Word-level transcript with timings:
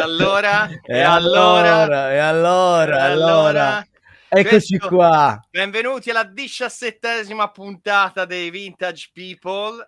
e 0.00 0.02
allora? 0.02 0.68
E, 0.70 0.96
e 0.96 1.00
allora? 1.02 2.12
E 2.12 2.18
allora? 2.18 2.96
E 2.96 3.10
allora? 3.10 3.86
Eccoci 4.28 4.78
Questo, 4.78 4.88
qua. 4.88 5.38
Benvenuti 5.50 6.08
alla 6.08 6.24
diciassettesima 6.24 7.50
puntata 7.50 8.24
dei 8.24 8.48
Vintage 8.48 9.10
People 9.12 9.86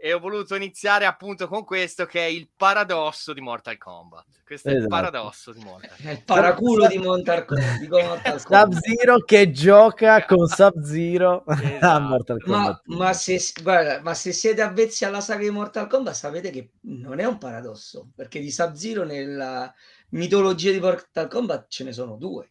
e 0.00 0.12
ho 0.12 0.20
voluto 0.20 0.54
iniziare 0.54 1.06
appunto 1.06 1.48
con 1.48 1.64
questo 1.64 2.06
che 2.06 2.20
è 2.20 2.28
il 2.28 2.48
paradosso 2.56 3.32
di 3.32 3.40
Mortal 3.40 3.76
Kombat. 3.76 4.26
Questo 4.44 4.68
esatto. 4.68 4.68
è 4.68 4.72
il 4.72 4.78
esatto. 4.78 4.94
paradosso 4.94 5.52
di 5.52 5.60
Mortal 5.64 5.88
Kombat. 5.88 6.06
È 6.06 6.10
il 6.12 6.24
paraculo 6.24 6.86
di 6.86 6.98
Mortal 6.98 7.44
Kombat. 7.44 8.38
Sub-Zero 8.38 9.18
che 9.24 9.50
gioca 9.50 10.24
con 10.24 10.46
Sub-Zero 10.46 11.44
esatto. 11.46 11.86
a 11.86 11.98
Mortal 11.98 12.40
Kombat. 12.40 12.82
Ma, 12.84 12.96
ma, 12.96 13.12
se, 13.12 13.40
guarda, 13.60 14.00
ma 14.00 14.14
se 14.14 14.30
siete 14.30 14.62
avvezzi 14.62 15.04
alla 15.04 15.20
saga 15.20 15.42
di 15.42 15.50
Mortal 15.50 15.88
Kombat 15.88 16.14
sapete 16.14 16.50
che 16.50 16.70
non 16.82 17.18
è 17.18 17.24
un 17.24 17.38
paradosso, 17.38 18.10
perché 18.14 18.38
di 18.38 18.52
Sub-Zero 18.52 19.02
nella 19.02 19.74
mitologia 20.10 20.70
di 20.70 20.78
Mortal 20.78 21.26
Kombat 21.26 21.66
ce 21.68 21.82
ne 21.82 21.92
sono 21.92 22.14
due. 22.14 22.50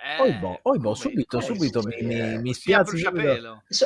Eh, 0.00 0.22
oibo, 0.22 0.60
oibo 0.62 0.94
subito, 0.94 1.40
subito 1.40 1.82
mi, 1.82 2.02
mi, 2.02 2.38
mi 2.38 2.54
spiazzi 2.54 3.02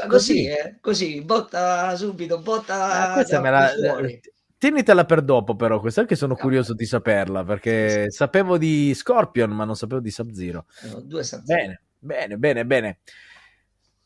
così, 0.07 0.47
eh, 0.47 0.77
così, 0.81 1.23
botta 1.23 1.97
subito, 1.97 2.39
botta 2.41 3.11
eh, 3.11 3.13
questa 3.15 3.41
me 3.41 3.51
la, 3.51 3.71
Tienitela 4.59 5.05
per 5.05 5.23
dopo, 5.23 5.57
però, 5.57 5.81
questa 5.81 6.05
che 6.05 6.15
sono 6.15 6.37
curioso 6.37 6.75
di 6.75 6.85
saperla 6.85 7.43
perché 7.43 8.11
sapevo 8.13 8.59
di 8.59 8.95
Scorpion, 8.95 9.51
ma 9.51 9.65
non 9.65 9.75
sapevo 9.75 10.01
di 10.01 10.11
Sub-Zero. 10.11 10.67
No, 10.83 11.01
due 11.01 11.25
Sub-Zero. 11.25 11.59
Bene, 11.59 11.81
bene, 11.99 12.37
bene, 12.37 12.65
bene. 12.65 12.99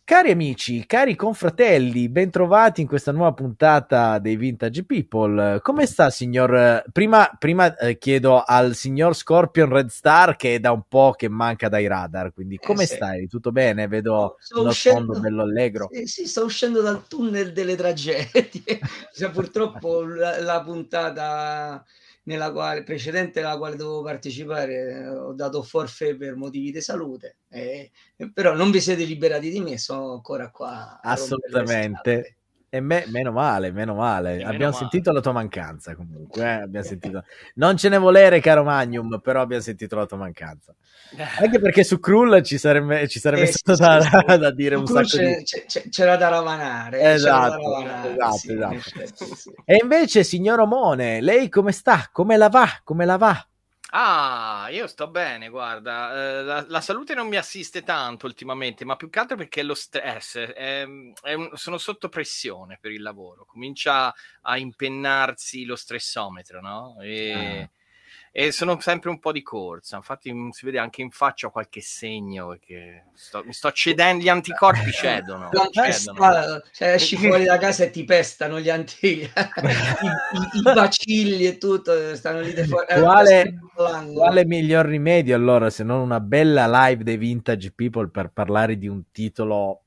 Cari 0.07 0.31
amici, 0.31 0.87
cari 0.87 1.17
confratelli, 1.17 2.09
bentrovati 2.09 2.81
in 2.81 2.87
questa 2.87 3.11
nuova 3.11 3.33
puntata 3.33 4.21
dei 4.21 4.37
Vintage 4.37 4.85
People. 4.85 5.59
Come 5.61 5.85
sta, 5.87 6.11
signor? 6.11 6.85
Prima, 6.93 7.29
prima 7.37 7.77
eh, 7.77 7.99
chiedo 7.99 8.41
al 8.41 8.77
signor 8.77 9.17
Scorpion 9.17 9.69
Red 9.69 9.89
Star 9.89 10.37
che 10.37 10.55
è 10.55 10.61
da 10.61 10.71
un 10.71 10.83
po' 10.87 11.15
che 11.17 11.29
manca 11.29 11.69
dai 11.69 11.89
radar. 11.89 12.33
Quindi, 12.33 12.55
eh, 12.55 12.65
come 12.65 12.85
eh, 12.85 12.87
sì. 12.87 12.95
stai? 12.95 13.27
Tutto 13.27 13.51
bene? 13.51 13.89
Vedo 13.89 14.37
uno 14.55 14.71
sfondo 14.71 15.19
bello 15.19 15.43
allegro. 15.43 15.89
Sì, 15.91 16.07
sì, 16.07 16.27
sto 16.29 16.45
uscendo 16.45 16.83
dal 16.83 17.09
tunnel 17.09 17.53
delle 17.53 17.75
tragedie. 17.75 18.79
cioè, 19.13 19.31
purtroppo 19.33 20.05
la, 20.05 20.41
la 20.41 20.63
puntata 20.63 21.85
nella 22.27 22.53
quale, 22.53 22.83
precedente 22.83 23.41
alla 23.41 23.57
quale 23.57 23.77
dovevo 23.77 24.03
partecipare 24.03 25.07
ho 25.09 25.33
dato 25.33 25.63
forfè 25.63 26.17
per 26.17 26.37
motivi 26.37 26.71
di 26.73 26.81
salute, 26.81 27.39
eh, 27.49 27.91
però 28.33 28.55
non 28.55 28.71
vi 28.71 28.81
siete 28.81 29.05
liberati 29.05 29.51
di 29.51 29.61
me, 29.61 29.79
sono 29.79 30.13
ancora 30.13 30.51
qua. 30.51 31.01
Assolutamente. 31.03 32.37
E 32.77 32.81
me, 32.81 33.05
meno 33.09 33.33
male, 33.33 33.73
meno 33.73 33.95
male. 33.95 34.37
Meno 34.37 34.49
abbiamo 34.49 34.73
male. 34.73 34.77
sentito 34.77 35.11
la 35.13 35.21
tua 35.21 35.33
mancanza 35.33 35.95
comunque. 35.95 36.43
Eh? 36.43 36.63
Abbiamo 36.63 36.85
sentito... 36.85 37.25
Non 37.55 37.79
ce 37.79 37.89
ne 37.89 37.97
volere, 37.97 38.41
caro 38.41 38.65
Magnum, 38.65 39.19
però 39.23 39.41
abbiamo 39.41 39.63
sentito 39.63 39.97
la 39.97 40.05
tua 40.05 40.19
mancanza. 40.19 40.75
Anche 41.39 41.59
perché 41.59 41.85
su 41.85 41.99
Krull 41.99 42.43
ci 42.43 42.59
sarebbe, 42.59 43.09
ci 43.09 43.19
sarebbe 43.19 43.45
eh, 43.45 43.47
stato 43.47 43.77
sì, 43.77 43.83
da, 43.83 44.01
sì. 44.01 44.39
da, 44.39 44.51
dire 44.51 44.75
un 44.75 44.87
sacco 44.87 45.07
c'è, 45.07 45.37
di... 45.37 45.45
c'è, 45.45 45.89
c'era 45.89 46.17
da 46.17 46.29
ravanare. 46.29 47.01
Esatto, 47.01 47.71
da 47.71 47.79
ravanare, 47.79 48.13
esatto, 48.13 48.37
sì, 48.37 48.53
esatto. 48.53 49.63
E 49.65 49.79
invece, 49.81 50.25
signor 50.25 50.61
Omone, 50.61 51.21
lei 51.21 51.49
come 51.49 51.73
sta? 51.73 52.09
Come 52.13 52.37
la 52.37 52.49
va? 52.49 52.69
Come 52.83 53.05
la 53.07 53.17
va? 53.17 53.47
Ah, 53.91 54.67
io 54.71 54.87
sto 54.89 55.09
bene, 55.09 55.49
guarda, 55.49 56.13
eh, 56.13 56.43
la, 56.43 56.65
la, 56.69 56.81
salute 56.81 57.15
non 57.15 57.29
mi 57.29 57.37
assiste 57.37 57.83
tanto 57.83 58.27
ultimamente, 58.27 58.85
ma 58.85 58.97
più 58.97 59.09
che 59.09 59.21
altro 59.21 59.37
perché 59.37 59.63
lo 59.63 59.75
stress, 59.75 60.39
è, 60.39 60.85
è 61.23 61.33
un, 61.35 61.51
sono 61.55 61.79
sotto 61.79 62.09
pressione 62.09 62.79
per 62.81 62.91
il 62.91 63.01
lavoro, 63.01 63.45
comincia 63.45 64.13
a 64.43 64.59
impennarsi 64.59 65.65
lo 65.65 65.77
stressometro, 65.77 66.61
no? 66.61 66.97
E, 67.01 67.33
ah 67.33 67.71
e 68.39 68.53
sono 68.53 68.79
sempre 68.81 69.09
un 69.09 69.19
po' 69.19 69.33
di 69.33 69.43
corsa. 69.43 69.97
Infatti, 69.97 70.31
si 70.51 70.67
vede 70.67 70.79
anche 70.79 71.01
in 71.01 71.09
faccia 71.09 71.49
qualche 71.49 71.81
segno 71.81 72.49
perché 72.49 73.07
sto, 73.15 73.43
mi 73.47 73.55
sto 73.55 73.73
cedendo. 73.73 74.23
Gli 74.23 74.29
anticorpi 74.29 74.91
cedono. 74.93 75.49
cedono. 75.71 76.61
Cioè, 76.71 76.89
esci 76.89 77.17
fuori 77.17 77.45
da 77.45 77.57
casa 77.57 77.85
e 77.85 77.91
ti 77.91 78.05
pestano 78.05 78.61
gli 78.61 78.69
anti, 78.69 79.21
I, 79.25 79.25
i, 79.25 80.59
i, 80.59 80.63
bacilli 80.63 81.47
e 81.47 81.57
tutto. 81.57 82.15
Stanno 82.15 82.41
lì 82.41 82.53
fuori. 82.53 82.85
Eh, 82.91 83.01
quale, 83.01 83.55
quale 84.13 84.45
miglior 84.45 84.85
rimedio 84.85 85.35
allora 85.35 85.71
se 85.71 85.83
non 85.83 86.01
una 86.01 86.21
bella 86.21 86.67
live 86.67 87.05
dei 87.05 87.17
Vintage 87.17 87.73
People 87.73 88.09
per 88.09 88.33
parlare 88.35 88.77
di 88.77 88.87
un 88.87 89.05
titolo 89.13 89.85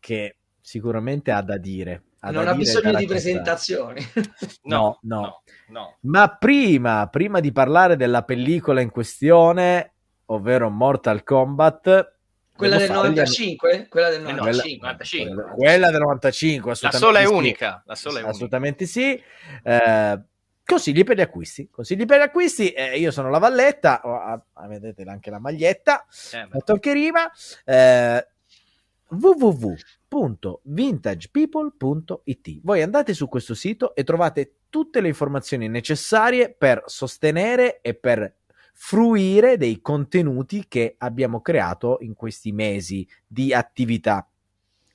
che 0.00 0.36
sicuramente 0.60 1.30
ha 1.30 1.40
da 1.40 1.56
dire? 1.56 2.02
Non 2.20 2.48
ha 2.48 2.54
bisogno 2.54 2.94
di 2.94 3.06
presentazioni. 3.06 4.00
no, 4.64 4.98
no, 5.02 5.20
no, 5.20 5.42
no, 5.68 5.96
Ma 6.00 6.28
prima, 6.28 7.08
prima 7.08 7.40
di 7.40 7.50
parlare 7.50 7.96
della 7.96 8.22
pellicola 8.24 8.82
in 8.82 8.90
questione, 8.90 9.92
ovvero 10.26 10.68
Mortal 10.68 11.22
Kombat, 11.22 12.18
quella 12.60 12.76
del 12.76 12.90
95? 12.90 13.86
Quella 13.88 14.10
del 14.10 14.20
95. 14.20 14.78
Quella, 14.78 15.50
quella 15.54 15.90
del 15.90 16.00
95, 16.00 16.74
La 16.82 16.90
sola 16.92 17.20
è 17.20 17.26
sì. 17.26 17.32
unica. 17.32 17.82
La 17.86 17.94
sola 17.94 18.20
è 18.20 18.22
assolutamente 18.22 18.84
unica. 18.84 19.00
sì. 19.00 19.22
Eh, 19.62 20.20
consigli 20.62 21.02
per 21.02 21.16
gli 21.16 21.22
acquisti. 21.22 21.70
Consigli 21.70 22.04
per 22.04 22.18
gli 22.18 22.22
acquisti. 22.22 22.68
Eh, 22.68 22.98
io 22.98 23.10
sono 23.12 23.30
la 23.30 23.38
Valletta. 23.38 24.02
Oh, 24.04 24.14
ah, 24.14 24.66
vedete 24.68 25.04
anche 25.04 25.30
la 25.30 25.38
maglietta. 25.38 26.04
Eh, 26.32 26.48
la 26.50 26.78
rima. 26.92 27.30
Eh, 27.64 28.26
www 29.08 29.74
www.vintagepeople.it. 30.10 32.60
Voi 32.62 32.82
andate 32.82 33.14
su 33.14 33.28
questo 33.28 33.54
sito 33.54 33.94
e 33.94 34.02
trovate 34.02 34.56
tutte 34.68 35.00
le 35.00 35.06
informazioni 35.08 35.68
necessarie 35.68 36.52
per 36.52 36.82
sostenere 36.86 37.80
e 37.80 37.94
per 37.94 38.38
fruire 38.72 39.56
dei 39.56 39.80
contenuti 39.80 40.66
che 40.66 40.96
abbiamo 40.98 41.40
creato 41.40 41.98
in 42.00 42.14
questi 42.14 42.50
mesi 42.52 43.06
di 43.26 43.54
attività. 43.54 44.28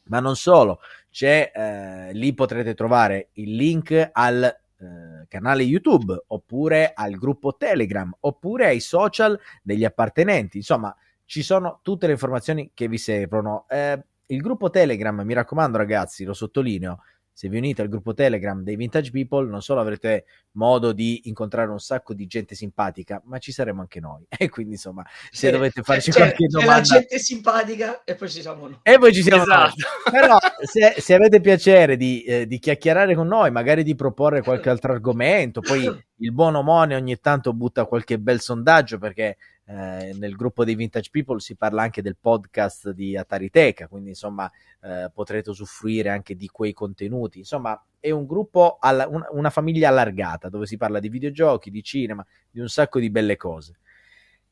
Ma 0.07 0.19
non 0.19 0.35
solo, 0.35 0.81
c'è 1.09 1.51
eh, 1.53 2.13
lì 2.13 2.31
potrete 2.33 2.75
trovare 2.75 3.29
il 3.33 3.55
link 3.55 4.09
al 4.11 4.43
eh, 4.43 5.25
canale 5.27 5.63
YouTube 5.63 6.25
oppure 6.27 6.91
al 6.93 7.15
gruppo 7.15 7.55
Telegram 7.55 8.15
oppure 8.19 8.67
ai 8.67 8.79
social 8.79 9.39
degli 9.63 9.83
appartenenti. 9.83 10.57
Insomma, 10.57 10.95
ci 11.25 11.41
sono 11.41 11.79
tutte 11.81 12.05
le 12.05 12.11
informazioni 12.13 12.69
che 12.73 12.87
vi 12.87 12.99
servono. 12.99 13.65
Eh, 13.67 13.99
il 14.27 14.41
gruppo 14.41 14.69
Telegram, 14.69 15.21
mi 15.21 15.33
raccomando 15.33 15.77
ragazzi, 15.77 16.23
lo 16.23 16.33
sottolineo, 16.33 16.99
se 17.37 17.49
vi 17.49 17.57
unite 17.57 17.81
al 17.81 17.89
gruppo 17.89 18.13
Telegram 18.13 18.63
dei 18.63 18.77
Vintage 18.77 19.11
People, 19.11 19.49
non 19.49 19.61
solo 19.61 19.81
avrete 19.81 20.23
modo 20.51 20.93
di 20.93 21.23
incontrare 21.25 21.69
un 21.69 21.79
sacco 21.79 22.13
di 22.13 22.27
gente 22.27 22.55
simpatica, 22.55 23.21
ma 23.25 23.39
ci 23.39 23.51
saremo 23.51 23.81
anche 23.81 23.99
noi. 23.99 24.25
E 24.45 24.47
quindi, 24.47 24.75
insomma, 24.75 25.05
se 25.31 25.51
dovete 25.51 25.81
farci 25.81 26.11
c'è, 26.11 26.17
qualche 26.17 26.45
c'è 26.45 26.47
domanda... 26.47 26.81
C'è 26.81 26.93
la 26.93 26.99
gente 26.99 27.19
simpatica 27.19 28.03
e 28.05 28.15
poi 28.15 28.29
ci 28.29 28.39
siamo 28.39 28.67
noi. 28.67 28.79
E 28.81 28.97
poi 28.97 29.13
ci 29.13 29.21
siamo 29.21 29.41
esatto. 29.41 29.73
noi. 29.75 30.15
Però, 30.21 30.37
se, 30.61 30.95
se, 30.97 31.13
avete 31.13 31.41
piacere 31.41 31.97
di, 31.97 32.23
eh, 32.23 32.47
di, 32.47 32.57
chiacchierare 32.57 33.15
con 33.15 33.27
noi, 33.27 33.51
magari 33.51 33.83
di 33.83 33.95
proporre 33.95 34.41
qualche 34.41 34.69
altro 34.69 34.93
argomento, 34.93 35.59
poi 35.59 35.83
il 36.19 36.31
buon 36.31 36.55
Omone 36.55 36.95
ogni 36.95 37.19
tanto 37.19 37.51
butta 37.51 37.83
qualche 37.83 38.17
bel 38.17 38.39
sondaggio 38.39 38.97
perché 38.97 39.35
eh, 39.67 40.13
nel 40.17 40.35
gruppo 40.35 40.63
dei 40.63 40.75
Vintage 40.75 41.09
People 41.11 41.39
si 41.39 41.55
parla 41.55 41.81
anche 41.81 42.01
del 42.01 42.17
podcast 42.19 42.91
di 42.91 43.17
Atariteca, 43.17 43.87
quindi 43.87 44.09
insomma 44.09 44.49
eh, 44.81 45.09
potrete 45.13 45.49
usufruire 45.49 46.09
anche 46.09 46.35
di 46.35 46.47
quei 46.47 46.73
contenuti. 46.73 47.39
Insomma, 47.39 47.81
è 47.99 48.11
un 48.11 48.25
gruppo, 48.25 48.77
alla, 48.79 49.07
una, 49.07 49.27
una 49.31 49.49
famiglia 49.49 49.89
allargata 49.89 50.49
dove 50.49 50.67
si 50.67 50.77
parla 50.77 50.99
di 50.99 51.09
videogiochi, 51.09 51.71
di 51.71 51.81
cinema, 51.81 52.25
di 52.51 52.59
un 52.59 52.69
sacco 52.69 52.99
di 52.99 53.09
belle 53.09 53.37
cose. 53.37 53.77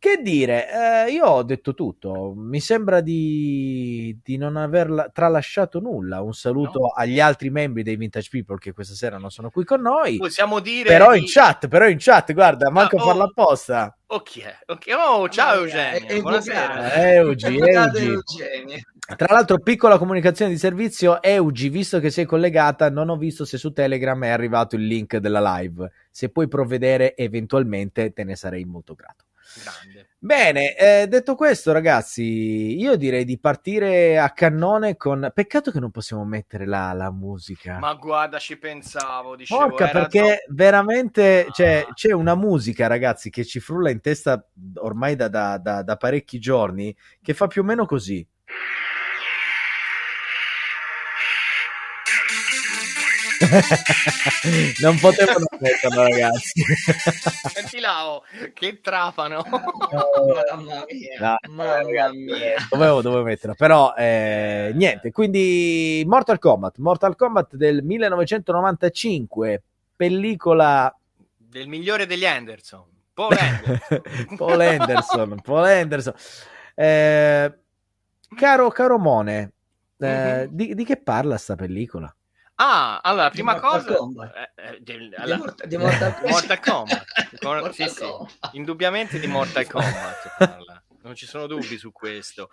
Che 0.04 0.22
dire, 0.22 1.06
eh, 1.06 1.12
io 1.14 1.26
ho 1.26 1.44
detto 1.44 1.74
tutto, 1.74 2.34
mi 2.36 2.60
sembra 2.60 3.00
di, 3.00 4.20
di, 4.22 4.36
non 4.36 4.58
aver 4.58 5.12
tralasciato 5.14 5.80
nulla. 5.80 6.20
Un 6.20 6.34
saluto 6.34 6.80
no. 6.80 6.88
agli 6.88 7.22
altri 7.22 7.50
membri 7.50 7.84
dei 7.84 7.96
Vintage 7.96 8.28
People 8.30 8.58
che 8.58 8.74
questa 8.74 8.96
sera 8.96 9.18
non 9.18 9.30
sono 9.32 9.50
qui 9.50 9.64
con 9.64 9.80
noi. 9.80 10.18
Possiamo 10.18 10.60
dire. 10.60 10.90
Però 10.90 11.14
di... 11.14 11.20
in 11.20 11.26
chat, 11.26 11.70
però 11.70 11.88
in 11.88 11.96
chat, 12.02 12.34
guarda, 12.34 12.70
manco 12.70 12.98
a 12.98 13.02
oh, 13.02 13.06
farlo 13.06 13.24
apposta. 13.24 13.98
Ok, 14.08 14.58
ok. 14.66 14.86
Oh, 14.94 15.30
ciao 15.30 15.62
Eugenio. 15.62 16.06
Eh, 16.06 16.20
Buonasera. 16.20 16.94
Eugi, 17.14 17.58
Eugi. 17.58 18.16
Tra 19.16 19.34
l'altro, 19.34 19.60
piccola 19.60 19.98
comunicazione 19.98 20.52
di 20.52 20.58
servizio, 20.58 21.22
Eugi, 21.22 21.70
visto 21.70 22.02
che 22.02 22.10
sei 22.10 22.26
collegata, 22.26 22.90
non 22.90 23.08
ho 23.08 23.16
visto 23.16 23.46
se 23.46 23.58
su 23.58 23.72
Telegram 23.72 24.22
è 24.26 24.30
arrivato 24.30 24.76
il 24.76 24.86
link 24.86 25.16
della 25.16 25.60
live. 25.60 25.90
Se 26.12 26.28
puoi 26.28 26.50
provvedere, 26.50 27.16
eventualmente 27.16 28.12
te 28.12 28.26
ne 28.26 28.36
sarei 28.36 28.66
molto 28.66 28.96
grato. 28.96 29.28
Grande. 29.62 30.10
Bene, 30.18 30.76
eh, 30.76 31.08
detto 31.08 31.36
questo, 31.36 31.72
ragazzi, 31.72 32.80
io 32.80 32.96
direi 32.96 33.26
di 33.26 33.38
partire 33.38 34.18
a 34.18 34.32
cannone 34.32 34.96
con. 34.96 35.30
Peccato 35.34 35.70
che 35.70 35.80
non 35.80 35.92
possiamo 35.92 36.24
mettere 36.24 36.66
la, 36.66 36.94
la 36.94 37.12
musica. 37.12 37.78
Ma 37.78 37.94
guarda, 37.94 38.40
ci 38.40 38.58
pensavo. 38.58 39.36
Dicevo, 39.36 39.68
Porca, 39.68 39.90
perché 39.90 40.20
troppo... 40.20 40.54
veramente 40.56 41.46
ah. 41.48 41.52
cioè, 41.52 41.86
c'è 41.94 42.12
una 42.12 42.36
musica, 42.36 42.88
ragazzi, 42.88 43.30
che 43.30 43.44
ci 43.44 43.60
frulla 43.60 43.90
in 43.90 44.02
testa 44.02 44.48
ormai 44.76 45.16
da, 45.16 45.28
da, 45.28 45.58
da, 45.58 45.84
da 45.84 45.98
parecchi 45.98 46.40
giorni, 46.40 46.96
che 47.22 47.34
fa 47.34 47.48
più 47.48 47.62
o 47.62 47.66
meno 47.66 47.86
così. 47.86 48.26
non 54.82 54.98
potevano 55.00 55.46
metterlo, 55.60 56.04
ragazzi. 56.04 56.64
Senti 57.54 57.80
là, 57.80 58.08
oh, 58.10 58.24
che 58.54 58.80
trapano. 58.82 59.44
Mamma 59.46 60.86
mia, 60.90 61.20
No, 61.20 61.36
mamma 61.54 62.12
mia. 62.14 62.56
Dovevo, 62.70 63.02
dovevo 63.02 63.24
metterlo, 63.24 63.56
però 63.56 63.94
eh, 63.96 64.72
niente. 64.74 65.12
Quindi 65.12 66.04
Mortal 66.08 66.40
Kombat, 66.40 66.78
Mortal 66.78 67.16
Kombat 67.16 67.56
del 67.56 67.84
1995, 67.84 69.62
pellicola 69.96 70.96
Del 71.38 71.68
migliore 71.68 72.06
degli 72.06 72.26
Anderson. 72.26 72.84
Paul 73.14 73.36
Anderson. 73.40 74.02
Paul 74.38 74.60
Anderson, 74.62 75.42
Paul 75.44 75.66
Anderson. 75.66 76.14
Eh, 76.76 77.54
caro, 78.36 78.70
caro 78.70 78.98
Mone, 78.98 79.52
eh, 80.00 80.48
Mhm. 80.48 80.56
di, 80.56 80.74
di 80.74 80.84
che 80.84 80.98
parla 80.98 81.38
sta 81.38 81.56
pellicola? 81.56 82.14
Ah, 82.66 83.02
allora, 83.04 83.30
prima 83.30 83.52
Mortal 83.54 83.84
cosa... 83.84 83.96
Kombat. 83.98 84.36
eh, 84.36 84.52
eh, 84.56 84.80
Di 84.82 85.34
Mortal- 85.36 85.68
di 85.68 85.76
Mortal 85.78 86.14
Kombat. 86.14 86.32
Mortal 86.32 86.60
Kombat. 86.62 87.06
Cor- 87.42 87.60
Mortal 87.62 87.74
sì, 87.74 87.88
sì. 87.90 88.00
Kombat. 88.00 88.50
Indubbiamente 88.54 89.20
di 89.20 89.28
Mortal 89.28 89.68
Kombat 89.68 90.36
parla. 90.38 90.84
Non 91.02 91.16
ci 91.16 91.26
sono 91.26 91.48
dubbi 91.48 91.78
su 91.78 91.92
questo. 91.92 92.50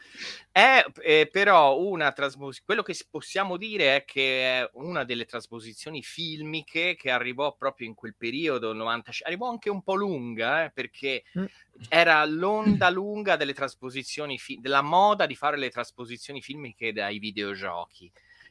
È 0.51 0.85
eh, 1.03 1.29
però 1.31 1.79
una 1.79 2.11
trasposizione. 2.11 2.65
Quello 2.65 2.83
che 2.83 2.97
possiamo 3.09 3.57
dire 3.57 3.95
è 3.95 4.05
che 4.05 4.43
è 4.63 4.71
una 4.73 5.05
delle 5.05 5.25
trasposizioni 5.27 6.03
filmiche 6.03 6.97
che 6.97 7.13
arrivò 7.13 7.55
proprio 7.55 7.87
in 7.87 7.95
quel 7.95 8.17
periodo, 8.17 8.73
90, 8.73 9.13
arrivò 9.27 9.49
anche 9.49 9.71
un 9.71 9.83
po' 9.85 9.95
lunga, 9.95 10.65
eh, 10.65 10.71
perché 10.73 11.23
Mm. 11.39 11.45
era 11.89 12.25
l'onda 12.25 12.91
lunga 12.91 13.37
delle 13.37 13.55
trasposizioni, 13.55 14.37
fi- 14.39 14.59
della 14.61 14.83
moda 14.83 15.27
di 15.27 15.37
fare 15.37 15.57
le 15.57 15.71
trasposizioni 15.71 16.43
filmiche 16.43 16.93
dai 16.93 17.21
videogiochi. 17.21 18.11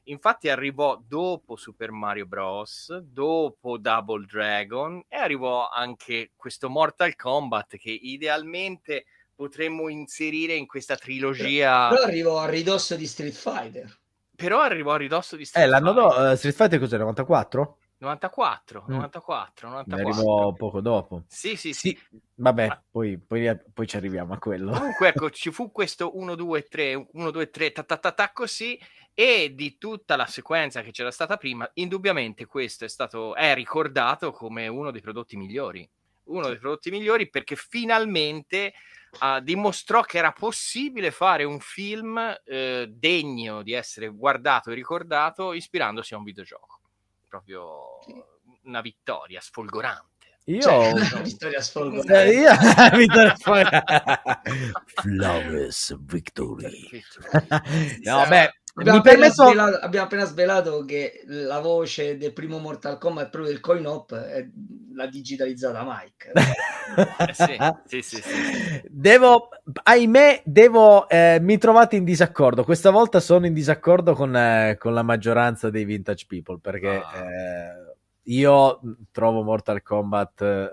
Infatti 0.09 0.50
arrivò 0.50 1.00
dopo 1.07 1.56
Super 1.56 1.91
Mario 1.91 2.25
Bros., 2.25 2.97
dopo 2.97 3.77
Double 3.77 4.25
Dragon 4.25 5.03
e 5.07 5.15
arrivò 5.17 5.69
anche 5.69 6.31
questo 6.35 6.67
Mortal 6.67 7.15
Kombat 7.15 7.77
che 7.77 7.91
idealmente 7.91 9.06
potremmo 9.35 9.88
inserire 9.88 10.56
in 10.56 10.65
questa 10.65 10.95
trilogia, 10.95 11.89
Però 11.89 12.03
arrivo 12.03 12.39
a 12.39 12.50
ridosso 12.50 12.95
di 12.95 13.06
Street 13.06 13.33
Fighter. 13.33 13.97
però 14.35 14.61
arrivò 14.61 14.94
a 14.94 14.97
ridosso 14.97 15.35
di 15.35 15.45
Street 15.45 15.65
Eh, 15.65 15.69
l'anno 15.69 15.94
Fighter. 15.94 16.17
dopo, 16.23 16.35
Street 16.38 16.56
Fighter 16.56 16.79
cos'è, 16.79 16.97
94? 16.97 17.77
94, 18.00 18.85
Mm. 18.88 18.94
94, 18.94 19.67
Ne 19.67 19.73
94. 19.75 20.07
arrivò 20.09 20.53
poco 20.53 20.79
dopo. 20.81 21.23
Sì, 21.27 21.57
sì, 21.57 21.73
sì. 21.73 21.89
Sì, 21.89 22.19
vabbè, 22.35 22.67
Ah. 22.67 22.81
poi, 22.89 23.17
poi, 23.19 23.57
poi 23.73 23.88
ci 23.88 23.97
arriviamo 23.97 24.33
a 24.33 24.38
quello. 24.39 24.71
Comunque, 24.71 25.09
ecco, 25.09 25.29
ci 25.31 25.51
fu 25.51 25.69
questo 25.71 26.17
1, 26.17 26.35
2, 26.35 26.63
3, 26.63 27.07
1, 27.11 27.29
2, 27.31 27.50
3, 27.50 27.71
ta, 27.73 27.83
ta, 27.83 27.97
ta, 27.97 28.11
ta, 28.13 28.31
così, 28.31 28.79
e 29.19 29.54
di 29.54 29.77
tutta 29.77 30.16
la 30.16 30.25
sequenza 30.25 30.81
che 30.81 30.92
c'era 30.92 31.12
stata 31.12 31.36
prima, 31.36 31.69
indubbiamente 31.74 32.45
questo 32.45 32.86
è 32.86 32.88
stato, 32.88 33.36
è 33.36 33.54
ricordato 33.54 34.31
come 34.31 34.69
uno 34.69 34.92
dei 34.92 35.01
prodotti 35.01 35.36
migliori. 35.36 35.86
Uno 36.30 36.48
dei 36.48 36.57
prodotti 36.57 36.89
migliori 36.89 37.30
perché 37.30 37.57
finalmente 37.57 38.71
ah, 39.18 39.42
dimostrò 39.42 40.04
che 40.04 40.19
era 40.19 40.31
possibile 40.31 41.12
fare 41.12 41.44
un 41.44 41.60
film 41.60 42.18
eh, 42.45 42.88
degno 42.89 43.62
di 43.62 43.74
essere 43.74 44.07
guardato 44.07 44.71
e 44.71 44.75
ricordato 44.75 45.51
ispirandosi 45.51 46.13
a 46.13 46.18
un 46.18 46.24
videogioco. 46.24 46.80
Proprio 47.27 48.00
una 48.63 48.80
vittoria 48.80 49.42
sfolgorante. 49.42 50.08
Io... 50.50 50.62
Cioè, 50.62 50.92
una 50.94 51.22
vittoria 51.24 51.57
Eh, 51.60 51.62
sfolgorante. 51.62 52.34
io... 52.34 52.50
Vittoria 52.98 53.36
Fuori- 53.38 53.69
Flawless 55.01 55.96
victory. 56.00 56.90
no, 58.04 58.25
beh, 58.28 58.54
Abbiamo 58.75 59.00
mi 59.01 59.10
appena, 59.10 59.28
permetto... 59.28 59.46
svelato, 59.48 59.78
abbiamo 59.78 60.06
appena 60.06 60.25
svelato 60.25 60.86
che 60.86 61.22
la 61.25 61.60
voce 61.60 62.18
del 62.18 62.31
primo 62.34 62.60
Mortal 62.60 62.98
Kombat, 62.98 63.30
proprio 63.30 63.51
del 63.51 63.60
coin 63.62 63.86
op, 63.86 64.16
è 64.16 64.48
la 64.96 65.07
digitalizzata 65.07 65.84
Mike. 65.84 66.31
Eh 66.34 67.34
sì, 67.34 68.02
sì, 68.02 68.02
sì, 68.02 68.22
sì. 68.22 68.81
Devo, 68.88 69.50
ahimè, 69.84 70.44
devo, 70.45 71.10
eh, 71.10 71.40
mi 71.42 71.57
trovate 71.57 71.98
in 71.98 72.04
disaccordo. 72.06 72.63
Questa 72.63 72.90
volta 72.90 73.19
sono 73.19 73.45
in 73.48 73.54
disaccordo 73.54 74.13
con, 74.13 74.36
eh, 74.36 74.78
con 74.80 74.94
la 74.94 75.04
maggioranza 75.04 75.69
dei 75.69 75.84
vintage 75.84 76.25
people 76.28 76.60
perché 76.62 76.88
Ah. 77.04 77.18
eh, 77.18 77.88
io 78.24 78.80
trovo 79.12 79.44
Mortal 79.44 79.81
Kombat 79.81 80.42
eh, 80.42 80.69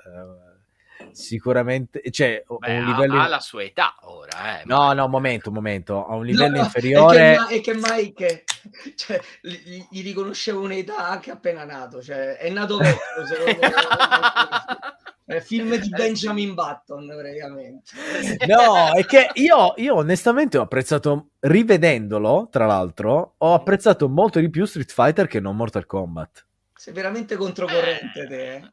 sicuramente, 1.12 2.02
cioè, 2.10 2.42
Beh, 2.46 2.76
un 2.78 2.84
ha- 2.84 2.86
livello. 2.86 3.20
ha 3.20 3.28
la 3.28 3.40
sua 3.40 3.62
età 3.64 3.94
ora, 4.02 4.60
eh. 4.60 4.62
No, 4.66 4.78
ma- 4.78 4.92
no, 4.94 5.08
momento, 5.08 5.50
momento, 5.50 6.06
a 6.06 6.14
un 6.14 6.24
livello 6.26 6.50
No, 6.50 6.56
no, 6.58 6.64
inferiore. 6.64 7.16
E 7.16 7.32
che, 7.32 7.38
Ma- 7.38 7.48
e 7.48 7.60
che 7.60 7.74
Mike 7.74 8.44
cioè, 8.96 9.20
gli, 9.40 9.84
gli 9.90 10.02
riconoscevo 10.02 10.60
un'età 10.60 11.08
anche 11.08 11.30
appena 11.30 11.64
nato, 11.64 12.02
cioè, 12.02 12.36
è 12.36 12.50
nato 12.50 12.76
vecchio, 12.78 13.26
secondo 13.26 13.58
me. 13.60 15.40
Film 15.40 15.76
di 15.76 15.88
Benjamin 15.88 16.54
Button, 16.54 17.06
praticamente. 17.08 17.90
No, 18.46 18.92
è 18.94 19.04
che 19.04 19.30
io, 19.34 19.72
io 19.76 19.96
onestamente 19.96 20.56
ho 20.56 20.62
apprezzato, 20.62 21.30
rivedendolo, 21.40 22.48
tra 22.50 22.64
l'altro, 22.66 23.34
ho 23.38 23.54
apprezzato 23.54 24.08
molto 24.08 24.38
di 24.38 24.48
più 24.50 24.64
Street 24.66 24.92
Fighter 24.92 25.26
che 25.26 25.40
non 25.40 25.56
Mortal 25.56 25.84
Kombat. 25.84 26.45
Sei 26.76 26.92
veramente 26.92 27.36
controcorrente 27.36 28.26
te. 28.26 28.54
eh. 28.54 28.70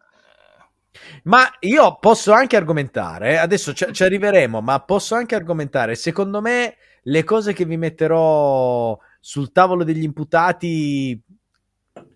Ma 1.24 1.50
io 1.62 1.98
posso 2.00 2.31
anche 2.33 2.55
argomentare, 2.55 3.39
adesso 3.39 3.74
ci, 3.74 3.86
ci 3.91 4.03
arriveremo, 4.03 4.62
ma 4.62 4.79
posso 4.81 5.15
anche 5.15 5.36
argomentare, 5.36 5.95
secondo 5.95 6.41
me 6.41 6.75
le 7.03 7.24
cose 7.24 7.53
che 7.53 7.65
vi 7.65 7.77
metterò 7.77 8.98
sul 9.19 9.51
tavolo 9.51 9.83
degli 9.83 10.03
imputati, 10.03 11.19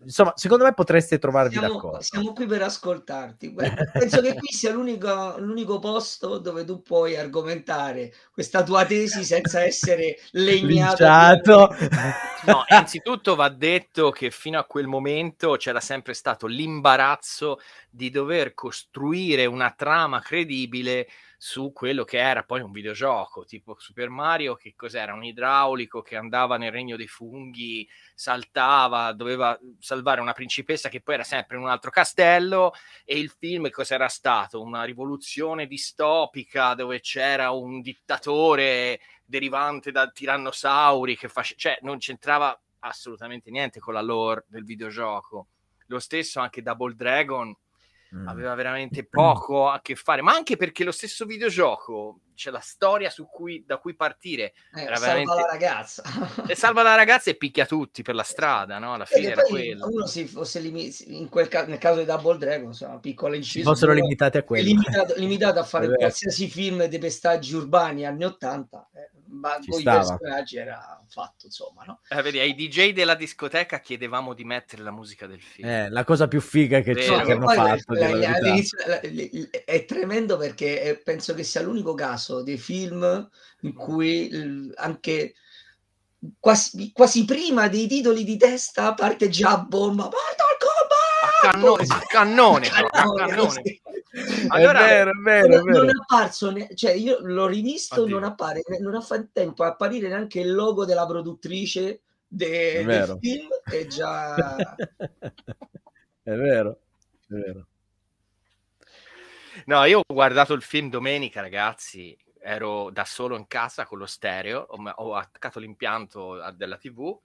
insomma, 0.07 0.31
secondo 0.35 0.63
me 0.63 0.73
potreste 0.73 1.19
trovarvi 1.19 1.57
Siamo, 1.57 1.73
d'accordo. 1.73 2.01
siamo 2.01 2.31
qui 2.31 2.45
per 2.45 2.61
ascoltarti. 2.61 3.53
Penso 3.91 4.21
che 4.21 4.33
qui 4.35 4.47
sia 4.47 4.71
l'unico, 4.71 5.35
l'unico 5.37 5.79
posto 5.79 6.37
dove 6.37 6.63
tu 6.63 6.81
puoi 6.81 7.17
argomentare 7.17 8.13
questa 8.31 8.63
tua 8.63 8.85
tesi 8.85 9.25
senza 9.25 9.61
essere 9.61 10.17
legnato. 10.31 11.03
No, 12.45 12.63
innanzitutto 12.69 13.35
va 13.35 13.49
detto 13.49 14.09
che 14.11 14.31
fino 14.31 14.57
a 14.57 14.63
quel 14.63 14.87
momento 14.87 15.57
c'era 15.57 15.81
sempre 15.81 16.13
stato 16.13 16.47
l'imbarazzo 16.47 17.59
di 17.89 18.09
dover 18.09 18.53
costruire 18.53 19.45
una 19.45 19.71
trama 19.71 20.21
credibile 20.21 21.07
su 21.39 21.71
quello 21.71 22.03
che 22.03 22.17
era 22.17 22.43
poi 22.43 22.61
un 22.61 22.71
videogioco, 22.71 23.45
tipo 23.45 23.75
Super 23.77 24.09
Mario, 24.09 24.55
che 24.55 24.73
cos'era? 24.75 25.13
Un 25.13 25.23
idraulico 25.23 26.01
che 26.01 26.15
andava 26.15 26.57
nel 26.57 26.71
regno 26.71 26.95
dei 26.95 27.07
funghi, 27.07 27.87
saltava, 28.15 29.13
doveva 29.13 29.57
salvare 29.79 29.96
una 30.21 30.33
principessa 30.33 30.89
che 30.89 31.01
poi 31.01 31.15
era 31.15 31.23
sempre 31.23 31.57
in 31.57 31.63
un 31.63 31.69
altro 31.69 31.91
castello 31.91 32.73
e 33.05 33.17
il 33.17 33.29
film 33.29 33.69
cos'era 33.69 34.07
stato? 34.07 34.61
Una 34.61 34.83
rivoluzione 34.83 35.67
distopica 35.67 36.73
dove 36.73 36.99
c'era 36.99 37.51
un 37.51 37.81
dittatore 37.81 38.99
derivante 39.23 39.91
da 39.91 40.09
tirannosauri 40.09 41.17
che 41.17 41.29
face... 41.29 41.55
cioè 41.57 41.77
non 41.81 41.97
c'entrava 41.97 42.59
assolutamente 42.79 43.49
niente 43.51 43.79
con 43.79 43.93
la 43.93 44.01
lore 44.01 44.45
del 44.47 44.63
videogioco. 44.63 45.47
Lo 45.87 45.99
stesso 45.99 46.39
anche 46.39 46.61
Double 46.61 46.95
Dragon 46.95 47.55
Mm. 48.15 48.27
aveva 48.27 48.55
veramente 48.55 49.05
poco 49.05 49.67
a 49.69 49.81
che 49.81 49.95
fare, 49.95 50.21
ma 50.21 50.33
anche 50.33 50.55
perché 50.55 50.85
lo 50.85 50.93
stesso 50.93 51.25
videogioco, 51.25 52.21
c'è 52.37 52.51
la 52.51 52.59
storia 52.61 53.09
su 53.09 53.27
cui, 53.27 53.63
da 53.65 53.77
cui 53.77 53.95
partire, 53.95 54.53
Eh, 54.75 54.83
era 54.83 54.95
salva 54.95 55.07
veramente- 55.23 55.33
la 55.41 55.47
ragazza. 55.51 56.03
e 56.47 56.55
salva 56.55 56.83
la 56.83 56.95
ragazza 56.95 57.31
e 57.31 57.35
picchia 57.35 57.65
tutti 57.65 58.03
per 58.03 58.15
la 58.15 58.23
strada, 58.23 58.77
no? 58.79 58.93
Alla 58.93 59.05
fine 59.05 59.29
Perché 59.33 59.39
era 59.39 59.47
quello. 59.49 59.87
uno 59.89 60.05
si 60.05 60.25
fosse 60.27 60.59
limi- 60.59 60.93
in 61.07 61.27
quel 61.29 61.47
ca- 61.47 61.65
nel 61.65 61.79
caso 61.79 61.99
di 61.99 62.05
Double 62.05 62.37
Dragon, 62.37 62.67
insomma, 62.67 62.99
piccola 62.99 63.33
Si 63.33 63.39
inciso, 63.39 63.69
fossero 63.69 63.91
però 63.91 64.03
limitati 64.03 64.37
a 64.37 64.43
quello. 64.43 64.63
limitato, 64.65 65.13
limitato 65.17 65.59
a 65.59 65.63
fare 65.63 65.93
qualsiasi 65.93 66.47
film 66.47 66.85
dei 66.85 66.99
pestaggi 66.99 67.55
urbani 67.55 68.05
anni 68.05 68.23
80, 68.25 68.89
eh, 68.93 69.09
ma 69.29 69.57
Ci 69.59 69.69
con 69.71 69.79
i 69.79 69.81
stava. 69.81 70.15
personaggi 70.17 70.57
era 70.57 71.03
fatto, 71.09 71.45
insomma, 71.47 71.83
no? 71.85 72.01
Eh, 72.07 72.21
vedi, 72.21 72.39
ai 72.39 72.53
DJ 72.53 72.93
della 72.93 73.15
discoteca 73.15 73.79
chiedevamo 73.79 74.33
di 74.33 74.43
mettere 74.43 74.83
la 74.83 74.91
musica 74.91 75.25
del 75.27 75.41
film. 75.41 75.67
Eh, 75.67 75.89
la 75.89 76.03
cosa 76.03 76.27
più 76.27 76.39
figa 76.39 76.79
che, 76.81 76.95
ci- 76.95 77.09
hanno 77.13 77.47
fatto. 77.49 77.93
la- 77.93 78.15
la 78.15 78.99
è 79.65 79.85
tremendo 79.85 80.37
perché 80.37 80.81
eh, 80.81 80.97
penso 80.97 81.33
che 81.33 81.43
sia 81.43 81.61
l'unico 81.61 81.93
caso 81.93 82.26
dei 82.43 82.57
film 82.57 83.29
in 83.61 83.73
cui 83.73 84.29
l- 84.31 84.73
anche 84.77 85.33
quasi, 86.39 86.91
quasi 86.93 87.25
prima 87.25 87.67
dei 87.67 87.87
titoli 87.87 88.23
di 88.23 88.37
testa 88.37 88.93
parte 88.93 89.29
già 89.29 89.51
a 89.51 89.59
bomba 89.59 90.03
Mortal 90.03 90.45
A 90.49 90.57
Kombat! 90.57 91.35
cannone, 91.41 91.85
a 91.87 92.01
cannone, 92.07 92.67
A 92.67 92.87
proprio, 92.87 92.87
a 92.87 93.25
cannone, 93.27 93.27
cannone. 93.35 93.61
sì. 93.63 93.81
Allora- 94.47 94.79
è 94.79 94.87
vero, 94.89 95.09
è 95.11 95.13
vero, 95.21 95.45
è 95.45 95.55
non, 95.57 95.63
vero. 95.65 95.77
non 95.79 95.89
è 95.89 95.91
apparso, 95.99 96.51
ne- 96.51 96.69
cioè 96.73 96.91
io 96.91 97.19
l'ho 97.21 97.45
rivisto, 97.47 98.07
non 98.07 98.23
appare, 98.23 98.61
non 98.79 98.95
ha 98.95 99.01
fatto 99.01 99.27
tempo 99.31 99.63
a 99.63 99.67
apparire 99.67 100.07
neanche 100.07 100.39
il 100.39 100.53
logo 100.53 100.85
della 100.85 101.05
produttrice 101.05 102.01
de- 102.27 102.79
È 102.79 102.83
del 102.83 103.17
film 103.21 103.47
e 103.71 103.87
già 103.87 104.75
è 106.23 106.33
vero, 106.33 106.79
è 107.29 107.33
vero. 107.33 107.66
No, 109.67 109.83
io 109.83 109.99
ho 109.99 110.13
guardato 110.13 110.53
il 110.53 110.61
film 110.61 110.89
domenica, 110.89 111.41
ragazzi. 111.41 112.17
Ero 112.39 112.89
da 112.91 113.03
solo 113.03 113.35
in 113.35 113.47
casa 113.47 113.85
con 113.85 113.97
lo 113.97 114.05
stereo, 114.05 114.59
ho, 114.61 114.81
ho 114.89 115.15
attaccato 115.15 115.59
l'impianto 115.59 116.41
a- 116.41 116.51
della 116.51 116.77
TV 116.77 117.19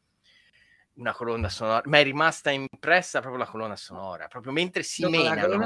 una 0.95 1.15
colonna 1.15 1.49
sonora, 1.49 1.83
ma 1.87 1.99
è 1.99 2.03
rimasta 2.03 2.51
impressa 2.51 3.21
proprio 3.21 3.43
la 3.43 3.49
colonna 3.49 3.77
sonora, 3.77 4.27
proprio 4.29 4.53
mentre 4.53 4.83
si 4.83 5.03
no, 5.03 5.09
menano, 5.09 5.57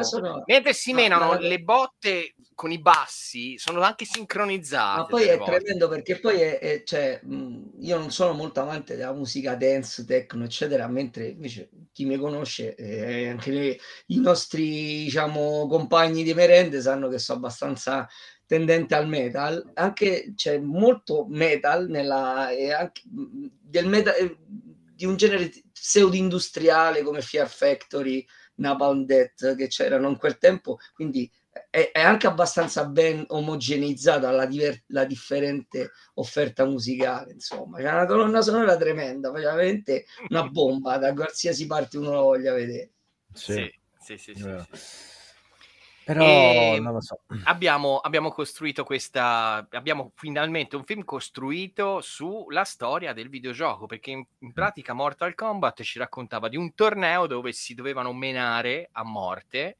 mentre 0.46 0.72
si 0.72 0.92
no, 0.92 1.00
menano 1.00 1.26
ma... 1.28 1.38
le 1.38 1.58
botte 1.60 2.34
con 2.54 2.70
i 2.70 2.78
bassi 2.78 3.58
sono 3.58 3.80
anche 3.80 4.04
sincronizzate. 4.04 5.00
Ma 5.00 5.06
poi 5.06 5.24
è 5.24 5.36
volte. 5.36 5.58
tremendo 5.58 5.88
perché 5.88 6.20
poi 6.20 6.40
è, 6.40 6.58
è 6.58 6.82
cioè, 6.84 7.20
io 7.24 7.98
non 7.98 8.10
sono 8.10 8.34
molto 8.34 8.60
amante 8.60 8.96
della 8.96 9.12
musica 9.12 9.56
dance, 9.56 10.04
techno, 10.04 10.44
eccetera, 10.44 10.86
mentre 10.86 11.26
invece 11.26 11.70
chi 11.92 12.04
mi 12.04 12.16
conosce, 12.16 12.74
eh, 12.76 13.28
anche 13.28 13.50
le, 13.50 13.78
i 14.06 14.20
nostri 14.20 15.04
diciamo 15.04 15.66
compagni 15.66 16.22
di 16.22 16.34
merende 16.34 16.80
sanno 16.80 17.08
che 17.08 17.18
sono 17.18 17.38
abbastanza 17.38 18.08
tendente 18.46 18.94
al 18.94 19.08
metal, 19.08 19.72
anche 19.74 20.32
c'è 20.36 20.58
molto 20.58 21.26
metal 21.28 21.88
nella, 21.88 22.50
e 22.50 22.72
anche 22.72 23.02
del 23.04 23.86
metal 23.86 24.14
di 24.96 25.04
un 25.04 25.16
genere 25.16 25.52
pseudo-industriale 25.72 27.02
come 27.02 27.20
Fear 27.20 27.48
Factory, 27.48 28.26
Napalm 28.56 29.04
Death 29.04 29.54
che 29.54 29.68
c'erano 29.68 30.08
in 30.08 30.16
quel 30.16 30.38
tempo, 30.38 30.78
quindi 30.94 31.30
è, 31.68 31.90
è 31.92 32.00
anche 32.00 32.26
abbastanza 32.26 32.86
ben 32.86 33.22
omogeneizzata 33.28 34.30
la, 34.30 34.46
diver- 34.46 34.84
la, 34.88 35.04
differente 35.04 35.92
offerta 36.14 36.64
musicale, 36.64 37.32
insomma, 37.32 37.78
c'è 37.78 37.92
una 37.92 38.06
colonna 38.06 38.40
sonora 38.40 38.76
tremenda, 38.76 39.30
veramente 39.30 40.06
una 40.30 40.48
bomba 40.48 40.96
da 40.96 41.12
qualsiasi 41.12 41.66
parte 41.66 41.98
uno 41.98 42.12
lo 42.12 42.22
voglia 42.22 42.54
vedere. 42.54 42.92
Sì, 43.34 43.70
sì, 44.00 44.16
sì, 44.16 44.34
sì, 44.34 44.34
sì, 44.34 44.66
sì. 44.72 45.15
Però 46.06 46.22
e 46.24 46.78
non 46.80 46.92
lo 46.92 47.00
so. 47.00 47.22
Abbiamo, 47.44 47.98
abbiamo, 47.98 48.30
costruito 48.30 48.84
questa. 48.84 49.66
Abbiamo 49.72 50.12
finalmente 50.14 50.76
un 50.76 50.84
film 50.84 51.02
costruito 51.02 52.00
sulla 52.00 52.62
storia 52.62 53.12
del 53.12 53.28
videogioco. 53.28 53.86
Perché 53.86 54.12
in, 54.12 54.24
in, 54.38 54.52
pratica 54.52 54.92
Mortal 54.92 55.34
Kombat 55.34 55.82
ci 55.82 55.98
raccontava 55.98 56.46
di 56.46 56.56
un 56.56 56.76
torneo 56.76 57.26
dove 57.26 57.50
si 57.50 57.74
dovevano 57.74 58.12
menare 58.12 58.88
a 58.92 59.02
morte 59.02 59.78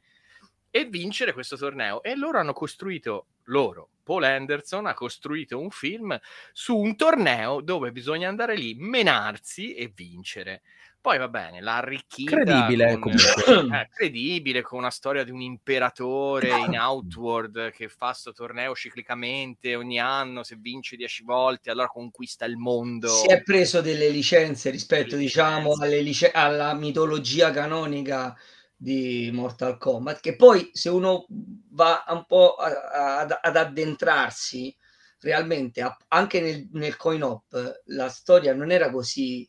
e 0.68 0.87
vincere 0.87 1.33
questo 1.33 1.56
torneo. 1.56 2.02
E 2.02 2.16
loro 2.16 2.40
hanno 2.40 2.52
costruito 2.52 3.26
loro. 3.45 3.90
Paul 4.02 4.25
Anderson 4.25 4.87
ha 4.87 4.95
costruito 4.95 5.61
un 5.61 5.71
film 5.71 6.18
su 6.52 6.76
un 6.76 6.97
torneo 6.97 7.61
dove 7.61 7.92
bisogna 7.92 8.28
andare 8.28 8.56
lì, 8.56 8.75
menarsi 8.75 9.75
e 9.75 9.92
vincere. 9.95 10.62
Poi 11.07 11.19
va 11.19 11.29
bene, 11.29 11.61
l'ha 11.61 11.77
arricchita. 11.77 12.33
Credibile 12.33 12.99
con. 12.99 13.15
Eh, 13.77 13.89
credibile, 13.95 14.63
con 14.63 14.79
una 14.81 14.91
storia 14.91 15.23
di 15.23 15.31
un 15.31 15.41
imperatore 15.41 16.49
in 16.49 16.75
Outward 16.77 17.71
che 17.71 17.89
fa 17.89 18.07
questo 18.07 18.33
torneo 18.33 18.75
ciclicamente 18.75 19.77
ogni 19.77 20.01
anno, 20.01 20.43
se 20.43 20.57
vince 20.59 20.97
dieci 20.97 21.23
volte 21.23 21.71
allora 21.71 21.87
conquista 21.87 22.45
il 22.45 22.57
mondo. 22.57 23.07
Si 23.07 23.29
è 23.29 23.41
preso 23.45 23.81
delle 23.81 24.09
licenze 24.09 24.71
rispetto, 24.71 25.15
diciamo, 25.15 25.75
licenze. 25.75 26.01
Lice- 26.01 26.31
alla 26.33 26.75
mitologia 26.75 27.53
canonica 27.53 28.37
di 28.75 29.31
Mortal 29.33 29.79
Kombat, 29.79 30.19
che 30.19 30.35
poi 30.35 30.71
se 30.73 30.89
uno 30.89 31.25
va 31.71 32.05
un 32.09 32.25
po' 32.27 32.57
a, 32.57 33.21
a, 33.21 33.39
ad 33.43 33.57
addentrarsi 33.57 34.75
realmente 35.21 35.83
a, 35.83 35.97
anche 36.09 36.41
nel, 36.41 36.69
nel 36.73 36.97
coin 36.97 37.23
op 37.23 37.83
la 37.85 38.09
storia 38.09 38.53
non 38.55 38.73
era 38.73 38.91
così 38.91 39.49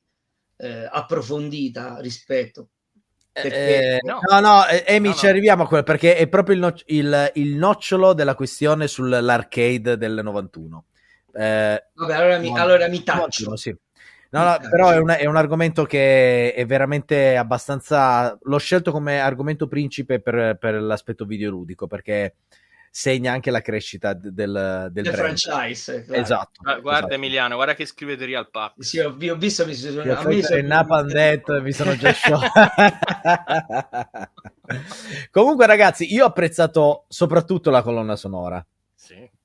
eh, 0.57 0.87
approfondita 0.91 1.97
rispetto. 1.99 2.69
Perché... 3.31 3.97
Eh, 3.97 3.99
no. 4.03 4.19
no, 4.29 4.39
no, 4.39 4.65
Emi, 4.65 5.09
no, 5.09 5.13
ci 5.13 5.25
no. 5.25 5.31
arriviamo 5.31 5.63
a 5.63 5.67
quello 5.67 5.83
perché 5.83 6.15
è 6.15 6.27
proprio 6.27 6.55
il, 6.55 6.61
no- 6.61 6.73
il, 6.87 7.31
il, 7.35 7.55
nocciolo 7.55 8.13
della 8.13 8.33
questione 8.33 8.87
sull'arcade 8.87 9.95
del 9.97 10.21
91. 10.23 10.85
Eh, 11.33 11.83
Vabbè, 11.93 12.13
allora 12.15 12.39
mi, 12.39 12.57
allora 12.57 12.87
mi 12.87 13.03
taccio. 13.03 13.55
sì. 13.55 13.75
No, 14.29 14.43
no, 14.43 14.57
però 14.69 14.89
è 14.89 14.97
un, 14.97 15.09
è 15.17 15.25
un, 15.25 15.37
argomento 15.37 15.85
che 15.85 16.53
è 16.53 16.65
veramente 16.65 17.37
abbastanza. 17.37 18.37
L'ho 18.41 18.57
scelto 18.57 18.91
come 18.91 19.19
argomento 19.19 19.67
principe 19.67 20.19
per, 20.19 20.57
per 20.59 20.81
l'aspetto 20.81 21.23
videoludico 21.23 21.87
perché 21.87 22.35
segna 22.97 23.31
anche 23.31 23.51
la 23.51 23.61
crescita 23.61 24.15
del, 24.15 24.89
del 24.91 25.05
franchise. 25.05 26.03
Claro. 26.03 26.19
Esatto. 26.19 26.63
guarda 26.81 26.97
esatto. 26.97 27.13
Emiliano, 27.13 27.53
guarda 27.53 27.75
che 27.75 27.85
scrive 27.85 28.15
di 28.15 28.25
Real 28.25 28.49
Pack. 28.49 28.83
Sì, 28.83 28.97
ho, 28.97 29.09
ho 29.09 29.35
visto, 29.35 29.67
mi 29.67 29.75
sono... 29.75 30.01
Io 30.01 30.17
a 30.17 30.23
me 30.23 30.41
sono... 30.41 31.03
Death, 31.05 31.61
mi 31.61 31.71
sono 31.73 31.95
già 31.95 32.11
sciolto. 32.11 32.47
Comunque 35.29 35.67
ragazzi, 35.67 36.11
io 36.11 36.23
ho 36.23 36.29
apprezzato 36.29 37.05
soprattutto 37.07 37.69
la 37.69 37.83
colonna 37.83 38.15
sonora. 38.15 38.65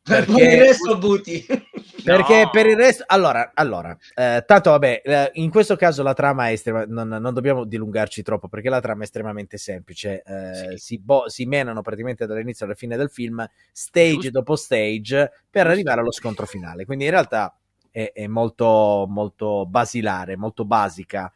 Perché... 0.02 0.32
Per 0.32 0.52
il 0.52 0.58
resto 0.58 0.98
butti. 0.98 1.46
Perché 2.02 2.42
no. 2.42 2.50
per 2.50 2.66
il 2.66 2.76
resto, 2.76 3.04
allora, 3.06 3.52
allora 3.54 3.96
eh, 4.14 4.42
tanto 4.44 4.70
vabbè, 4.70 5.02
eh, 5.04 5.30
in 5.34 5.50
questo 5.50 5.76
caso 5.76 6.02
la 6.02 6.14
trama 6.14 6.48
è 6.48 6.52
estremamente, 6.52 6.92
non, 6.92 7.08
non, 7.08 7.32
dobbiamo 7.32 7.64
dilungarci 7.64 8.22
troppo 8.22 8.48
perché 8.48 8.68
la 8.68 8.80
trama 8.80 9.02
è 9.02 9.04
estremamente 9.04 9.56
semplice. 9.56 10.22
Eh, 10.22 10.70
sì. 10.70 10.78
si, 10.78 10.98
bo- 10.98 11.28
si, 11.28 11.44
menano 11.44 11.80
praticamente 11.80 12.26
dall'inizio 12.26 12.66
alla 12.66 12.74
fine 12.74 12.96
del 12.96 13.08
film, 13.08 13.48
stage 13.70 14.14
Giusto. 14.14 14.30
dopo 14.30 14.56
stage, 14.56 15.30
per 15.48 15.62
Giusto. 15.62 15.68
arrivare 15.68 16.00
allo 16.00 16.12
scontro 16.12 16.44
finale. 16.44 16.84
Quindi 16.84 17.04
in 17.04 17.10
realtà 17.10 17.56
è, 17.90 18.10
è 18.12 18.26
molto, 18.26 19.06
molto 19.08 19.66
basilare, 19.66 20.36
molto 20.36 20.64
basica. 20.64 21.32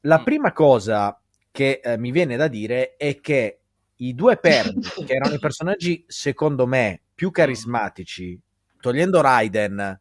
La 0.00 0.18
mm. 0.18 0.24
prima 0.24 0.52
cosa 0.52 1.20
che 1.52 1.80
eh, 1.82 1.98
mi 1.98 2.10
viene 2.10 2.36
da 2.36 2.48
dire 2.48 2.96
è 2.96 3.20
che 3.20 3.58
i 3.96 4.14
due 4.14 4.38
perdi, 4.38 4.88
che 5.04 5.14
erano 5.14 5.34
i 5.34 5.38
personaggi 5.40 6.04
secondo 6.08 6.66
me 6.66 7.02
più 7.20 7.30
carismatici 7.30 8.40
togliendo 8.80 9.20
Raiden, 9.20 10.00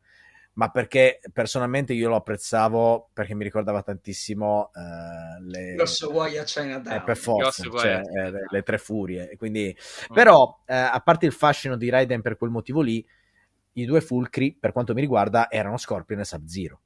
ma 0.53 0.69
perché 0.71 1.19
personalmente 1.33 1.91
io 1.91 2.07
lo 2.07 2.15
apprezzavo 2.15 3.09
perché 3.11 3.35
mi 3.35 3.43
ricordava 3.43 3.81
tantissimo 3.83 4.71
uh, 4.73 5.43
le 5.43 5.73
Grosso 5.73 6.11
guai 6.13 6.37
a 6.37 6.43
Chinatown. 6.43 6.95
Eh, 6.95 7.03
per 7.03 7.17
forza 7.17 7.61
cioè, 7.61 7.99
eh, 7.99 8.31
le, 8.31 8.45
le, 8.49 8.63
tre 8.63 8.77
furie 8.77 9.35
quindi, 9.35 9.75
mm. 9.77 10.13
però 10.13 10.63
eh, 10.65 10.73
a 10.73 11.01
parte 11.01 11.25
il 11.25 11.33
fascino 11.33 11.75
di 11.75 11.89
Raiden 11.89 12.21
per 12.21 12.37
quel 12.37 12.51
motivo 12.51 12.79
lì 12.79 13.05
i 13.73 13.83
due 13.83 13.99
fulcri 13.99 14.55
per 14.57 14.71
quanto 14.71 14.93
mi 14.93 15.01
riguarda 15.01 15.51
erano 15.51 15.75
Scorpion 15.75 16.21
e 16.21 16.23
Sub-Zero 16.23 16.79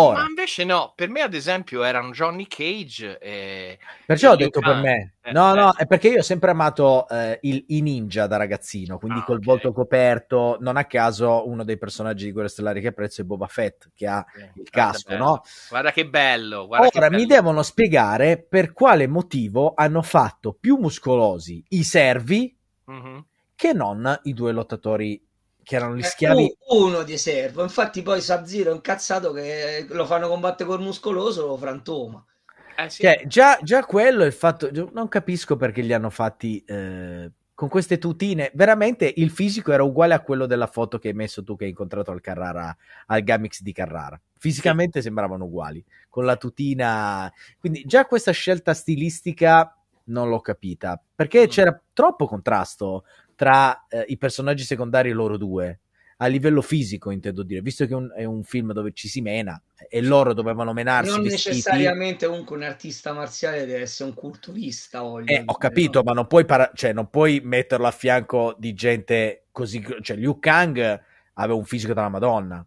Ora, 0.00 0.20
Ma 0.20 0.26
invece 0.28 0.62
no, 0.62 0.92
per 0.94 1.08
me 1.08 1.22
ad 1.22 1.34
esempio 1.34 1.82
erano 1.82 2.10
Johnny 2.10 2.46
Cage 2.46 3.18
e... 3.18 3.78
Perciò 4.06 4.30
ho 4.30 4.36
detto 4.36 4.60
per 4.60 4.76
me. 4.76 5.14
Eh, 5.20 5.32
no, 5.32 5.52
eh. 5.52 5.56
no, 5.56 5.74
è 5.74 5.86
perché 5.86 6.06
io 6.06 6.20
ho 6.20 6.22
sempre 6.22 6.52
amato 6.52 7.08
eh, 7.08 7.40
il, 7.42 7.64
i 7.68 7.82
ninja 7.82 8.28
da 8.28 8.36
ragazzino, 8.36 8.96
quindi 8.98 9.18
ah, 9.18 9.24
col 9.24 9.36
okay. 9.38 9.46
volto 9.48 9.72
coperto. 9.72 10.56
Non 10.60 10.76
a 10.76 10.84
caso 10.84 11.48
uno 11.48 11.64
dei 11.64 11.78
personaggi 11.78 12.26
di 12.26 12.32
Guerre 12.32 12.48
Stellari 12.48 12.80
che 12.80 12.88
apprezzo 12.88 13.22
è 13.22 13.24
Boba 13.24 13.48
Fett, 13.48 13.90
che 13.92 14.06
ha 14.06 14.24
il 14.54 14.70
casco, 14.70 15.16
no? 15.16 15.42
Guarda 15.68 15.90
che 15.90 16.06
bello. 16.06 16.68
Guarda 16.68 16.86
Ora 16.86 16.90
che 16.92 17.00
bello. 17.00 17.16
mi 17.16 17.26
devono 17.26 17.62
spiegare 17.62 18.40
per 18.40 18.72
quale 18.72 19.08
motivo 19.08 19.72
hanno 19.74 20.02
fatto 20.02 20.52
più 20.52 20.76
muscolosi 20.76 21.64
i 21.70 21.82
servi 21.82 22.56
mm-hmm. 22.88 23.18
che 23.56 23.72
non 23.72 24.20
i 24.22 24.32
due 24.32 24.52
lottatori 24.52 25.27
che 25.68 25.76
erano 25.76 25.96
gli 25.96 26.02
schiavi. 26.02 26.56
uno 26.68 27.02
di 27.02 27.18
servo, 27.18 27.62
infatti 27.62 28.00
poi 28.00 28.22
Sub-Zero 28.22 28.70
è 28.70 28.74
incazzato 28.74 29.32
che 29.32 29.84
lo 29.90 30.06
fanno 30.06 30.26
combattere 30.26 30.66
col 30.66 30.80
muscoloso, 30.80 31.46
lo 31.46 31.58
frantoma. 31.58 32.24
Eh, 32.74 32.88
sì. 32.88 33.02
cioè, 33.02 33.24
già, 33.26 33.58
già, 33.60 33.84
quello 33.84 34.24
il 34.24 34.32
fatto, 34.32 34.70
non 34.94 35.08
capisco 35.08 35.56
perché 35.56 35.82
li 35.82 35.92
hanno 35.92 36.08
fatti 36.08 36.64
eh, 36.64 37.30
con 37.52 37.68
queste 37.68 37.98
tutine. 37.98 38.50
Veramente 38.54 39.12
il 39.16 39.28
fisico 39.28 39.70
era 39.70 39.82
uguale 39.82 40.14
a 40.14 40.20
quello 40.20 40.46
della 40.46 40.68
foto 40.68 40.98
che 40.98 41.08
hai 41.08 41.14
messo 41.14 41.44
tu 41.44 41.54
che 41.54 41.64
hai 41.64 41.70
incontrato 41.70 42.12
al 42.12 42.22
Carrara, 42.22 42.74
al 43.04 43.22
Gamix 43.22 43.60
di 43.60 43.72
Carrara. 43.72 44.18
Fisicamente 44.38 45.00
sì. 45.00 45.04
sembravano 45.04 45.44
uguali, 45.44 45.84
con 46.08 46.24
la 46.24 46.36
tutina. 46.36 47.30
Quindi 47.60 47.82
già 47.84 48.06
questa 48.06 48.32
scelta 48.32 48.72
stilistica 48.72 49.78
non 50.04 50.30
l'ho 50.30 50.40
capita 50.40 50.98
perché 51.14 51.44
mm. 51.44 51.48
c'era 51.48 51.82
troppo 51.92 52.26
contrasto 52.26 53.04
tra 53.38 53.86
eh, 53.88 54.04
i 54.08 54.18
personaggi 54.18 54.64
secondari 54.64 55.10
e 55.10 55.12
loro 55.12 55.36
due 55.36 55.78
a 56.16 56.26
livello 56.26 56.60
fisico 56.60 57.12
intendo 57.12 57.44
dire 57.44 57.60
visto 57.60 57.86
che 57.86 57.94
un, 57.94 58.12
è 58.12 58.24
un 58.24 58.42
film 58.42 58.72
dove 58.72 58.90
ci 58.92 59.06
si 59.06 59.20
mena 59.20 59.62
e 59.88 60.02
loro 60.02 60.34
dovevano 60.34 60.72
menarsi 60.72 61.12
non 61.12 61.22
vestiti. 61.22 61.50
necessariamente 61.50 62.26
comunque 62.26 62.56
un 62.56 62.64
artista 62.64 63.12
marziale 63.12 63.64
deve 63.64 63.82
essere 63.82 64.08
un 64.08 64.16
culturista 64.16 65.04
eh, 65.24 65.42
ho 65.44 65.56
capito 65.56 65.98
no? 65.98 66.04
ma 66.06 66.12
non 66.14 66.26
puoi, 66.26 66.44
para- 66.46 66.72
cioè, 66.74 66.92
non 66.92 67.08
puoi 67.10 67.40
metterlo 67.44 67.86
a 67.86 67.92
fianco 67.92 68.56
di 68.58 68.74
gente 68.74 69.44
così 69.52 69.86
cioè 70.00 70.16
Liu 70.16 70.40
Kang 70.40 71.00
aveva 71.34 71.54
un 71.54 71.64
fisico 71.64 71.94
della 71.94 72.08
madonna 72.08 72.66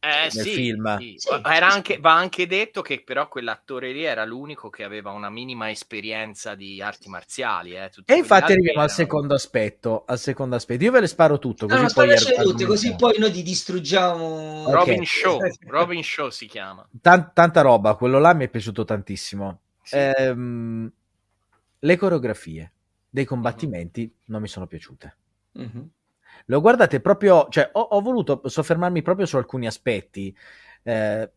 eh, 0.00 0.30
nel 0.32 0.44
sì, 0.44 0.50
film. 0.50 0.98
Sì. 0.98 1.28
Anche, 1.42 1.98
va 1.98 2.14
anche 2.14 2.46
detto 2.46 2.80
che 2.80 3.02
però 3.04 3.28
quell'attore 3.28 3.92
lì 3.92 4.04
era 4.04 4.24
l'unico 4.24 4.70
che 4.70 4.82
aveva 4.82 5.10
una 5.10 5.28
minima 5.28 5.70
esperienza 5.70 6.54
di 6.54 6.80
arti 6.80 7.10
marziali. 7.10 7.74
Eh. 7.74 7.90
e 8.06 8.14
infatti 8.14 8.52
arriviamo 8.52 8.70
erano... 8.70 8.84
al 8.84 8.90
secondo 8.90 9.34
aspetto. 9.34 10.04
Al 10.06 10.18
secondo 10.18 10.56
aspetto. 10.56 10.84
Io 10.84 10.90
ve 10.90 11.00
le 11.00 11.06
sparo 11.06 11.38
tutto. 11.38 11.66
Così, 11.66 11.82
no, 11.82 11.88
poi, 11.92 12.16
tutte, 12.42 12.64
così 12.64 12.96
poi 12.96 13.18
noi 13.18 13.30
ti 13.30 13.42
distruggiamo. 13.42 14.62
Okay. 14.62 14.72
Robin 14.74 15.04
Show. 15.04 15.38
Robin 15.66 16.02
Show 16.02 16.30
si 16.30 16.46
chiama. 16.46 16.88
Tant- 17.00 17.32
tanta 17.34 17.60
roba. 17.60 17.94
Quello 17.94 18.18
là 18.18 18.32
mi 18.32 18.44
è 18.44 18.48
piaciuto 18.48 18.84
tantissimo. 18.84 19.60
Sì. 19.82 19.96
Ehm, 19.96 20.90
le 21.78 21.96
coreografie 21.96 22.72
dei 23.08 23.26
combattimenti 23.26 24.00
mm-hmm. 24.00 24.12
non 24.26 24.40
mi 24.40 24.48
sono 24.48 24.66
piaciute. 24.66 25.16
Mm-hmm 25.58 25.82
lo 26.46 26.60
guardate 26.60 27.00
proprio, 27.00 27.46
cioè 27.50 27.68
ho, 27.72 27.80
ho 27.80 28.00
voluto 28.00 28.42
soffermarmi 28.44 29.02
proprio 29.02 29.26
su 29.26 29.36
alcuni 29.36 29.66
aspetti. 29.66 30.34
Eh, 30.82 31.30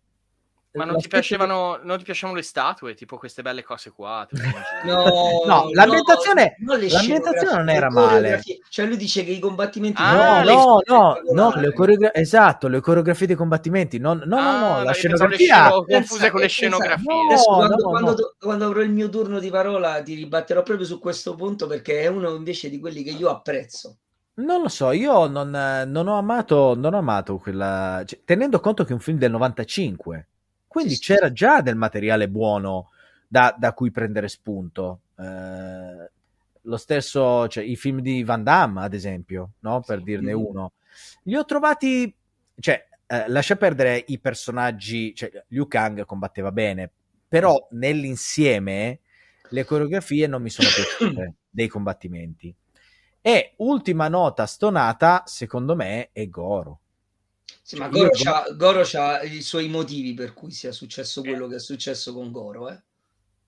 Ma 0.74 0.86
non 0.86 0.98
ti, 0.98 1.08
piacevano, 1.08 1.80
non 1.84 1.98
ti, 2.00 2.04
piacevano, 2.04 2.36
le 2.36 2.44
statue, 2.44 2.96
tipo 2.96 3.18
queste 3.18 3.44
belle 3.44 3.62
cose 3.62 3.92
qua? 3.92 4.28
no, 4.86 5.44
no, 5.46 5.70
l'ambientazione, 5.72 6.56
no, 6.60 6.74
non, 6.74 6.88
l'ambientazione 6.88 7.58
non 7.58 7.70
era 7.70 7.92
male. 7.92 8.42
Cioè 8.70 8.88
lui 8.88 8.98
dice 8.98 9.24
che 9.24 9.32
i 9.32 9.40
combattimenti... 9.40 10.02
Ah, 10.02 10.42
no, 10.44 10.80
no, 10.86 11.20
no, 11.32 11.54
le 11.58 11.74
coreogra- 11.74 12.14
esatto, 12.14 12.68
le 12.68 12.80
coreografie 12.80 13.28
dei 13.28 13.36
combattimenti. 13.36 14.00
Non, 14.00 14.24
no, 14.26 14.38
ah, 14.38 14.60
no, 14.60 14.78
no, 14.78 14.84
la 14.84 14.94
scenografia... 14.94 15.70
confuse 15.70 16.32
con 16.32 16.42
le 16.42 16.48
scenografie. 16.48 17.06
No, 17.06 17.44
quando, 17.44 17.90
quando, 17.90 18.36
quando, 18.40 18.66
avrò 18.66 18.82
il 18.82 18.92
mio 18.92 19.10
turno 19.10 19.38
di 19.38 19.52
parola 19.52 20.02
ti 20.02 20.16
ribatterò 20.16 20.64
proprio 20.64 20.88
su 20.88 20.98
questo 20.98 21.36
punto 21.36 21.68
perché 21.68 22.02
è 22.02 22.08
uno 22.08 22.34
invece 22.34 22.72
di 22.72 22.80
quelli 22.80 23.04
che 23.04 23.12
io 23.12 23.30
apprezzo. 23.30 23.98
Non 24.36 24.62
lo 24.62 24.68
so, 24.68 24.92
io 24.92 25.28
non, 25.28 25.50
non 25.50 26.08
ho 26.08 26.18
amato, 26.18 26.76
non 26.76 26.94
ho 26.94 26.98
amato 26.98 27.38
quella... 27.38 28.04
Cioè, 28.06 28.22
tenendo 28.26 28.60
conto 28.60 28.84
che 28.84 28.90
è 28.90 28.94
un 28.94 29.00
film 29.00 29.18
del 29.18 29.32
95 29.32 30.28
quindi 30.74 30.96
sì, 30.96 31.02
c'era 31.02 31.32
già 31.32 31.62
del 31.62 31.76
materiale 31.76 32.28
buono 32.28 32.90
da, 33.28 33.56
da 33.56 33.74
cui 33.74 33.92
prendere 33.92 34.28
spunto. 34.28 35.02
Eh, 35.16 36.12
lo 36.62 36.78
stesso, 36.78 37.48
cioè, 37.48 37.64
i 37.64 37.76
film 37.76 38.00
di 38.00 38.24
Van 38.24 38.44
Damme, 38.44 38.82
ad 38.82 38.96
esempio, 38.96 39.52
no? 39.60 39.84
per 39.86 40.00
sì, 40.00 40.04
dirne 40.06 40.34
uno, 40.34 40.72
li 41.26 41.36
ho 41.36 41.46
trovati, 41.46 42.12
cioè, 42.58 42.88
eh, 43.06 43.26
lascia 43.28 43.56
perdere 43.56 44.04
i 44.08 44.18
personaggi, 44.18 45.14
cioè, 45.14 45.30
Liu 45.50 45.68
Kang 45.68 46.06
combatteva 46.06 46.52
bene, 46.52 46.90
però 47.28 47.68
nell'insieme 47.74 49.02
le 49.50 49.66
coreografie 49.66 50.26
non 50.26 50.42
mi 50.42 50.50
sono 50.50 50.70
piaciute 50.74 51.34
dei 51.52 51.68
combattimenti. 51.68 52.52
E 53.26 53.54
ultima 53.60 54.10
nota 54.10 54.46
stonata, 54.46 55.24
secondo 55.26 55.78
me, 55.78 56.10
è 56.12 56.28
Goro. 56.28 56.82
Sì, 57.62 57.78
ma 57.78 57.88
Goro, 57.88 58.10
c'ha, 58.12 58.48
Goro 58.54 58.82
c'ha 58.84 59.22
i 59.22 59.42
suoi 59.42 59.70
motivi 59.70 60.14
per 60.14 60.34
cui 60.34 60.52
sia 60.52 60.74
successo 60.74 61.22
eh. 61.22 61.30
quello 61.30 61.48
che 61.48 61.56
è 61.56 61.60
successo 61.60 62.14
con 62.14 62.34
Goro. 62.34 62.70
Eh? 62.70 62.78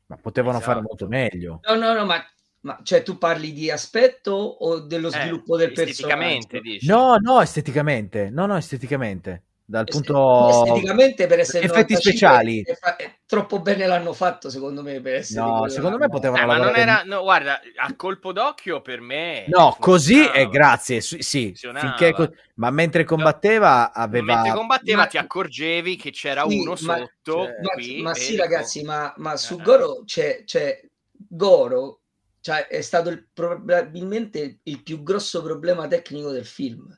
Ma 0.05 0.15
potevano 0.15 0.59
esatto. 0.59 0.71
fare 0.71 0.81
molto 0.81 1.07
meglio. 1.07 1.59
No, 1.67 1.75
no, 1.75 1.93
no, 1.93 2.05
ma, 2.05 2.25
ma 2.61 2.79
cioè, 2.83 3.03
tu 3.03 3.17
parli 3.17 3.51
di 3.51 3.69
aspetto 3.69 4.31
o 4.31 4.79
dello 4.79 5.09
eh, 5.09 5.11
sviluppo 5.11 5.55
eh, 5.55 5.67
del 5.67 5.71
esteticamente, 5.77 6.47
personaggio? 6.47 6.71
Dici. 6.71 6.87
No, 6.87 7.17
no, 7.17 7.41
esteticamente. 7.41 8.29
No, 8.29 8.45
no, 8.45 8.55
esteticamente 8.55 9.43
dal 9.67 9.85
punto 9.85 10.49
esteticamente 10.49 11.25
per 11.25 11.39
essere 11.39 11.65
effetti 11.65 11.95
speciali. 11.95 12.63
fa... 12.79 12.95
troppo 13.25 13.61
bene 13.61 13.87
l'hanno 13.87 14.13
fatto 14.13 14.51
secondo 14.51 14.83
me 14.83 15.01
per 15.01 15.15
essere 15.15 15.41
no 15.41 15.67
secondo 15.69 15.97
me 15.97 16.07
potevano 16.07 16.43
eh, 16.43 16.45
ma 16.45 16.57
non 16.57 16.75
era 16.75 17.01
no, 17.03 17.23
guarda 17.23 17.59
a 17.77 17.95
colpo 17.95 18.31
d'occhio 18.31 18.81
per 18.81 19.01
me 19.01 19.45
no 19.47 19.75
così 19.79 20.23
e 20.29 20.41
eh, 20.41 20.49
grazie 20.49 21.01
sì 21.01 21.55
finché 21.55 22.13
ma 22.55 22.69
mentre 22.69 23.05
combatteva 23.05 23.91
aveva 23.91 24.35
mentre 24.35 24.53
combatteva 24.53 25.01
ma... 25.01 25.07
ti 25.07 25.17
accorgevi 25.17 25.95
che 25.95 26.11
c'era 26.11 26.45
sì, 26.47 26.59
uno 26.59 26.71
ma... 26.81 26.97
sotto 26.97 27.45
cioè, 27.45 27.73
qui, 27.73 28.01
ma, 28.03 28.09
ma 28.09 28.13
sì 28.13 28.35
ragazzi 28.35 28.83
ma, 28.83 29.11
ma 29.17 29.35
su 29.35 29.57
eh. 29.59 29.63
Goro 29.63 30.03
c'è, 30.05 30.43
c'è 30.45 30.79
Goro 31.11 32.01
cioè, 32.39 32.67
è 32.67 32.81
stato 32.81 33.09
il, 33.09 33.25
probabilmente 33.33 34.59
il 34.61 34.83
più 34.83 35.01
grosso 35.01 35.41
problema 35.41 35.87
tecnico 35.87 36.29
del 36.29 36.45
film 36.45 36.95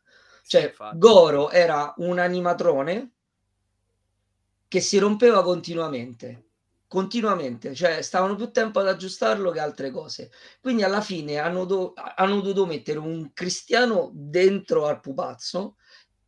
cioè, 0.47 0.67
Infatti. 0.67 0.97
Goro 0.97 1.49
era 1.49 1.93
un 1.97 2.19
animatrone 2.19 3.11
che 4.67 4.79
si 4.79 4.97
rompeva 4.97 5.43
continuamente 5.43 6.47
continuamente, 6.87 7.75
cioè 7.75 8.01
stavano 8.01 8.35
più 8.35 8.49
tempo 8.51 8.79
ad 8.79 8.87
aggiustarlo 8.87 9.51
che 9.51 9.59
altre 9.59 9.91
cose. 9.91 10.31
Quindi 10.61 10.83
alla 10.83 11.01
fine 11.01 11.37
hanno, 11.37 11.65
do- 11.65 11.93
hanno 11.95 12.39
dovuto 12.39 12.65
mettere 12.65 12.99
un 12.99 13.31
cristiano 13.33 14.09
dentro 14.13 14.85
al 14.85 15.01
pupazzo 15.01 15.75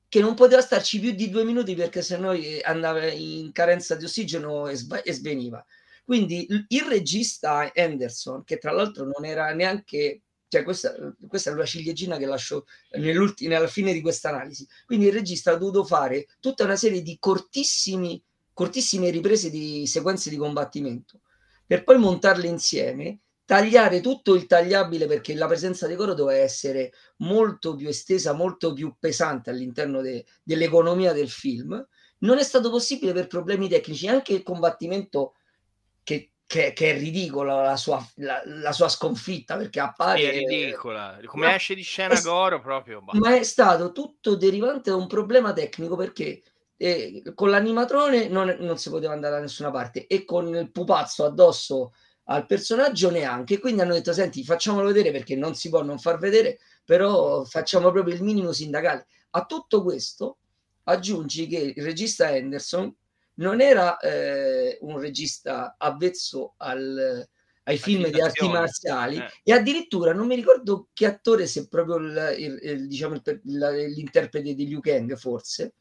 che 0.09 0.19
non 0.19 0.33
poteva 0.33 0.61
starci 0.61 0.99
più 0.99 1.11
di 1.11 1.29
due 1.29 1.45
minuti 1.45 1.75
perché 1.75 2.01
sennò 2.01 2.33
andava 2.63 3.05
in 3.07 3.51
carenza 3.51 3.95
di 3.95 4.05
ossigeno 4.05 4.67
e, 4.67 4.75
sv- 4.75 5.01
e 5.03 5.13
sveniva. 5.13 5.63
Quindi 6.03 6.47
il 6.69 6.81
regista 6.83 7.71
Anderson, 7.73 8.43
che 8.43 8.57
tra 8.57 8.71
l'altro 8.71 9.05
non 9.05 9.25
era 9.25 9.53
neanche 9.53 10.23
cioè 10.49 10.63
questa, 10.63 10.93
questa, 11.27 11.51
è 11.51 11.53
la 11.53 11.65
ciliegina 11.65 12.17
che 12.17 12.25
lascio 12.25 12.65
nella 12.97 13.67
fine 13.67 13.93
di 13.93 14.01
questa 14.01 14.29
analisi. 14.29 14.67
Quindi 14.85 15.05
il 15.05 15.13
regista 15.13 15.51
ha 15.51 15.55
dovuto 15.55 15.85
fare 15.85 16.27
tutta 16.39 16.65
una 16.65 16.75
serie 16.75 17.01
di 17.01 17.17
cortissime 17.19 18.21
riprese 19.09 19.49
di 19.49 19.87
sequenze 19.87 20.29
di 20.29 20.35
combattimento 20.35 21.21
per 21.69 21.83
poi 21.83 21.99
montarle 21.99 22.47
insieme, 22.47 23.19
tagliare 23.45 24.01
tutto 24.01 24.33
il 24.33 24.47
tagliabile 24.47 25.05
perché 25.05 25.35
la 25.35 25.45
presenza 25.45 25.85
di 25.85 25.93
coro 25.93 26.15
doveva 26.15 26.39
essere 26.39 26.91
molto 27.17 27.75
più 27.75 27.87
estesa, 27.87 28.33
molto 28.33 28.73
più 28.73 28.95
pesante 28.99 29.51
all'interno 29.51 30.01
de, 30.01 30.25
dell'economia 30.41 31.13
del 31.13 31.29
film. 31.29 31.87
Non 32.21 32.39
è 32.39 32.43
stato 32.43 32.71
possibile 32.71 33.13
per 33.13 33.27
problemi 33.27 33.69
tecnici, 33.69 34.07
anche 34.07 34.33
il 34.33 34.41
combattimento 34.41 35.35
che 36.01 36.31
che, 36.49 36.73
che, 36.73 36.95
è 36.95 36.97
ridicola 36.97 37.61
la 37.61 37.77
sua, 37.77 38.03
la, 38.15 38.41
la 38.43 38.71
sua 38.71 38.89
sconfitta 38.89 39.55
perché 39.55 39.79
appare 39.79 40.31
è 40.31 40.31
ridicola. 40.31 41.19
Come 41.25 41.45
ma, 41.45 41.53
esce 41.53 41.75
di 41.75 41.83
scena 41.83 42.15
è, 42.15 42.21
Goro 42.21 42.59
proprio 42.59 43.01
bah. 43.01 43.11
ma 43.19 43.35
è 43.35 43.43
stato 43.43 43.91
tutto 43.91 44.35
derivante 44.35 44.89
da 44.89 44.95
un 44.95 45.05
problema 45.05 45.53
tecnico 45.53 45.95
perché 45.95 46.41
eh, 46.75 47.21
con 47.35 47.51
l'animatrone 47.51 48.29
non, 48.29 48.57
non, 48.61 48.79
si 48.79 48.89
poteva 48.89 49.13
andare 49.13 49.35
da 49.35 49.41
nessuna 49.41 49.69
parte 49.69 50.07
e 50.07 50.25
con 50.25 50.47
il 50.55 50.71
pupazzo 50.71 51.23
addosso 51.23 51.93
al 52.23 52.47
personaggio 52.47 53.11
neanche. 53.11 53.59
Quindi 53.59 53.81
hanno 53.81 53.93
detto 53.93 54.11
senti 54.11 54.43
facciamolo 54.43 54.87
vedere 54.87 55.11
perché 55.11 55.35
non 55.35 55.53
si 55.53 55.69
può 55.69 55.83
non 55.83 55.99
far 55.99 56.17
vedere 56.17 56.57
però 56.83 57.43
facciamo 57.43 57.91
proprio 57.91 58.15
il 58.15 58.23
minimo 58.23 58.51
sindacale. 58.51 59.05
A 59.31 59.45
tutto 59.45 59.83
questo 59.83 60.39
aggiungi 60.85 61.45
che 61.45 61.73
il 61.75 61.83
regista 61.83 62.35
Henderson 62.35 62.91
non 63.39 63.61
era 63.61 63.97
eh, 63.97 64.77
un 64.81 64.99
regista 64.99 65.75
avvezzo 65.77 66.53
al, 66.57 67.27
ai 67.63 67.77
film 67.77 68.07
di 68.09 68.21
arti 68.21 68.47
marziali 68.47 69.17
eh. 69.17 69.29
e 69.43 69.53
addirittura 69.53 70.13
non 70.13 70.27
mi 70.27 70.35
ricordo 70.35 70.89
che 70.93 71.05
attore, 71.05 71.45
se 71.47 71.67
proprio 71.67 71.97
il, 71.97 72.35
il, 72.37 72.59
il, 72.61 72.87
diciamo, 72.87 73.21
l'interprete 73.43 74.53
di 74.53 74.67
Liu 74.67 74.79
Kang 74.79 75.15
forse, 75.15 75.73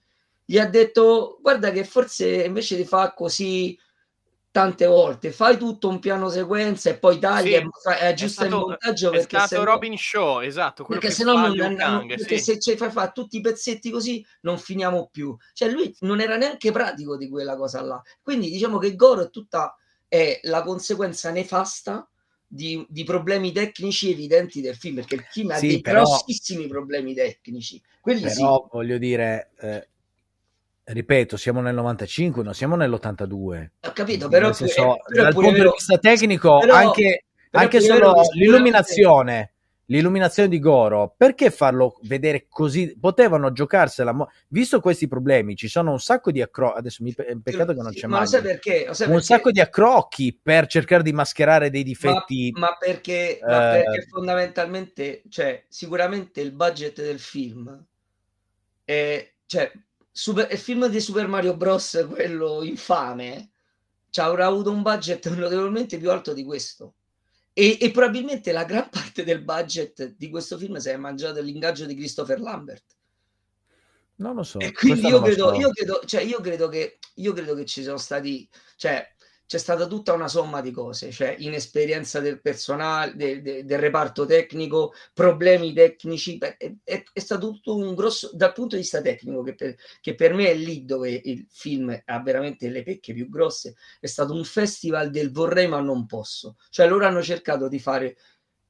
gli 0.44 0.58
ha 0.58 0.66
detto 0.66 1.38
guarda 1.40 1.70
che 1.70 1.84
forse 1.84 2.44
invece 2.44 2.76
di 2.76 2.84
fare 2.84 3.12
così 3.14 3.78
tante 4.58 4.86
volte 4.86 5.30
fai 5.30 5.56
tutto 5.56 5.86
un 5.88 6.00
piano 6.00 6.28
sequenza 6.28 6.90
e 6.90 6.98
poi 6.98 7.20
taglia 7.20 7.60
sì, 7.60 7.88
e 8.00 8.06
aggiusta 8.06 8.44
il 8.44 8.50
montaggio 8.50 9.12
è 9.12 9.20
stato 9.20 9.46
se 9.46 9.62
Robin 9.62 9.96
Show 9.96 10.40
esatto 10.40 10.84
perché 10.84 11.12
se 11.12 11.22
no 11.22 11.34
non, 11.34 11.74
non, 11.74 12.06
perché 12.08 12.38
sì. 12.38 12.54
se 12.54 12.58
ci 12.58 12.76
fai 12.76 12.90
fare 12.90 13.12
tutti 13.14 13.36
i 13.36 13.40
pezzetti 13.40 13.88
così 13.88 14.24
non 14.40 14.58
finiamo 14.58 15.10
più 15.12 15.36
cioè 15.52 15.70
lui 15.70 15.94
non 16.00 16.20
era 16.20 16.36
neanche 16.36 16.72
pratico 16.72 17.16
di 17.16 17.28
quella 17.28 17.56
cosa 17.56 17.80
là 17.82 18.02
quindi 18.20 18.50
diciamo 18.50 18.78
che 18.78 18.96
Goro 18.96 19.26
è 19.26 19.30
tutta 19.30 19.76
è 20.08 20.40
la 20.42 20.64
conseguenza 20.64 21.30
nefasta 21.30 22.08
di, 22.44 22.84
di, 22.88 23.04
problemi 23.04 23.52
tecnici 23.52 24.10
evidenti 24.10 24.60
del 24.60 24.74
film 24.74 24.96
perché 24.96 25.14
il 25.14 25.26
film 25.30 25.50
ha 25.52 25.60
dei 25.60 25.80
però, 25.80 26.02
grossissimi 26.02 26.66
problemi 26.66 27.14
tecnici 27.14 27.80
quelli 28.00 28.22
però 28.22 28.62
sì. 28.62 28.68
voglio 28.72 28.98
dire 28.98 29.50
eh 29.60 29.88
ripeto, 30.92 31.36
siamo 31.36 31.60
nel 31.60 31.74
95, 31.74 32.42
non 32.42 32.54
siamo 32.54 32.76
nell'82. 32.76 33.68
Ho 33.86 33.92
capito, 33.92 34.28
però, 34.28 34.52
senso, 34.52 34.96
però 35.06 35.22
dal 35.22 35.34
punto 35.34 35.50
vero. 35.50 35.64
di 35.64 35.74
vista 35.76 35.98
tecnico, 35.98 36.58
però, 36.58 36.74
anche, 36.74 37.24
però 37.50 37.64
anche 37.64 37.80
solo 37.80 38.14
l'illuminazione, 38.32 39.52
l'illuminazione 39.86 40.48
di 40.48 40.58
Goro, 40.58 41.14
perché 41.14 41.50
farlo 41.50 41.98
vedere 42.02 42.46
così? 42.48 42.96
Potevano 42.98 43.52
giocarsela, 43.52 44.16
visto 44.48 44.80
questi 44.80 45.08
problemi, 45.08 45.56
ci 45.56 45.68
sono 45.68 45.92
un 45.92 46.00
sacco 46.00 46.30
di 46.30 46.40
accrocchi, 46.40 46.78
adesso 46.78 47.02
mi 47.02 47.14
peccato 47.14 47.74
che 47.74 47.82
non 47.82 47.92
c'è 47.92 48.06
mai. 48.06 48.26
Perché? 48.28 48.86
Un 48.88 48.96
perché? 48.96 49.20
sacco 49.20 49.50
di 49.50 49.60
accrocchi 49.60 50.38
per 50.42 50.66
cercare 50.68 51.02
di 51.02 51.12
mascherare 51.12 51.68
dei 51.68 51.82
difetti. 51.82 52.50
Ma, 52.54 52.60
ma 52.60 52.76
perché, 52.78 53.38
eh... 53.38 53.46
ma 53.46 53.70
perché 53.72 54.06
fondamentalmente, 54.08 55.22
cioè, 55.28 55.62
sicuramente 55.68 56.40
il 56.40 56.52
budget 56.52 57.02
del 57.02 57.18
film 57.18 57.84
è, 58.84 59.32
cioè, 59.44 59.70
super, 60.18 60.48
il 60.50 60.58
film 60.58 60.88
di 60.88 61.00
Super 61.00 61.28
Mario 61.28 61.56
Bros, 61.56 62.04
quello 62.10 62.64
infame, 62.64 63.50
ci 64.10 64.18
avrà 64.18 64.46
avuto 64.46 64.72
un 64.72 64.82
budget 64.82 65.28
notevolmente 65.28 65.96
più 65.96 66.10
alto 66.10 66.32
di 66.32 66.42
questo. 66.42 66.94
E, 67.52 67.78
e, 67.80 67.92
probabilmente 67.92 68.50
la 68.50 68.64
gran 68.64 68.88
parte 68.90 69.22
del 69.22 69.42
budget 69.42 70.16
di 70.16 70.28
questo 70.28 70.58
film 70.58 70.76
si 70.78 70.88
è 70.88 70.96
mangiato 70.96 71.40
l'ingaggio 71.40 71.86
di 71.86 71.94
Christopher 71.94 72.40
Lambert. 72.40 72.84
Non 74.16 74.34
lo 74.34 74.42
so. 74.42 74.58
E 74.58 74.72
quindi 74.72 75.06
io 75.06 75.22
credo, 75.22 75.54
so. 75.54 75.54
io, 75.54 75.70
credo, 75.70 76.00
cioè 76.04 76.22
io 76.22 76.40
credo, 76.40 76.68
che, 76.68 76.98
io 77.14 77.32
credo 77.32 77.54
che 77.54 77.64
ci 77.64 77.84
sono 77.84 77.98
stati, 77.98 78.48
cioè, 78.74 79.08
c'è 79.48 79.56
stata 79.56 79.86
tutta 79.86 80.12
una 80.12 80.28
somma 80.28 80.60
di 80.60 80.70
cose, 80.70 81.10
cioè 81.10 81.34
inesperienza 81.38 82.20
del 82.20 82.38
personale, 82.38 83.16
de, 83.16 83.40
de, 83.40 83.64
del 83.64 83.78
reparto 83.78 84.26
tecnico, 84.26 84.92
problemi 85.14 85.72
tecnici, 85.72 86.36
è, 86.36 86.54
è, 86.84 87.02
è, 87.10 87.18
stato 87.18 87.52
tutto 87.52 87.74
un 87.74 87.94
grosso, 87.94 88.30
dal 88.34 88.52
punto 88.52 88.76
di 88.76 88.82
vista 88.82 89.00
tecnico, 89.00 89.42
che 89.42 89.54
per, 89.54 89.74
che 90.02 90.14
per, 90.14 90.34
me 90.34 90.50
è 90.50 90.54
lì 90.54 90.84
dove 90.84 91.18
il 91.24 91.46
film 91.48 91.98
ha 92.04 92.20
veramente 92.20 92.68
le 92.68 92.82
pecche 92.82 93.14
più 93.14 93.30
grosse, 93.30 93.74
è 94.00 94.06
stato 94.06 94.34
un 94.34 94.44
festival 94.44 95.08
del 95.08 95.32
vorrei 95.32 95.66
ma 95.66 95.80
non 95.80 96.04
posso, 96.04 96.56
cioè 96.68 96.86
loro 96.86 97.06
hanno 97.06 97.22
cercato 97.22 97.68
di 97.68 97.78
fare 97.78 98.18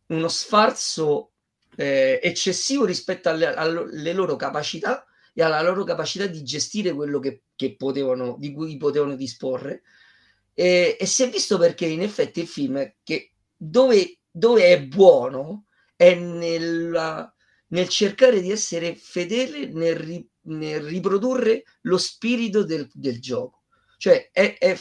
uno 0.07 0.29
sfarzo 0.29 1.33
eh, 1.75 2.21
eccessivo 2.23 2.85
rispetto 2.85 3.29
alle, 3.29 3.53
alle 3.53 4.12
loro 4.12 4.37
capacità 4.37 5.05
e 5.35 5.43
alla 5.43 5.61
loro 5.61 5.83
capacità 5.83 6.27
di 6.27 6.45
gestire 6.45 6.93
quello 6.93 7.19
che, 7.19 7.43
che 7.57 7.75
potevano, 7.75 8.37
di 8.38 8.53
cui 8.53 8.77
potevano 8.77 9.17
disporre. 9.17 9.83
E, 10.61 10.97
e, 10.99 11.07
si 11.07 11.23
è 11.23 11.31
visto 11.31 11.57
perché 11.57 11.87
in 11.87 12.03
effetti 12.03 12.40
il 12.40 12.49
film 12.49 12.94
che 13.05 13.35
dove, 13.57 14.18
dove 14.29 14.64
è 14.64 14.83
buono 14.83 15.66
è 15.94 16.16
nella, 16.16 17.33
nel 17.68 17.88
cercare 17.88 18.40
di 18.40 18.51
essere 18.51 18.97
fedele 18.97 19.68
nel, 19.68 19.94
ri, 19.94 20.29
nel 20.47 20.81
riprodurre 20.81 21.62
lo 21.83 21.97
spirito 21.97 22.64
del, 22.64 22.90
del 22.92 23.21
gioco. 23.21 23.66
Cioè 23.99 24.31
è, 24.33 24.57
è, 24.59 24.77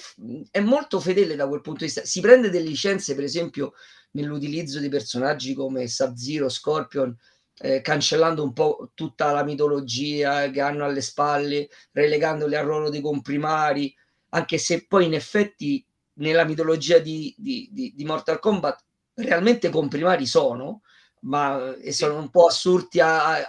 è, 0.50 0.60
molto 0.62 1.00
fedele 1.00 1.36
da 1.36 1.48
quel 1.48 1.62
punto 1.62 1.82
di 1.82 1.86
vista. 1.86 2.04
Si 2.06 2.22
prende 2.22 2.50
delle 2.50 2.70
licenze, 2.70 3.13
per 3.13 3.26
esempio, 3.26 3.74
nell'utilizzo 4.13 4.80
di 4.80 4.90
personaggi 4.90 5.54
come 5.54 5.88
Sub-Zero, 5.88 6.50
Scorpion, 6.50 7.16
eh, 7.60 7.82
cancellando 7.82 8.42
un 8.42 8.54
po' 8.54 8.90
tutta 8.96 9.32
la 9.32 9.44
mitologia 9.44 10.50
che 10.50 10.60
hanno 10.60 10.86
alle 10.86 11.02
spalle, 11.02 11.70
relegandoli 11.92 12.56
al 12.56 12.66
ruolo 12.66 12.90
dei 12.90 13.02
comprimari, 13.02 13.96
anche 14.30 14.58
se 14.58 14.86
poi 14.86 15.06
in 15.06 15.13
effetti 15.13 15.86
nella 16.13 16.44
mitologia 16.44 17.00
di, 17.00 17.34
di, 17.38 17.70
di, 17.72 17.94
di 17.96 18.06
Mortal 18.06 18.40
Kombat 18.40 18.84
realmente 19.16 19.70
comprimari 19.70 20.26
sono, 20.26 20.82
ma 21.22 21.76
e 21.76 21.92
sono 21.92 22.18
un 22.18 22.30
po' 22.30 22.48
assurti 22.48 23.00
a, 23.00 23.36
a, 23.36 23.46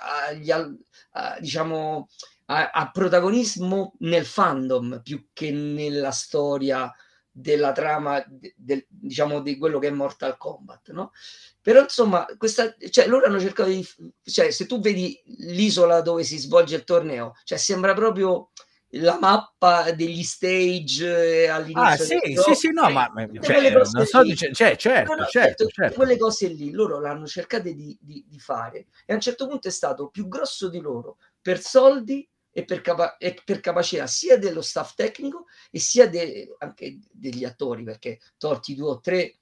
a, 0.47 0.71
a 1.12 1.38
diciamo 1.41 2.09
a, 2.47 2.91
protagonismo 2.91 3.95
nel 3.99 4.25
fandom 4.25 5.03
più 5.03 5.29
che 5.33 5.51
nella 5.51 6.11
storia 6.11 6.93
della 7.31 7.73
trama 7.73 8.25
de, 8.27 8.55
de, 8.57 8.87
diciamo 8.88 9.41
di 9.41 9.59
quello 9.59 9.79
che 9.79 9.88
è 9.88 9.91
Mortal 9.91 10.38
Kombat 10.38 10.91
no? 10.93 11.12
però 11.61 11.83
insomma 11.83 12.27
questa, 12.38 12.75
cioè, 12.91 13.07
loro 13.07 13.27
hanno 13.27 13.38
cercato 13.38 13.69
di 13.69 13.87
cioè 14.25 14.51
se 14.51 14.67
tu 14.67 14.81
vedi 14.81 15.21
l'isola 15.38 16.01
dove 16.01 16.25
si 16.25 16.38
svolge 16.38 16.77
il 16.77 16.85
torneo 16.85 17.35
cioè 17.45 17.59
sembra 17.59 17.93
proprio 17.93 18.51
la 18.92 19.18
mappa 19.18 19.92
degli 19.92 20.22
stage 20.22 21.42
eh, 21.44 21.48
all'inizio 21.48 21.83
ah 21.83 21.96
sì 21.96 22.37
sì 22.37 22.55
sì 22.55 22.72
no 22.72 22.88
ma 22.88 23.12
cioè, 23.40 23.70
non 23.70 23.85
so, 24.07 24.24
cioè, 24.35 24.77
certo, 24.77 25.14
no, 25.14 25.27
certo, 25.27 25.29
certo, 25.29 25.66
certo, 25.66 25.94
quelle 25.94 26.16
cose 26.16 26.48
lì 26.48 26.70
loro 26.70 26.98
l'hanno 26.98 27.27
cercate 27.27 27.74
di, 27.74 27.96
di, 28.01 28.24
di, 28.27 28.38
fare 28.38 28.87
e 29.05 29.12
a 29.12 29.14
un 29.14 29.20
certo 29.20 29.46
punto 29.46 29.68
è 29.68 29.70
stato 29.70 30.09
più 30.09 30.27
grosso 30.27 30.70
di 30.70 30.81
loro 30.81 31.18
per 31.42 31.61
soldi 31.61 32.27
e 32.51 32.64
per, 32.64 32.81
capa- 32.81 33.18
e 33.18 33.38
per 33.44 33.61
capacità 33.61 34.07
sia 34.07 34.38
dello 34.38 34.62
staff 34.62 34.94
tecnico 34.94 35.44
e 35.70 35.79
sia 35.79 36.09
de- 36.09 36.57
anche 36.59 36.98
degli 37.11 37.44
attori 37.44 37.85
perché 37.85 38.18
torti 38.38 38.74
due 38.74 38.90
o 38.90 39.01
tre 39.01 39.37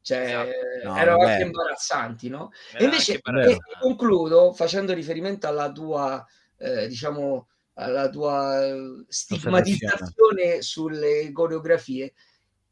cioè, 0.00 0.20
esatto. 0.20 0.48
no, 0.84 0.96
erano 0.96 1.26
anche 1.26 1.42
imbarazzanti 1.42 2.28
no? 2.28 2.52
e 2.76 2.84
invece 2.84 3.20
concludo 3.80 4.52
facendo 4.52 4.94
riferimento 4.94 5.48
alla 5.48 5.70
tua 5.72 6.24
eh, 6.56 6.86
diciamo 6.86 7.48
alla 7.78 8.08
tua 8.10 8.64
eh, 8.64 9.04
stigmatizzazione 9.06 10.62
sulle 10.62 11.30
coreografie, 11.32 12.12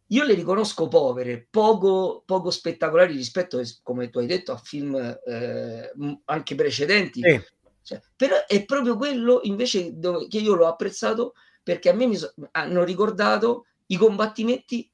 io 0.08 0.24
le 0.24 0.34
riconosco 0.34 0.88
povere, 0.88 1.46
poco, 1.48 2.22
poco 2.24 2.50
spettacolari 2.50 3.14
rispetto, 3.14 3.60
come 3.82 4.10
tu 4.10 4.18
hai 4.18 4.26
detto, 4.26 4.52
a 4.52 4.56
film 4.56 4.94
eh, 4.96 5.92
anche 6.24 6.54
precedenti. 6.54 7.20
Sì. 7.22 7.40
Cioè, 7.82 8.00
però 8.16 8.44
è 8.46 8.64
proprio 8.64 8.96
quello 8.96 9.40
invece 9.44 9.96
dove, 9.96 10.26
che 10.26 10.38
io 10.38 10.54
l'ho 10.54 10.66
apprezzato 10.66 11.34
perché 11.62 11.88
a 11.88 11.92
me 11.92 12.06
mi 12.06 12.16
so, 12.16 12.34
hanno 12.52 12.82
ricordato 12.82 13.66
i 13.86 13.96
combattimenti 13.96 14.90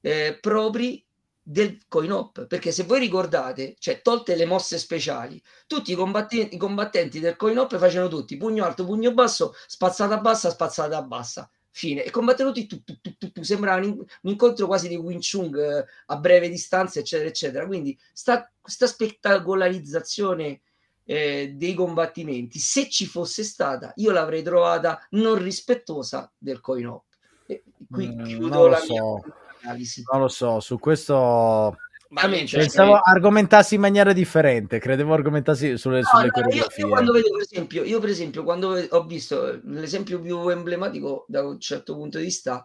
eh, 0.00 0.38
propri 0.40 1.04
del 1.50 1.78
coin 1.88 2.12
op 2.12 2.46
perché 2.46 2.70
se 2.72 2.82
voi 2.82 2.98
ricordate 3.00 3.74
cioè 3.78 4.02
tolte 4.02 4.36
le 4.36 4.44
mosse 4.44 4.76
speciali 4.76 5.42
tutti 5.66 5.92
i 5.92 5.94
combattenti, 5.94 6.56
i 6.56 6.58
combattenti 6.58 7.20
del 7.20 7.36
coin 7.36 7.56
op 7.56 7.74
facevano 7.78 8.10
tutti 8.10 8.36
pugno 8.36 8.66
alto 8.66 8.84
pugno 8.84 9.14
basso 9.14 9.54
spazzata 9.66 10.18
bassa 10.18 10.50
spazzata 10.50 11.00
bassa 11.00 11.50
fine 11.70 12.04
e 12.04 12.10
combattono 12.10 12.52
tutti 12.52 12.82
tu, 12.84 13.00
tu, 13.00 13.16
tu, 13.16 13.32
tu. 13.32 13.42
sembrava 13.42 13.86
un, 13.86 14.04
incontro 14.22 14.66
quasi 14.66 14.88
di 14.88 14.96
Wing 14.96 15.22
Chun 15.22 15.56
eh, 15.56 15.86
a 16.04 16.16
breve 16.18 16.50
distanza 16.50 16.98
eccetera 16.98 17.30
eccetera 17.30 17.66
quindi 17.66 17.98
sta, 18.12 18.52
questa 18.60 18.86
spettacolarizzazione 18.86 20.60
eh, 21.04 21.54
dei 21.56 21.72
combattimenti 21.72 22.58
se 22.58 22.90
ci 22.90 23.06
fosse 23.06 23.42
stata 23.42 23.94
io 23.96 24.10
l'avrei 24.10 24.42
trovata 24.42 25.02
non 25.12 25.42
rispettosa 25.42 26.30
del 26.36 26.60
coin 26.60 26.88
op 26.88 27.04
e 27.46 27.62
qui 27.90 28.08
mm, 28.08 28.22
chiudo 28.22 28.66
la 28.66 28.80
so. 28.80 28.92
mia 28.92 29.46
analisi. 29.62 30.02
Non 30.10 30.22
lo 30.22 30.28
so, 30.28 30.60
su 30.60 30.78
questo 30.78 31.76
Pensavo 32.10 32.92
cioè, 32.92 33.00
argomentassi 33.04 33.74
in 33.74 33.82
maniera 33.82 34.14
differente, 34.14 34.78
credevo 34.78 35.12
argomentassi 35.12 35.76
sulle, 35.76 36.00
no, 36.00 36.04
sulle 36.04 36.30
no, 36.34 36.54
io, 36.54 36.66
io, 36.74 36.88
quando 36.88 37.12
vedo, 37.12 37.30
per 37.32 37.42
esempio, 37.42 37.84
io 37.84 38.00
per 38.00 38.08
esempio, 38.08 38.44
quando 38.44 38.82
ho 38.88 39.04
visto 39.04 39.60
l'esempio 39.64 40.18
più 40.18 40.48
emblematico 40.48 41.26
da 41.28 41.46
un 41.46 41.60
certo 41.60 41.94
punto 41.94 42.16
di 42.16 42.24
vista 42.24 42.64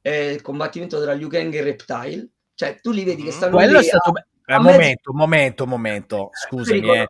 è 0.00 0.10
il 0.10 0.42
combattimento 0.42 1.02
tra 1.02 1.12
Liu 1.12 1.28
Kang 1.28 1.52
e 1.52 1.62
Reptile, 1.62 2.28
cioè 2.54 2.78
tu 2.80 2.92
li 2.92 3.02
vedi 3.02 3.22
mm-hmm. 3.22 3.26
che 3.26 3.32
stanno 3.32 3.56
Quello 3.56 3.78
è 3.80 3.82
stato... 3.82 4.12
A, 4.44 4.54
a 4.54 4.60
momento, 4.60 5.12
momento, 5.12 5.66
momento, 5.66 6.30
scusami, 6.32 6.96
eh. 6.96 7.08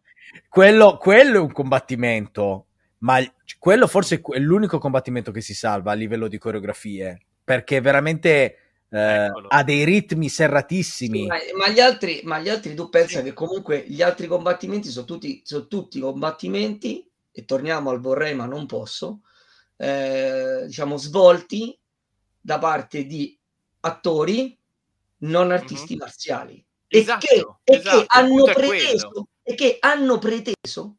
quello, 0.48 0.96
quello 0.96 1.36
è 1.36 1.40
un 1.40 1.52
combattimento, 1.52 2.66
ma 2.98 3.18
quello 3.58 3.86
forse 3.86 4.22
è 4.22 4.38
l'unico 4.38 4.78
combattimento 4.78 5.32
che 5.32 5.42
si 5.42 5.52
salva 5.52 5.90
a 5.90 5.94
livello 5.94 6.28
di 6.28 6.38
coreografie, 6.38 7.20
perché 7.44 7.82
veramente 7.82 8.63
eh, 8.94 9.30
ha 9.48 9.64
dei 9.64 9.85
ritmi 9.85 10.28
serratissimi. 10.28 11.22
Sì, 11.22 11.26
ma, 11.26 11.37
ma, 11.57 11.68
gli 11.68 11.80
altri, 11.80 12.20
ma, 12.22 12.38
gli 12.38 12.48
altri, 12.48 12.74
tu 12.74 12.88
pensa 12.88 13.18
sì. 13.18 13.24
che 13.24 13.33
comunque 13.33 13.85
gli 13.88 14.02
altri 14.02 14.28
combattimenti 14.28 14.88
sono 14.88 15.04
tutti, 15.04 15.42
sono 15.44 15.66
tutti 15.66 15.98
combattimenti, 15.98 17.04
e 17.33 17.44
torniamo 17.44 17.90
al 17.90 18.00
vorrei 18.00 18.37
ma 18.37 18.46
non 18.46 18.66
posso, 18.66 19.22
eh, 19.76 20.62
diciamo 20.66 20.96
svolti 20.96 21.76
da 22.40 22.61
parte 22.61 23.04
di 23.04 23.37
attori 23.80 24.57
non 25.18 25.50
artisti 25.50 25.94
mm-hmm. 25.94 25.98
marziali. 26.00 26.64
Esatto, 26.87 27.26
e, 27.26 27.28
che, 27.28 27.80
esatto, 27.80 27.98
e, 27.98 28.00
che 28.00 28.04
hanno 28.07 28.44
preteso, 28.44 29.28
e 29.42 29.54
che 29.57 29.76
hanno 29.80 30.18
preteso 30.18 30.96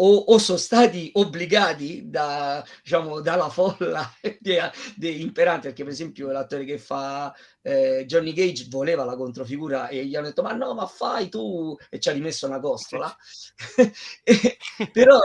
o, 0.00 0.16
o, 0.16 0.38
sono 0.38 0.58
stati 0.58 1.10
obbligati 1.14 2.08
da, 2.08 2.64
diciamo, 2.82 3.20
dalla 3.20 3.48
folla 3.48 4.08
imperante, 5.00 5.68
perché 5.68 5.82
per 5.82 5.92
esempio 5.92 6.30
l'attore 6.30 6.64
che 6.64 6.78
fa 6.78 7.34
eh, 7.62 8.04
Johnny 8.06 8.32
Cage 8.32 8.66
voleva 8.68 9.04
la 9.04 9.16
controfigura 9.16 9.88
e 9.88 10.06
gli 10.06 10.14
hanno 10.14 10.28
detto 10.28 10.42
ma 10.42 10.52
no, 10.52 10.74
ma 10.74 10.86
fai 10.86 11.28
tu 11.28 11.76
e 11.90 11.98
ci 11.98 12.08
ha 12.08 12.12
rimesso 12.12 12.46
una 12.46 12.60
costola. 12.60 13.14
Però 14.92 15.18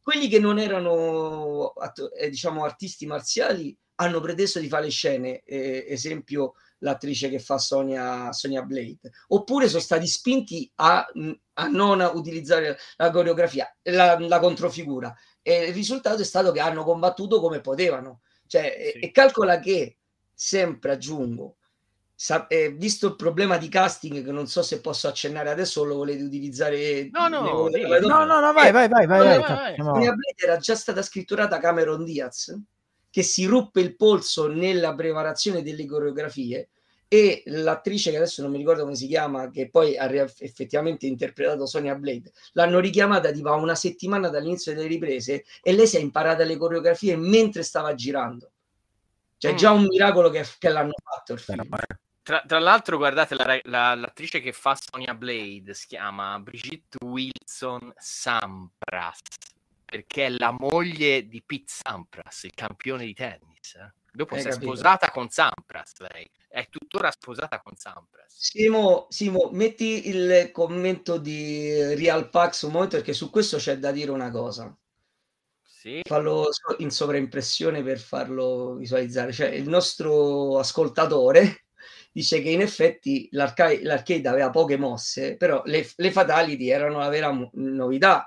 quelli 0.00 0.28
che 0.28 0.38
non 0.38 0.58
erano 0.58 1.72
eh, 2.18 2.30
diciamo 2.30 2.64
artisti 2.64 3.06
marziali 3.06 3.76
hanno 3.96 4.20
preteso 4.20 4.58
di 4.60 4.68
fare 4.68 4.84
le 4.84 4.90
scene, 4.90 5.42
eh, 5.44 5.86
esempio 5.88 6.54
l'attrice 6.78 7.28
che 7.28 7.38
fa 7.38 7.58
Sonia, 7.58 8.32
Sonia 8.32 8.62
Blade, 8.62 9.10
oppure 9.28 9.68
sono 9.68 9.80
stati 9.80 10.06
spinti 10.06 10.70
a, 10.76 11.06
a 11.54 11.66
non 11.68 12.10
utilizzare 12.14 12.78
la 12.96 13.10
coreografia, 13.10 13.74
la, 13.82 14.18
la, 14.18 14.38
controfigura. 14.40 15.14
E 15.42 15.66
il 15.66 15.74
risultato 15.74 16.22
è 16.22 16.24
stato 16.24 16.52
che 16.52 16.60
hanno 16.60 16.84
combattuto 16.84 17.40
come 17.40 17.60
potevano. 17.60 18.20
Cioè, 18.46 18.92
sì. 18.92 18.98
e, 18.98 19.06
e, 19.06 19.10
calcola 19.10 19.58
che, 19.58 19.98
sempre 20.34 20.92
aggiungo, 20.92 21.56
sa, 22.14 22.46
eh, 22.46 22.70
visto 22.72 23.06
il 23.06 23.16
problema 23.16 23.56
di 23.56 23.68
casting, 23.68 24.24
che 24.24 24.32
non 24.32 24.46
so 24.46 24.62
se 24.62 24.80
posso 24.80 25.08
accennare 25.08 25.50
adesso 25.50 25.84
lo 25.84 25.96
volete 25.96 26.22
utilizzare. 26.22 27.08
No, 27.10 27.28
no, 27.28 27.40
no, 27.40 27.68
no, 27.68 28.24
no, 28.24 28.40
no, 28.40 28.52
vai, 28.52 28.72
vai, 28.72 28.88
vai, 28.88 29.06
vai. 29.06 29.06
vai, 29.06 29.38
vai. 29.38 29.74
Sonia 29.76 30.12
Blade 30.12 30.42
era 30.42 30.56
già 30.58 30.74
stata 30.74 31.02
scritturata 31.02 31.58
Cameron 31.58 32.04
Diaz 32.04 32.54
che 33.16 33.22
si 33.22 33.46
ruppe 33.46 33.80
il 33.80 33.96
polso 33.96 34.46
nella 34.46 34.94
preparazione 34.94 35.62
delle 35.62 35.86
coreografie 35.86 36.68
e 37.08 37.42
l'attrice 37.46 38.10
che 38.10 38.18
adesso 38.18 38.42
non 38.42 38.50
mi 38.50 38.58
ricordo 38.58 38.82
come 38.82 38.94
si 38.94 39.06
chiama, 39.06 39.48
che 39.48 39.70
poi 39.70 39.96
ha 39.96 40.06
effettivamente 40.12 41.06
interpretato 41.06 41.64
Sonia 41.64 41.94
Blade, 41.94 42.30
l'hanno 42.52 42.78
richiamata 42.78 43.30
tipo 43.30 43.54
una 43.54 43.74
settimana 43.74 44.28
dall'inizio 44.28 44.74
delle 44.74 44.86
riprese 44.86 45.46
e 45.62 45.72
lei 45.72 45.86
si 45.86 45.96
è 45.96 46.00
imparata 46.00 46.44
le 46.44 46.58
coreografie 46.58 47.16
mentre 47.16 47.62
stava 47.62 47.94
girando. 47.94 48.50
Cioè, 49.38 49.54
mm. 49.54 49.56
già 49.56 49.70
un 49.70 49.86
miracolo 49.88 50.28
che, 50.28 50.44
che 50.58 50.68
l'hanno 50.68 50.92
fatto 51.02 51.32
il 51.32 51.38
film. 51.38 51.74
Tra, 52.22 52.42
tra, 52.46 52.58
l'altro, 52.58 52.98
guardate, 52.98 53.34
la, 53.34 53.58
la, 53.62 53.94
l'attrice 53.94 54.40
che 54.40 54.52
fa 54.52 54.76
Sonia 54.78 55.14
Blade 55.14 55.72
si 55.72 55.86
chiama 55.86 56.38
Brigitte 56.38 56.98
Wilson 57.02 57.94
Sampras 57.96 59.20
perché 59.86 60.26
è 60.26 60.28
la 60.28 60.50
moglie 60.50 61.26
di 61.26 61.42
Pete 61.46 61.64
Sampras, 61.68 62.42
il 62.42 62.54
campione 62.54 63.06
di 63.06 63.14
tennis. 63.14 63.74
Eh? 63.76 63.92
Dopo 64.12 64.34
Hai 64.34 64.42
si 64.42 64.48
capito. 64.48 64.64
è 64.64 64.74
sposata 64.74 65.10
con 65.10 65.30
Sampras, 65.30 65.94
lei 66.00 66.28
è 66.56 66.68
tuttora 66.70 67.10
sposata 67.10 67.60
con 67.60 67.76
Sampras. 67.76 68.34
Simo, 68.34 69.06
Simo, 69.10 69.50
metti 69.52 70.08
il 70.08 70.50
commento 70.52 71.18
di 71.18 71.94
Real 71.94 72.30
Pax 72.30 72.62
un 72.62 72.72
momento 72.72 72.96
perché 72.96 73.12
su 73.12 73.28
questo 73.28 73.58
c'è 73.58 73.76
da 73.76 73.92
dire 73.92 74.10
una 74.10 74.30
cosa. 74.30 74.74
Sì. 75.62 76.00
Fallo 76.02 76.48
in 76.78 76.90
sovraimpressione 76.90 77.82
per 77.82 77.98
farlo 77.98 78.74
visualizzare. 78.76 79.32
Cioè, 79.32 79.48
il 79.48 79.68
nostro 79.68 80.58
ascoltatore 80.58 81.66
dice 82.10 82.40
che 82.40 82.48
in 82.48 82.62
effetti 82.62 83.28
l'arcade, 83.32 84.26
aveva 84.26 84.48
poche 84.48 84.78
mosse, 84.78 85.36
però 85.36 85.60
le, 85.66 85.86
le 85.94 86.10
fatality 86.10 86.70
erano 86.70 86.96
una 86.96 87.10
vera 87.10 87.38
novità 87.52 88.26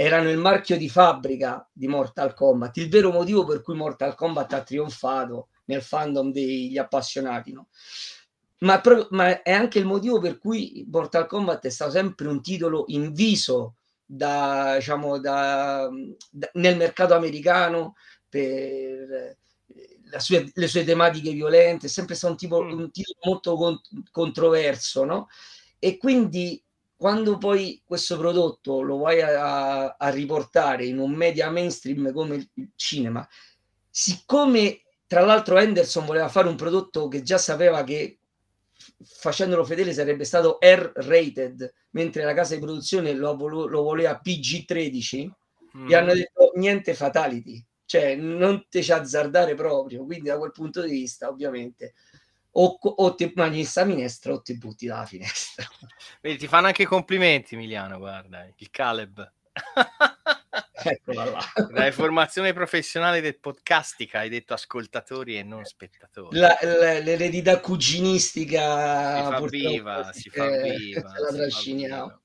erano 0.00 0.30
il 0.30 0.38
marchio 0.38 0.76
di 0.76 0.88
fabbrica 0.88 1.68
di 1.72 1.88
Mortal 1.88 2.32
Kombat, 2.32 2.76
il 2.76 2.88
vero 2.88 3.10
motivo 3.10 3.44
per 3.44 3.62
cui 3.62 3.74
Mortal 3.74 4.14
Kombat 4.14 4.52
ha 4.52 4.62
trionfato 4.62 5.48
nel 5.64 5.82
fandom 5.82 6.30
degli 6.30 6.78
appassionati, 6.78 7.52
no? 7.52 7.66
Ma, 8.58 8.80
proprio, 8.80 9.08
ma 9.10 9.42
è 9.42 9.50
anche 9.50 9.80
il 9.80 9.86
motivo 9.86 10.20
per 10.20 10.38
cui 10.38 10.86
Mortal 10.88 11.26
Kombat 11.26 11.66
è 11.66 11.70
stato 11.70 11.90
sempre 11.90 12.28
un 12.28 12.40
titolo 12.40 12.84
inviso 12.86 13.74
da, 14.04 14.76
diciamo, 14.76 15.18
da, 15.18 15.88
da, 16.30 16.50
nel 16.52 16.76
mercato 16.76 17.14
americano 17.14 17.96
per 18.28 19.36
sue, 20.18 20.48
le 20.54 20.68
sue 20.68 20.84
tematiche 20.84 21.32
violente, 21.32 21.86
è 21.86 21.90
sempre 21.90 22.14
stato 22.14 22.34
un, 22.34 22.38
tipo, 22.38 22.62
mm. 22.62 22.70
un 22.70 22.90
titolo 22.92 23.18
molto 23.24 23.56
con, 23.56 23.80
controverso, 24.12 25.04
no? 25.04 25.26
E 25.80 25.96
quindi 25.96 26.62
quando 26.98 27.38
poi 27.38 27.80
questo 27.84 28.18
prodotto 28.18 28.82
lo 28.82 28.96
vai 28.96 29.22
a, 29.22 29.94
a, 29.96 30.08
riportare 30.08 30.84
in 30.84 30.98
un 30.98 31.12
media 31.12 31.48
mainstream 31.48 32.12
come 32.12 32.48
il 32.54 32.70
cinema, 32.74 33.26
siccome 33.88 34.82
tra 35.06 35.20
l'altro 35.20 35.58
Henderson 35.58 36.04
voleva 36.04 36.28
fare 36.28 36.48
un 36.48 36.56
prodotto 36.56 37.06
che 37.06 37.22
già 37.22 37.38
sapeva 37.38 37.84
che 37.84 38.18
facendolo 39.04 39.64
fedele 39.64 39.92
sarebbe 39.92 40.24
stato 40.24 40.58
R-rated, 40.60 41.72
mentre 41.90 42.24
la 42.24 42.34
casa 42.34 42.54
di 42.54 42.60
produzione 42.60 43.12
lo, 43.12 43.36
lo 43.36 43.82
voleva 43.82 44.20
PG-13, 44.20 45.30
mm. 45.78 45.86
gli 45.86 45.94
hanno 45.94 46.14
detto 46.14 46.50
niente 46.56 46.94
fatality, 46.94 47.64
cioè 47.84 48.16
non 48.16 48.66
te 48.68 48.82
ci 48.82 48.90
azzardare 48.90 49.54
proprio, 49.54 50.04
quindi 50.04 50.30
da 50.30 50.36
quel 50.36 50.50
punto 50.50 50.82
di 50.82 50.90
vista 50.90 51.28
ovviamente 51.28 51.94
o, 52.60 52.78
o 52.80 53.14
ti 53.14 53.32
mangi 53.34 53.64
sta 53.64 53.84
minestra 53.84 54.32
o 54.32 54.42
ti 54.42 54.56
butti 54.56 54.86
dalla 54.86 55.06
finestra. 55.06 55.64
Vedi, 56.20 56.38
ti 56.38 56.46
fanno 56.48 56.66
anche 56.66 56.86
complimenti, 56.86 57.54
Emiliano, 57.54 57.98
guarda, 57.98 58.48
il 58.56 58.70
Caleb. 58.70 59.32
Eccola 60.80 61.24
là. 61.24 61.40
La 61.72 61.90
formazione 61.90 62.52
professionale 62.52 63.20
del 63.20 63.38
podcastica, 63.40 64.20
hai 64.20 64.28
detto 64.28 64.54
ascoltatori 64.54 65.36
e 65.36 65.42
non 65.42 65.64
spettatori. 65.64 66.38
La, 66.38 66.56
la, 66.62 67.00
l'eredità 67.00 67.58
cuginistica 67.58 69.16
si 69.16 69.30
fa 69.30 69.40
viva, 69.40 70.12
si 70.12 70.30
fa 70.30 70.48
viva. 70.48 71.12
la 71.18 71.36
trasciniamo. 71.36 72.20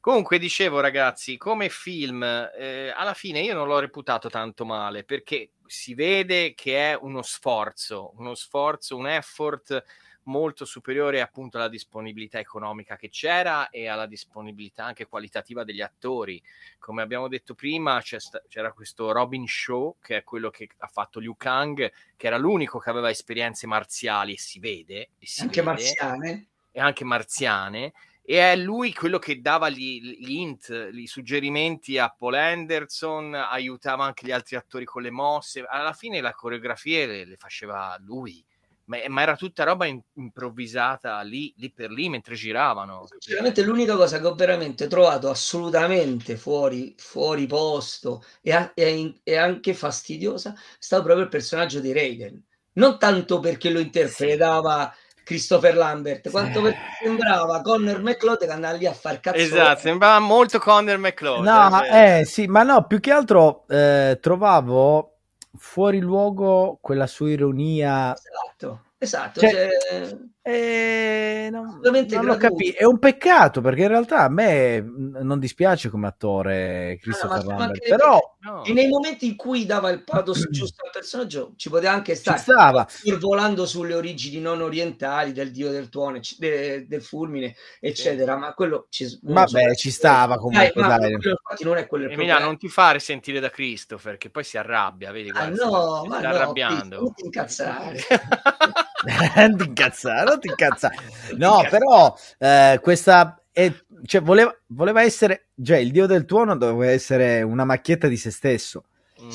Comunque 0.00 0.38
dicevo 0.38 0.80
ragazzi, 0.80 1.36
come 1.36 1.68
film, 1.68 2.22
eh, 2.22 2.92
alla 2.94 3.14
fine 3.14 3.40
io 3.40 3.54
non 3.54 3.68
l'ho 3.68 3.78
reputato 3.78 4.28
tanto 4.28 4.64
male 4.64 5.04
perché 5.04 5.50
si 5.66 5.94
vede 5.94 6.54
che 6.54 6.92
è 6.92 6.98
uno 7.00 7.22
sforzo, 7.22 8.12
uno 8.16 8.34
sforzo, 8.34 8.96
un 8.96 9.08
effort 9.08 9.84
molto 10.26 10.64
superiore 10.64 11.20
appunto 11.20 11.56
alla 11.56 11.68
disponibilità 11.68 12.38
economica 12.38 12.96
che 12.96 13.08
c'era 13.08 13.70
e 13.70 13.86
alla 13.86 14.06
disponibilità 14.06 14.84
anche 14.84 15.06
qualitativa 15.06 15.64
degli 15.64 15.80
attori. 15.80 16.42
Come 16.78 17.02
abbiamo 17.02 17.28
detto 17.28 17.54
prima, 17.54 18.00
c'era 18.02 18.72
questo 18.72 19.12
Robin 19.12 19.46
Shaw, 19.46 19.96
che 20.00 20.18
è 20.18 20.24
quello 20.24 20.50
che 20.50 20.68
ha 20.78 20.88
fatto 20.88 21.20
Liu 21.20 21.36
Kang, 21.36 21.92
che 22.16 22.26
era 22.26 22.38
l'unico 22.38 22.78
che 22.78 22.90
aveva 22.90 23.10
esperienze 23.10 23.66
marziali 23.66 24.34
e 24.34 24.38
si 24.38 24.58
vede. 24.58 25.10
E 25.18 25.26
si 25.26 25.42
anche 25.42 25.62
vede, 25.62 25.72
marziane. 25.72 26.46
E 26.72 26.80
anche 26.80 27.04
marziane. 27.04 27.92
E 28.28 28.40
è 28.40 28.56
lui 28.56 28.92
quello 28.92 29.18
che 29.20 29.40
dava 29.40 29.68
gli, 29.68 30.00
gli 30.18 30.32
int, 30.32 30.90
i 30.92 31.06
suggerimenti 31.06 31.96
a 31.96 32.12
Paul 32.16 32.34
Anderson, 32.34 33.34
aiutava 33.34 34.04
anche 34.04 34.26
gli 34.26 34.32
altri 34.32 34.56
attori 34.56 34.84
con 34.84 35.02
le 35.02 35.10
mosse. 35.10 35.64
Alla 35.66 35.92
fine 35.92 36.20
le 36.20 36.32
coreografie 36.34 37.06
le, 37.06 37.24
le 37.24 37.36
faceva 37.36 37.96
lui 38.00 38.44
ma, 38.86 38.98
ma, 39.08 39.22
era 39.22 39.36
tutta 39.36 39.64
roba 39.64 39.86
in, 39.86 40.00
improvvisata 40.14 41.20
lì, 41.22 41.52
lì, 41.56 41.70
per 41.70 41.90
lì 41.90 42.08
mentre 42.08 42.34
giravano. 42.34 43.06
Sinceramente 43.08 43.62
l'unica 43.62 43.96
cosa 43.96 44.20
che 44.20 44.26
ho 44.26 44.34
veramente 44.34 44.86
trovato 44.86 45.28
assolutamente 45.28 46.36
fuori, 46.36 46.94
fuori 46.96 47.46
posto 47.46 48.24
e, 48.40 48.72
e, 48.74 49.20
e, 49.22 49.36
anche 49.36 49.74
fastidiosa 49.74 50.52
è 50.52 50.56
stato 50.78 51.02
proprio 51.02 51.24
il 51.24 51.30
personaggio 51.30 51.80
di 51.80 51.92
Raiden. 51.92 52.42
Non 52.72 52.98
tanto 52.98 53.40
perché 53.40 53.70
lo 53.70 53.80
interpretava 53.80 54.92
sì. 54.94 55.05
Christopher 55.26 55.76
Lambert, 55.76 56.30
quanto 56.30 56.62
perché 56.62 56.78
sembrava 57.02 57.60
Connor 57.60 58.00
McLeod 58.00 58.38
che 58.38 58.48
andava 58.48 58.76
lì 58.76 58.86
a 58.86 58.92
far 58.92 59.18
cazzo. 59.18 59.38
Esatto, 59.38 59.80
sembrava 59.80 60.20
molto 60.20 60.60
Connor 60.60 60.98
McLeod. 60.98 61.42
No, 61.42 61.82
eh, 61.82 62.22
sì, 62.24 62.46
ma 62.46 62.62
no, 62.62 62.86
più 62.86 63.00
che 63.00 63.10
altro 63.10 63.64
eh, 63.66 64.20
trovavo 64.22 65.16
fuori 65.56 65.98
luogo 65.98 66.78
quella 66.80 67.08
sua 67.08 67.28
ironia. 67.28 68.14
Esatto, 68.14 68.82
esatto. 68.98 69.40
Cioè, 69.40 69.50
cioè... 69.50 70.16
Eh, 70.48 71.48
non, 71.50 71.80
non 71.82 72.24
lo 72.24 72.36
capisco. 72.36 72.78
È 72.78 72.84
un 72.84 73.00
peccato 73.00 73.60
perché 73.60 73.82
in 73.82 73.88
realtà 73.88 74.20
a 74.20 74.28
me 74.28 74.78
non 74.80 75.40
dispiace 75.40 75.88
come 75.88 76.06
attore 76.06 76.98
Christopher 77.02 77.38
ah, 77.38 77.44
Lambert, 77.44 77.88
però 77.88 78.36
no. 78.42 78.64
e 78.64 78.72
nei 78.72 78.86
momenti 78.86 79.26
in 79.26 79.34
cui 79.34 79.66
dava 79.66 79.90
il 79.90 80.04
pathos 80.04 80.46
giusto 80.50 80.84
al 80.84 80.92
personaggio 80.92 81.54
ci 81.56 81.68
poteva 81.68 81.94
anche 81.94 82.14
stare 82.14 82.38
stava. 82.38 82.86
volando 83.18 83.66
sulle 83.66 83.94
origini 83.94 84.38
non 84.38 84.60
orientali 84.60 85.32
del 85.32 85.50
dio 85.50 85.72
del 85.72 85.88
tuono, 85.88 86.20
de, 86.38 86.86
del 86.86 87.02
fulmine, 87.02 87.56
eccetera. 87.80 88.36
Ma 88.36 88.54
quello 88.54 88.86
ci, 88.88 89.18
Vabbè, 89.22 89.70
so, 89.70 89.74
ci 89.74 89.90
stava 89.90 90.36
comunque. 90.36 90.70
Dai, 90.76 90.88
dai. 90.88 91.12
Infatti 91.12 91.64
non 91.64 91.76
è 91.76 91.88
quello 91.88 92.04
il 92.04 92.12
Emilia, 92.12 92.38
non 92.38 92.56
ti 92.56 92.68
fare 92.68 93.00
sentire 93.00 93.40
da 93.40 93.50
Christopher 93.50 94.16
che 94.16 94.30
poi 94.30 94.44
si 94.44 94.56
arrabbia, 94.56 95.10
vedi? 95.10 95.30
Ah, 95.30 95.50
guarda, 95.50 95.64
ah, 95.64 95.68
no, 95.68 96.02
si, 96.02 96.08
ma 96.08 96.18
sta 96.18 96.28
no, 96.28 96.34
arrabbiando. 96.36 97.00
Non 97.00 97.14
ti 97.14 97.24
incazzare. 97.24 97.98
non 99.36 99.56
ti 99.56 99.64
incazzare, 99.64 100.24
non 100.24 100.40
ti 100.40 100.48
incazzare. 100.48 100.96
No, 101.36 101.66
però 101.68 102.16
eh, 102.38 102.78
questa 102.82 103.40
è, 103.52 103.72
cioè, 104.04 104.22
voleva, 104.22 104.56
voleva, 104.66 105.02
essere, 105.02 105.48
cioè 105.62 105.78
il 105.78 105.90
dio 105.90 106.06
del 106.06 106.24
tuono 106.24 106.56
doveva 106.56 106.92
essere 106.92 107.42
una 107.42 107.64
macchietta 107.64 108.08
di 108.08 108.16
se 108.16 108.30
stesso. 108.30 108.84
Mm. 109.20 109.30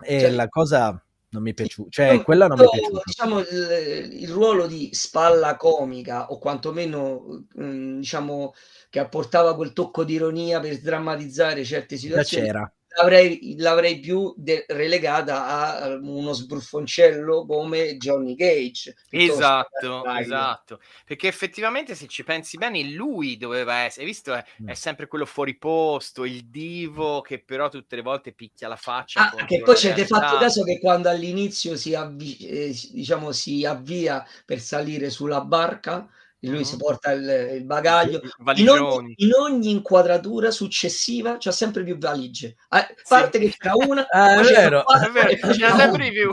e 0.00 0.20
cioè, 0.20 0.30
la 0.30 0.48
cosa 0.48 1.00
non 1.28 1.42
mi 1.42 1.50
è 1.50 1.54
piaciuta, 1.54 1.88
cioè 1.90 2.22
quella 2.22 2.46
non 2.46 2.58
mi 2.58 2.64
è 2.64 2.68
piaciuta. 2.70 3.02
Diciamo 3.04 3.40
il, 3.40 4.08
il, 4.22 4.30
ruolo 4.30 4.66
di 4.66 4.90
spalla 4.92 5.56
comica 5.56 6.30
o 6.30 6.38
quantomeno 6.38 7.46
mm, 7.60 7.98
diciamo 7.98 8.54
che 8.90 9.00
apportava 9.00 9.54
quel 9.54 9.72
tocco 9.72 10.04
di 10.04 10.14
ironia 10.14 10.60
per 10.60 10.74
sdrammatizzare 10.74 11.64
certe 11.64 11.96
situazioni. 11.96 12.46
C'era 12.46 12.75
l'avrei, 12.96 13.54
l'avrei 13.58 14.00
più 14.00 14.32
de- 14.36 14.64
relegata 14.68 15.46
a 15.46 15.88
uno 16.00 16.32
sbruffoncello 16.32 17.44
come 17.46 17.96
Johnny 17.96 18.34
Cage. 18.34 18.96
Esatto, 19.10 20.04
esatto. 20.04 20.80
Perché 21.04 21.28
effettivamente 21.28 21.94
se 21.94 22.06
ci 22.06 22.24
pensi 22.24 22.56
bene, 22.56 22.82
lui 22.84 23.36
doveva 23.36 23.80
essere, 23.80 24.02
hai 24.02 24.10
visto, 24.10 24.34
è, 24.34 24.44
mm. 24.62 24.68
è, 24.68 24.74
sempre 24.74 25.06
quello 25.06 25.26
fuori 25.26 25.56
posto, 25.56 26.24
il 26.24 26.46
divo 26.46 27.20
che 27.20 27.38
però 27.38 27.68
tutte 27.68 27.96
le 27.96 28.02
volte 28.02 28.32
picchia 28.32 28.68
la 28.68 28.76
faccia. 28.76 29.30
Ah, 29.30 29.44
che 29.44 29.60
poi 29.60 29.76
ci 29.76 29.88
avete 29.88 30.06
fatto 30.06 30.38
caso 30.38 30.64
che 30.64 30.78
quando 30.80 31.08
all'inizio 31.08 31.76
si, 31.76 31.94
avvi- 31.94 32.38
eh, 32.38 32.74
diciamo, 32.92 33.32
si 33.32 33.64
avvia 33.64 34.26
per 34.44 34.60
salire 34.60 35.10
sulla 35.10 35.42
barca, 35.42 36.08
lui 36.40 36.64
si 36.64 36.76
porta 36.76 37.12
il, 37.12 37.54
il 37.54 37.64
bagaglio. 37.64 38.20
In 38.56 38.68
ogni, 38.68 39.14
in 39.16 39.32
ogni, 39.32 39.70
inquadratura 39.70 40.50
successiva 40.50 41.38
c'è 41.38 41.52
sempre 41.52 41.82
più 41.82 41.98
valigie. 41.98 42.56
A 42.68 42.86
parte 43.08 43.38
sì. 43.38 43.44
che 43.44 43.54
c'era 43.56 43.74
una, 43.74 44.06
ah, 44.08 44.40
è 44.40 44.42
vero, 44.42 44.84
è 44.86 45.10
vero, 45.10 45.52
c'era 45.52 45.76
sempre 45.76 46.04
di 46.04 46.10
più. 46.10 46.32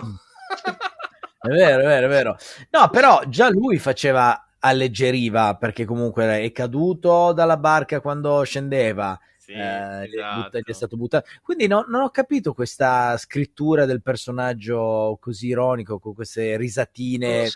è 1.39 1.47
vero, 1.47 1.81
è 1.81 1.85
vero, 1.85 2.05
è 2.05 2.09
vero. 2.09 2.37
No, 2.71 2.89
però 2.89 3.23
già 3.27 3.49
lui 3.49 3.77
faceva 3.79 4.47
alleggeriva 4.59 5.55
perché 5.55 5.85
comunque 5.85 6.41
è 6.41 6.51
caduto 6.51 7.33
dalla 7.33 7.57
barca 7.57 8.01
quando 8.01 8.43
scendeva. 8.43 9.17
Sì, 9.37 9.51
eh, 9.51 10.09
esatto. 10.09 10.57
è 10.63 10.73
stato 10.73 10.95
buttato. 10.95 11.27
Quindi 11.41 11.67
no, 11.67 11.85
non 11.89 12.01
ho 12.01 12.09
capito 12.09 12.53
questa 12.53 13.17
scrittura 13.17 13.85
del 13.85 14.01
personaggio 14.01 15.17
così 15.19 15.47
ironico 15.47 15.99
con 15.99 16.13
queste 16.13 16.55
risatine 16.55 17.49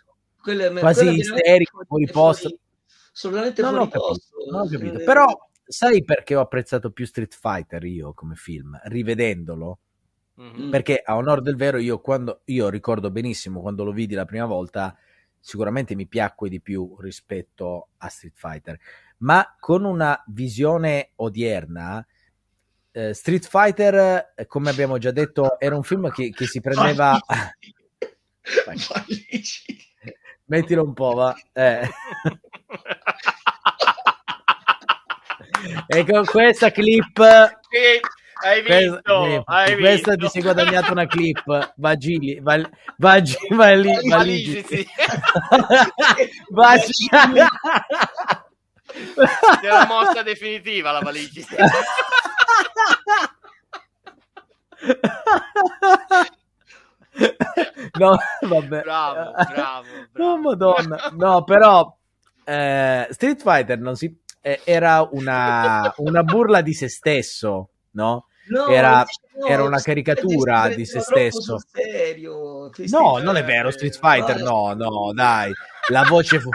quelle, 0.55 0.79
quasi 0.79 1.09
isterico, 1.09 1.83
fuori 1.85 2.07
posto. 2.09 2.57
Assolutamente 3.13 3.61
non 3.61 3.73
fuori 3.73 3.89
posto. 3.89 4.35
Non 4.49 4.61
ho 4.61 4.67
capito. 4.67 5.03
Però 5.03 5.25
sai 5.65 6.03
perché 6.03 6.35
ho 6.35 6.41
apprezzato 6.41 6.91
più 6.91 7.05
Street 7.05 7.37
Fighter 7.37 7.83
io 7.83 8.13
come 8.13 8.35
film, 8.35 8.79
rivedendolo? 8.85 9.79
Mm-hmm. 10.39 10.69
Perché 10.69 11.01
a 11.03 11.15
onore 11.15 11.41
del 11.41 11.55
vero 11.55 11.77
io 11.77 11.99
quando 11.99 12.41
io 12.45 12.69
ricordo 12.69 13.09
benissimo 13.09 13.59
quando 13.59 13.83
lo 13.83 13.91
vidi 13.91 14.13
la 14.13 14.25
prima 14.25 14.45
volta 14.45 14.95
sicuramente 15.39 15.95
mi 15.95 16.05
piacque 16.05 16.47
di 16.47 16.61
più 16.61 16.95
rispetto 16.99 17.89
a 17.97 18.07
Street 18.07 18.35
Fighter, 18.35 18.79
ma 19.17 19.55
con 19.59 19.83
una 19.83 20.23
visione 20.27 21.11
odierna 21.15 22.05
eh, 22.91 23.13
Street 23.13 23.47
Fighter, 23.47 24.33
eh, 24.35 24.45
come 24.45 24.69
abbiamo 24.69 24.97
già 24.97 25.11
detto, 25.11 25.59
era 25.59 25.75
un 25.75 25.83
film 25.83 26.09
che, 26.11 26.29
che 26.31 26.45
si 26.45 26.61
prendeva... 26.61 27.19
Mettilo 30.47 30.83
un 30.83 30.93
po', 30.93 31.13
va. 31.13 31.33
Eh. 31.53 31.87
e 35.87 36.05
con 36.05 36.25
questa 36.25 36.71
clip... 36.71 37.17
Hai 38.39 38.61
visto, 38.61 39.01
questa, 39.01 39.41
hai 39.45 39.75
questa 39.77 40.15
ti 40.15 40.29
sei 40.29 40.43
guadagnato 40.43 40.91
una 40.91 41.07
clip 41.07 41.73
Vagili, 41.75 42.39
va, 42.39 42.57
va, 42.97 43.19
va 43.49 43.73
lì, 43.73 44.07
va 44.07 44.21
lì. 44.21 44.63
Vagili. 46.51 47.07
È 49.61 49.67
la 49.67 49.87
mossa 49.87 50.21
definitiva 50.21 50.91
la 50.91 50.99
valigia. 50.99 51.47
no, 57.99 58.17
vabbè. 58.41 58.81
Bravo, 58.81 59.31
bravo, 59.53 59.85
bravo. 60.13 60.31
Oh, 60.31 60.37
madonna. 60.37 61.11
No, 61.15 61.43
però 61.43 61.95
eh, 62.43 63.07
Street 63.11 63.41
Fighter 63.41 63.79
non 63.79 63.95
si... 63.95 64.15
eh, 64.41 64.61
era 64.63 65.07
una, 65.11 65.93
una 65.97 66.23
burla 66.23 66.61
di 66.61 66.73
se 66.73 66.87
stesso, 66.89 67.69
no? 67.91 68.27
No, 68.49 68.67
Era- 68.67 69.05
no, 69.39 69.45
era 69.45 69.63
una 69.63 69.79
caricatura 69.81 70.69
di 70.69 70.85
se 70.85 71.01
stesso. 71.01 71.57
serio. 71.69 72.69
No, 72.69 72.69
Fighter- 72.71 73.23
non 73.23 73.35
è 73.35 73.43
vero, 73.43 73.71
Street 73.71 73.97
Fighter, 73.97 74.41
no, 74.41 74.73
no, 74.73 75.11
dai. 75.13 75.51
La 75.89 76.03
voce 76.07 76.39
fu... 76.39 76.49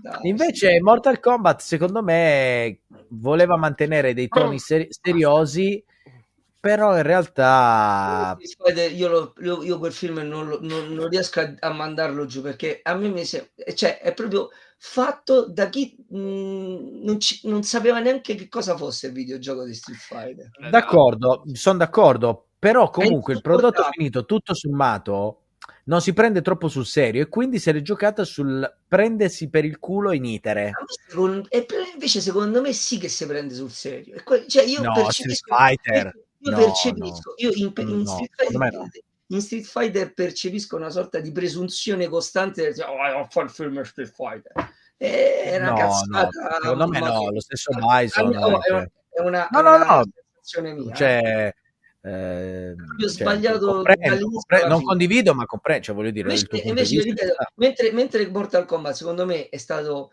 Dai, 0.00 0.28
Invece 0.28 0.80
Mortal 0.80 1.18
Kombat, 1.18 1.60
secondo 1.60 2.02
me, 2.04 2.82
voleva 3.08 3.56
mantenere 3.56 4.14
dei 4.14 4.28
toni 4.28 4.60
seri- 4.60 4.86
seriosi, 4.90 5.82
però 6.62 6.96
in 6.96 7.02
realtà... 7.02 8.38
Io, 8.94 9.08
lo- 9.08 9.34
io- 9.40 9.64
io 9.64 9.78
quel 9.80 9.92
film 9.92 10.18
non, 10.20 10.46
lo- 10.46 10.60
non- 10.62 10.92
non 10.92 11.08
riesco 11.08 11.40
a, 11.40 11.52
a 11.58 11.72
mandarlo 11.72 12.24
giù 12.24 12.40
perché 12.40 12.78
a 12.84 12.94
me 12.94 13.08
mi 13.08 13.24
sembra, 13.24 13.50
cioè 13.74 13.98
è 13.98 14.14
proprio 14.14 14.48
fatto 14.78 15.48
da 15.48 15.68
chi 15.68 15.96
mh, 16.08 17.02
non, 17.04 17.18
ci- 17.18 17.40
non 17.48 17.64
sapeva 17.64 17.98
neanche 17.98 18.36
che 18.36 18.48
cosa 18.48 18.76
fosse 18.76 19.08
il 19.08 19.12
videogioco 19.12 19.64
di 19.64 19.74
Street 19.74 19.98
Fighter. 19.98 20.50
D'accordo, 20.70 21.42
sono 21.52 21.78
d'accordo, 21.78 22.46
però 22.60 22.90
comunque 22.90 23.32
il 23.34 23.40
prodotto 23.40 23.66
insopportabile. 23.66 23.96
finito, 23.96 24.24
tutto 24.24 24.54
sommato, 24.54 25.38
non 25.84 26.00
si 26.00 26.12
prende 26.12 26.42
troppo 26.42 26.68
sul 26.68 26.86
serio 26.86 27.22
e 27.22 27.28
quindi 27.28 27.58
se 27.58 27.72
l'è 27.72 27.82
giocata 27.82 28.22
sul 28.22 28.72
prendersi 28.86 29.48
per 29.48 29.64
il 29.64 29.80
culo 29.80 30.12
in 30.12 30.24
itere. 30.26 30.70
Secondo- 31.08 31.48
e 31.50 31.66
invece 31.92 32.20
secondo 32.20 32.60
me 32.60 32.72
sì 32.72 32.98
che 32.98 33.08
si 33.08 33.26
prende 33.26 33.52
sul 33.54 33.70
serio. 33.72 34.22
Cioè 34.46 34.62
io 34.62 34.80
No, 34.80 34.92
percepisco, 34.92 35.54
Street 35.54 35.80
Fighter, 35.80 36.18
io 36.44 36.50
no, 36.50 36.56
percepisco, 36.56 37.34
io 37.36 37.50
in, 37.54 37.72
in 37.76 38.02
No, 38.02 38.06
Street 38.06 38.30
Fighter, 38.34 38.72
no. 38.72 38.88
in 39.28 39.40
Street 39.40 39.64
Fighter 39.64 40.12
percepisco 40.12 40.76
una 40.76 40.90
sorta 40.90 41.20
di 41.20 41.30
presunzione 41.32 42.08
costante 42.08 42.62
del 42.62 42.84
oh, 42.86 43.20
ho 43.20 43.24
fatto 43.24 43.40
il 43.42 43.50
film 43.50 43.82
Street 43.82 44.12
Fighter. 44.12 44.52
È 44.96 45.56
una 45.58 45.70
No, 45.70 45.76
cazzata. 45.76 46.28
no, 46.28 46.58
secondo 46.62 46.88
me 46.88 46.98
no, 47.00 47.30
lo 47.30 47.40
stesso 47.40 47.70
Ah, 47.74 48.00
Bison. 48.00 48.28
no, 48.30 48.62
eh, 48.62 48.68
è, 48.68 48.72
un- 48.72 48.88
è 49.10 49.20
una, 49.20 49.48
No, 49.50 49.60
no, 49.60 49.74
una 49.74 49.84
no. 49.96 50.02
sensazione 50.40 50.74
mia. 50.74 50.94
cioè, 50.94 51.54
eh, 52.04 52.74
proprio 52.76 53.08
cioè, 53.08 53.08
sbagliato 53.08 53.66
comprendo, 53.66 54.02
dall'inizio 54.08 54.30
compre- 54.32 54.60
alla 54.60 54.68
non 54.68 54.82
condivido, 54.82 55.34
ma 55.34 55.46
comprendo, 55.46 55.84
cioè, 55.84 55.94
voglio 55.94 56.10
dire, 56.10 56.28
Invece, 56.32 56.68
invece, 56.68 56.96
di 57.02 57.12
vista 57.12 57.52
mentre, 57.56 57.92
mentre 57.92 58.28
Mortal 58.28 58.64
Kombat 58.66 58.94
secondo 58.94 59.24
me 59.24 59.48
è 59.48 59.56
stato 59.56 60.12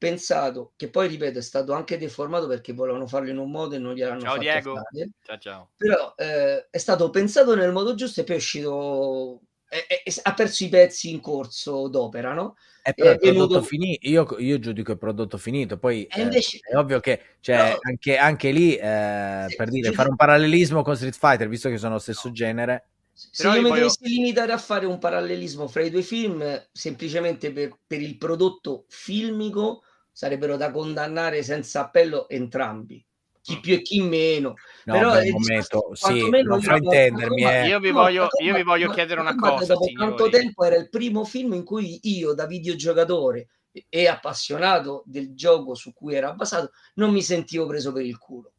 pensato, 0.00 0.72
che 0.76 0.88
poi 0.88 1.08
ripeto 1.08 1.38
è 1.38 1.42
stato 1.42 1.74
anche 1.74 1.98
deformato 1.98 2.46
perché 2.46 2.72
volevano 2.72 3.06
farlo 3.06 3.28
in 3.28 3.36
un 3.36 3.50
modo 3.50 3.74
e 3.74 3.78
non 3.78 3.92
gliel'hanno 3.94 4.20
Ciao 4.20 4.30
fatto 4.30 4.40
Diego. 4.40 4.74
fare. 4.74 5.10
Ciao 5.22 5.38
ciao. 5.38 5.70
però 5.76 6.14
eh, 6.16 6.68
è 6.70 6.78
stato 6.78 7.10
pensato 7.10 7.54
nel 7.54 7.70
modo 7.70 7.94
giusto 7.94 8.20
e 8.20 8.24
poi 8.24 8.36
è 8.36 8.38
uscito 8.38 9.40
e- 9.68 9.84
e- 9.88 10.02
e 10.04 10.14
ha 10.22 10.32
perso 10.34 10.64
i 10.64 10.68
pezzi 10.70 11.10
in 11.10 11.20
corso 11.20 11.86
d'opera 11.88 12.32
no? 12.32 12.56
È 12.82 12.94
è 12.94 13.10
il 13.10 13.18
prodotto 13.18 13.46
venuto- 13.46 13.62
finito, 13.62 14.08
io, 14.08 14.26
io 14.38 14.58
giudico 14.58 14.92
il 14.92 14.98
prodotto 14.98 15.36
finito, 15.36 15.76
poi 15.78 16.04
eh, 16.06 16.22
invece- 16.22 16.60
è 16.62 16.74
ovvio 16.76 16.98
che 16.98 17.20
cioè, 17.40 17.72
No. 17.72 17.78
anche, 17.82 18.16
anche 18.16 18.50
lì, 18.52 18.74
eh, 18.74 19.44
Sì, 19.48 19.56
per 19.56 19.68
dire, 19.68 19.82
giudico- 19.82 19.92
fare 19.92 20.08
un 20.08 20.16
parallelismo 20.16 20.82
con 20.82 20.96
Street 20.96 21.14
Fighter, 21.14 21.46
visto 21.48 21.68
che 21.68 21.76
sono 21.76 21.92
lo 21.92 21.98
stesso 22.00 22.28
No. 22.28 22.34
genere, 22.34 22.88
se 23.12 23.42
Però 23.42 23.50
io 23.50 23.56
io 23.58 23.62
mi 23.64 23.68
voglio- 23.68 23.80
dovessi 23.82 24.08
limitare 24.08 24.52
a 24.52 24.56
fare 24.58 24.86
un 24.86 24.98
parallelismo 24.98 25.68
fra 25.68 25.82
i 25.82 25.90
due 25.90 26.00
film 26.02 26.42
semplicemente 26.72 27.52
per, 27.52 27.76
per 27.86 28.00
il 28.00 28.16
prodotto 28.16 28.86
filmico 28.88 29.82
sarebbero 30.20 30.58
da 30.58 30.70
condannare 30.70 31.42
senza 31.42 31.80
appello 31.80 32.28
entrambi 32.28 33.02
chi 33.40 33.56
Mm. 33.56 33.60
più 33.60 33.72
e 33.72 33.80
chi 33.80 34.02
meno 34.02 34.52
no, 34.84 34.92
Però 34.92 35.18
il 35.18 35.30
momento, 35.32 35.88
sì, 35.94 36.28
non 36.28 36.58
io- 36.58 36.60
fraintendermi, 36.60 37.40
Mortal 37.42 37.64
eh. 37.64 37.68
Io 37.68 37.80
vi 37.80 37.90
voglio, 37.90 38.28
io 38.42 38.54
vi 38.54 38.62
voglio 38.62 38.90
chiedere 38.90 39.18
una 39.20 39.34
cosa, 39.34 39.72
dopo 39.72 39.86
tanto 39.96 40.24
signori. 40.24 40.30
tempo 40.30 40.62
era 40.64 40.76
il 40.76 40.90
primo 40.90 41.24
film 41.24 41.54
in 41.54 41.64
cui 41.64 42.00
io 42.02 42.34
da 42.34 42.44
videogiocatore 42.44 43.48
e 43.88 44.06
appassionato 44.08 45.04
del 45.06 45.32
gioco 45.34 45.74
su 45.74 45.94
cui 45.94 46.14
era 46.14 46.34
basato 46.34 46.72
non 46.96 47.12
mi 47.12 47.22
sentivo 47.22 47.64
preso 47.66 47.90
per 47.92 48.04
il 48.04 48.18
culo 48.18 48.52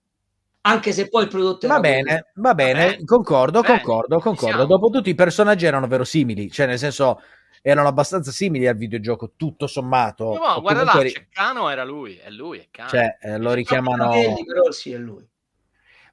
anche 0.61 0.91
se 0.93 1.09
poi 1.09 1.23
il 1.23 1.29
prodotto 1.29 1.67
Va 1.67 1.79
bene, 1.79 2.31
va 2.35 2.53
bene, 2.55 2.85
bene. 2.91 3.03
concordo, 3.05 3.61
Bene, 3.61 3.81
concordo, 3.81 4.17
ci 4.17 4.21
concordo. 4.23 4.47
siamo. 4.55 4.65
Dopotutto 4.65 5.09
i 5.09 5.15
personaggi 5.15 5.65
erano 5.67 5.85
verosimili, 5.87 6.49
cioè 6.49 6.65
nel 6.65 6.77
senso 6.79 7.21
erano 7.61 7.87
abbastanza 7.87 8.31
simili 8.31 8.67
al 8.67 8.75
videogioco, 8.75 9.33
tutto 9.37 9.67
sommato. 9.67 10.33
No, 10.33 10.39
o 10.55 10.61
guarda 10.61 10.83
là, 10.83 10.99
ri- 10.99 11.11
c'è 11.13 11.27
Cano 11.29 11.69
era 11.69 11.83
lui, 11.83 12.15
è 12.17 12.29
lui, 12.29 12.57
è 12.59 12.67
Cano. 12.71 12.89
cioè, 12.89 13.17
eh, 13.21 13.37
lo 13.37 13.53
richiamano 13.53 14.09
però 14.45 14.71
sì 14.71 14.91
è 14.93 14.97
lui 14.97 15.23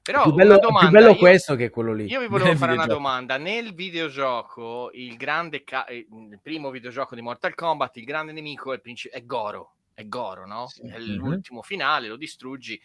Però 0.01 0.23
più 0.23 0.33
bello, 0.33 0.57
domanda, 0.59 0.89
più 0.89 0.97
bello 0.97 1.09
io- 1.11 1.17
questo 1.17 1.55
che 1.55 1.69
quello 1.69 1.93
lì. 1.93 2.05
Io 2.05 2.19
vi 2.19 2.27
volevo 2.27 2.55
fare 2.55 2.73
una 2.73 2.85
domanda. 2.85 3.37
Nel 3.37 3.73
videogioco, 3.73 4.89
il 4.93 5.15
grande 5.17 5.63
ca- 5.63 5.85
eh, 5.85 6.07
il 6.09 6.39
primo 6.41 6.69
videogioco 6.71 7.15
di 7.15 7.21
Mortal 7.21 7.53
Kombat, 7.55 7.97
il 7.97 8.05
grande 8.05 8.31
nemico 8.31 8.71
è, 8.71 8.75
il 8.75 8.81
princi- 8.81 9.09
è 9.09 9.23
Goro. 9.25 9.73
È 9.93 10.07
Goro, 10.07 10.45
no? 10.47 10.67
Sì. 10.67 10.81
È 10.87 10.97
Mhm. 10.97 11.15
l'ultimo 11.17 11.61
finale, 11.61 12.07
lo 12.07 12.15
distruggi. 12.15 12.79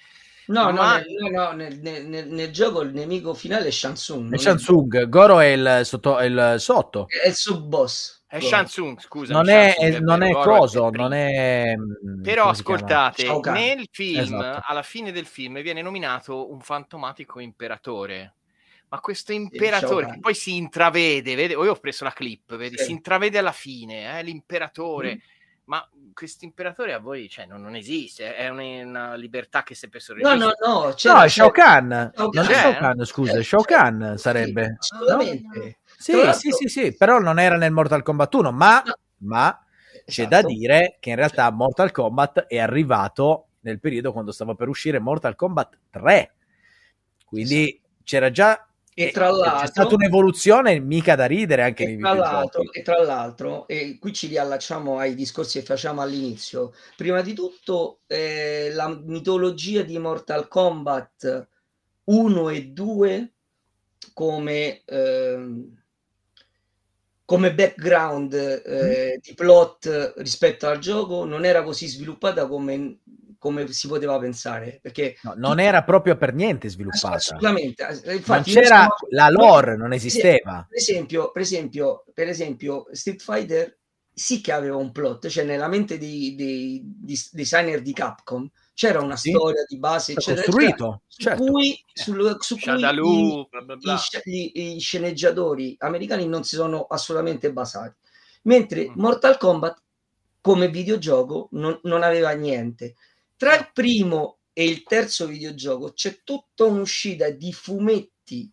no, 0.47 0.71
Ma- 0.73 0.99
no, 0.99 1.05
nel, 1.07 1.33
no, 1.33 1.43
no, 1.45 1.53
nel, 1.53 1.79
nel- 1.81 2.07
nel- 2.07 2.29
nel 2.29 2.51
gioco 2.51 2.83
il 2.83 2.93
nemico 2.93 3.33
finale 3.33 3.69
è 3.69 3.71
Shansung 3.71 4.35
È 4.35 4.37
Shansung, 4.37 5.09
Goro 5.09 5.39
è 5.41 5.47
il, 5.47 5.81
sotto, 5.85 6.19
è 6.19 6.25
il 6.27 6.57
sotto. 6.59 7.07
è 7.09 7.29
il 7.29 7.35
sub 7.35 7.65
boss 7.67 8.24
È 8.37 8.41
Shansung, 8.41 9.01
scusa. 9.01 9.33
Non 9.33 9.49
è, 9.49 9.99
non 10.01 10.23
è 10.23 10.33
coso, 10.33 10.91
non 10.91 11.13
è... 11.13 11.75
Però 12.23 12.53
si 12.53 12.63
chiama? 12.65 12.79
ascoltate, 12.79 13.51
nel 13.51 13.89
film, 13.93 14.19
Esatto. 14.21 14.63
alla 14.67 14.83
fine 14.83 15.13
del 15.13 15.27
film, 15.27 15.63
viene 15.63 15.83
nominato 15.83 16.51
un 16.51 16.61
fantomatico 16.61 17.39
imperatore. 17.39 18.35
Ma 18.89 18.99
questo 19.01 19.33
imperatore, 19.33 20.07
che 20.07 20.19
poi 20.21 20.35
si 20.35 20.57
intravede, 20.57 21.35
vede, 21.35 21.55
o 21.55 21.65
io 21.65 21.73
ho 21.73 21.77
preso 21.77 22.03
la 22.05 22.13
clip, 22.13 22.57
vedi, 22.57 22.77
Sì. 22.77 22.85
si 22.85 22.91
intravede 22.91 23.39
alla 23.39 23.53
fine, 23.53 24.19
eh, 24.19 24.23
l'imperatore. 24.23 25.15
Mm. 25.15 25.19
Ma 25.67 25.89
questo 26.13 26.45
imperatore 26.45 26.93
a 26.93 26.99
voi 26.99 27.27
cioè, 27.29 27.47
non, 27.47 27.63
non 27.63 27.75
esiste, 27.75 28.37
è 28.37 28.49
una, 28.51 28.63
una 28.85 29.15
libertà 29.15 29.63
che 29.63 29.75
si 29.75 29.87
è 29.87 29.89
no 30.21 30.35
no 30.35 30.53
no 30.63 30.85
No, 30.85 30.93
c'era- 30.95 31.25
è 31.25 31.29
Shao 31.29 31.51
Kahn. 31.51 31.89
Non. 32.15 32.33
Shao 32.33 32.75
Kahn, 32.75 33.05
scusa, 33.05 33.33
C'è- 33.33 33.43
Shao 33.43 33.63
c'è- 33.63 33.75
Kahn 33.75 34.15
sarebbe. 34.19 34.77
sì, 34.79 34.93
assolutamente 34.95 35.79
Sì, 35.99 36.13
Tra 36.13 36.23
l'altro- 36.25 36.41
sì, 36.41 36.51
sì, 36.51 36.69
sì, 36.69 36.97
però 36.97 37.19
non 37.19 37.39
era 37.39 37.57
nel 37.57 37.73
Mortal 37.73 38.03
Kombat 38.03 38.35
1, 38.35 38.53
ma, 38.53 38.83
No. 38.85 38.95
ma 39.19 39.59
c'è 40.07 40.23
Esatto. 40.23 40.29
da 40.29 40.43
dire 40.43 40.97
che 41.01 41.11
in 41.11 41.17
realtà 41.17 41.51
Mortal 41.51 41.91
Kombat 41.91 42.47
è 42.47 42.59
arrivato 42.59 43.47
nel 43.61 43.81
periodo 43.81 44.13
quando 44.13 44.33
stava 44.33 44.55
per 44.55 44.69
uscire 44.69 44.99
Mortal 44.99 45.35
Kombat 45.37 45.79
3. 45.91 46.35
Quindi 47.25 47.81
c'era 48.03 48.31
già 48.31 48.69
e 48.97 49.11
tra 49.11 49.31
c'è 49.31 49.37
l'altro 49.39 49.67
stata 49.67 49.95
un'evoluzione 49.97 50.79
mica 50.79 51.17
da 51.17 51.25
ridere 51.27 51.63
anche 51.63 51.85
nei 51.87 51.99
tra, 51.99 52.15
l'altro, 52.15 52.63
e 52.71 52.83
tra 52.83 53.03
l'altro, 53.03 53.67
e 53.67 53.99
qui 53.99 54.13
ci 54.13 54.29
riallacciamo 54.29 54.99
ai 54.99 55.15
discorsi 55.17 55.59
che 55.59 55.65
facciamo 55.65 56.01
all'inizio, 56.03 56.73
prima 56.97 57.21
di 57.23 57.33
tutto 57.33 58.01
eh, 58.07 58.71
la 58.73 58.89
mitologia 58.89 59.83
di 59.83 59.99
Mortal 59.99 60.47
Kombat 60.47 61.49
1 62.05 62.49
e 62.51 62.67
2 62.67 63.33
come, 64.13 64.83
ehm, 64.85 65.83
come 67.25 67.55
background 67.55 68.33
eh, 68.35 69.19
di 69.23 69.35
plot 69.35 70.15
rispetto 70.19 70.67
al 70.67 70.79
gioco 70.79 71.25
non 71.25 71.45
era 71.45 71.63
così 71.63 71.87
sviluppata 71.87 72.47
come, 72.47 72.99
come 73.39 73.67
si 73.73 73.89
poteva 73.89 74.19
pensare, 74.19 74.79
perché 74.83 75.17
No, 75.23 75.33
non 75.37 75.59
era 75.61 75.83
proprio 75.85 76.17
per 76.17 76.35
niente 76.35 76.69
sviluppata. 76.69 77.15
assolutamente, 77.15 77.87
eh, 77.87 78.01
Non 78.05 78.15
infatti 78.17 78.53
noi 78.53 78.63
c'era 78.63 78.77
siamo- 78.77 78.95
la 79.11 79.29
lore, 79.31 79.77
non 79.77 79.93
esisteva. 79.93 80.67
per 80.69 80.79
esempio, 80.79 81.31
per 81.31 81.43
esempio, 81.43 82.05
per 82.13 82.29
esempio, 82.29 82.87
Street 82.93 83.23
Fighter 83.23 83.79
sì 84.13 84.41
che 84.41 84.53
aveva 84.53 84.77
un 84.77 84.93
plot, 84.93 85.27
cioè 85.29 85.45
nella 85.45 85.67
mente 85.69 85.99
dei, 85.99 86.35
dei- 86.37 86.81
di 86.85 87.19
designer 87.33 87.81
di 87.83 87.93
Capcom 87.93 88.49
c'era 88.75 89.01
una 89.01 89.17
Sì. 89.17 89.31
storia 89.31 89.65
di 89.67 89.79
base, 89.79 90.13
eccetera, 90.13 90.45
costruito, 90.45 91.03
eccetera, 91.09 91.37
certo. 91.37 91.45
su 91.45 91.51
cui, 91.53 91.85
sul- 91.93 92.37
su 92.41 92.55
cui 92.55 92.63
Shadaloo, 92.63 93.41
i- 93.41 93.47
bla 93.51 93.61
bla 93.63 93.75
i, 93.75 93.79
bla. 93.79 93.97
sci- 93.97 94.21
i- 94.25 94.77
i 94.77 94.81
sceneggiatori 94.81 95.77
americani 95.79 96.27
non 96.27 96.43
si 96.45 96.57
sono 96.57 96.83
assolutamente 96.89 97.53
basati, 97.53 97.95
mentre 98.43 98.89
Mm. 98.91 98.93
Mortal 98.97 99.39
Kombat 99.39 99.83
come 100.41 100.69
videogioco 100.69 101.49
non, 101.53 101.79
non 101.85 102.03
aveva 102.03 102.33
niente. 102.33 102.97
Tra 103.37 103.57
il 103.57 103.71
primo 103.73 104.39
e 104.53 104.65
il 104.67 104.83
terzo 104.83 105.27
videogioco 105.27 105.93
c'è 105.93 106.21
tutta 106.23 106.65
un'uscita 106.65 107.31
di 107.31 107.53
fumetti 107.53 108.51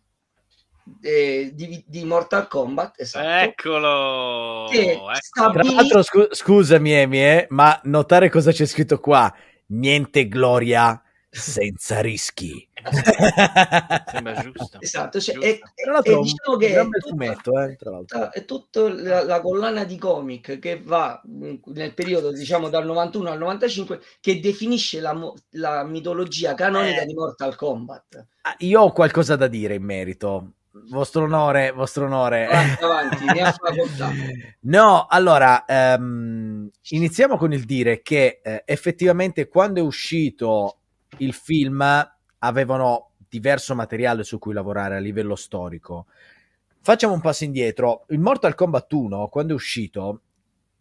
eh, 1.00 1.52
di, 1.54 1.82
di 1.86 2.04
Mortal 2.04 2.48
Kombat, 2.48 3.00
esatto, 3.00 3.26
Eccolo! 3.50 4.66
Che 4.68 4.90
ecco. 4.92 5.06
sta- 5.20 5.50
Tra 5.50 5.62
l'altro, 5.62 6.02
scu- 6.02 6.34
scusami, 6.34 6.92
Emi, 6.92 7.18
eh, 7.22 7.46
ma 7.50 7.80
notare 7.84 8.28
cosa 8.30 8.50
c'è 8.50 8.66
scritto 8.66 8.98
qua. 8.98 9.32
Niente 9.72 10.28
gloria 10.28 11.00
senza 11.30 12.00
rischi. 12.00 12.68
Sembra 14.10 14.34
giusto. 14.42 14.78
Esatto, 14.80 15.20
cioè, 15.20 15.34
Giusto. 15.34 15.48
e, 15.48 15.60
Tra 15.74 15.92
l'altro 15.92 16.12
e 16.12 16.14
è 16.14 16.18
un 16.18 16.22
diciamo 16.24 16.56
che 16.56 16.68
bel 16.72 16.88
tutta- 16.90 17.08
fumetto, 17.08 17.60
eh, 17.60 17.76
tra 17.76 17.90
l'altro. 17.90 18.32
è 18.32 18.44
tutta 18.44 18.88
la, 18.92 19.24
la 19.24 19.40
collana 19.40 19.84
di 19.84 19.96
comic 19.98 20.58
che 20.58 20.80
va 20.82 21.20
nel 21.24 21.94
periodo 21.94 22.32
diciamo 22.32 22.68
dal 22.68 22.84
91 22.84 23.30
al 23.30 23.38
95 23.38 24.00
che 24.20 24.40
definisce 24.40 25.00
la, 25.00 25.16
la 25.50 25.84
mitologia 25.84 26.54
canonica 26.54 27.02
Eh. 27.02 27.06
di 27.06 27.14
Mortal 27.14 27.54
Kombat. 27.56 28.26
Ah, 28.42 28.54
Io 28.58 28.80
ho 28.80 28.92
qualcosa 28.92 29.36
da 29.36 29.46
dire 29.46 29.74
in 29.76 29.84
merito. 29.84 30.52
Vostro 30.88 31.24
onore, 31.24 31.70
vostro 31.72 32.06
onore. 32.06 32.46
Avanti, 32.46 32.82
avanti, 32.82 33.24
ne 33.26 33.40
ha 33.42 33.52
facoltà. 33.52 34.10
No, 34.60 35.06
allora, 35.06 35.66
ehm, 35.66 36.70
iniziamo 36.90 37.36
con 37.36 37.52
il 37.52 37.64
dire 37.64 38.00
che 38.00 38.40
eh, 38.42 38.62
effettivamente 38.64 39.48
quando 39.48 39.80
è 39.80 39.82
uscito 39.82 40.78
il 41.18 41.34
film 41.34 41.84
avevano 42.38 43.10
diverso 43.28 43.74
materiale 43.74 44.24
su 44.24 44.38
cui 44.38 44.54
lavorare 44.54 44.96
a 44.96 45.00
livello 45.00 45.36
storico. 45.36 46.06
Facciamo 46.80 47.12
un 47.12 47.20
passo 47.20 47.44
indietro. 47.44 48.06
Il 48.08 48.20
Mortal 48.20 48.54
Kombat 48.54 48.92
1, 48.92 49.28
quando 49.28 49.52
è 49.52 49.56
uscito, 49.56 50.20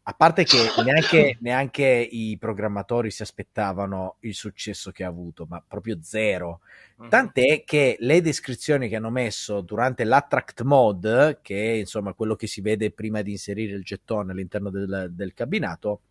a 0.03 0.13
parte 0.13 0.43
che 0.43 0.57
neanche, 0.83 1.37
neanche 1.41 1.85
i 1.85 2.37
programmatori 2.39 3.11
si 3.11 3.21
aspettavano 3.21 4.17
il 4.21 4.33
successo 4.33 4.91
che 4.91 5.03
ha 5.03 5.07
avuto, 5.07 5.45
ma 5.47 5.63
proprio 5.65 5.99
zero. 6.01 6.61
Mhm. 6.97 7.09
Tant'è 7.09 7.63
che 7.63 7.97
le 7.99 8.21
descrizioni 8.21 8.89
che 8.89 8.95
hanno 8.95 9.11
messo 9.11 9.61
durante 9.61 10.03
l'attract 10.03 10.63
mode, 10.63 11.39
che 11.41 11.73
è 11.73 11.75
insomma 11.75 12.13
quello 12.13 12.35
che 12.35 12.47
si 12.47 12.61
vede 12.61 12.91
prima 12.91 13.21
di 13.21 13.31
inserire 13.31 13.75
il 13.75 13.83
gettone 13.83 14.31
all'interno 14.31 14.69
del, 14.69 15.09
del 15.11 15.33
cabinato, 15.33 16.01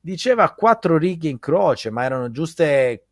diceva 0.00 0.52
quattro 0.52 0.98
righe 0.98 1.28
in 1.28 1.38
croce, 1.38 1.90
ma 1.90 2.04
erano 2.04 2.30
giuste. 2.30 3.04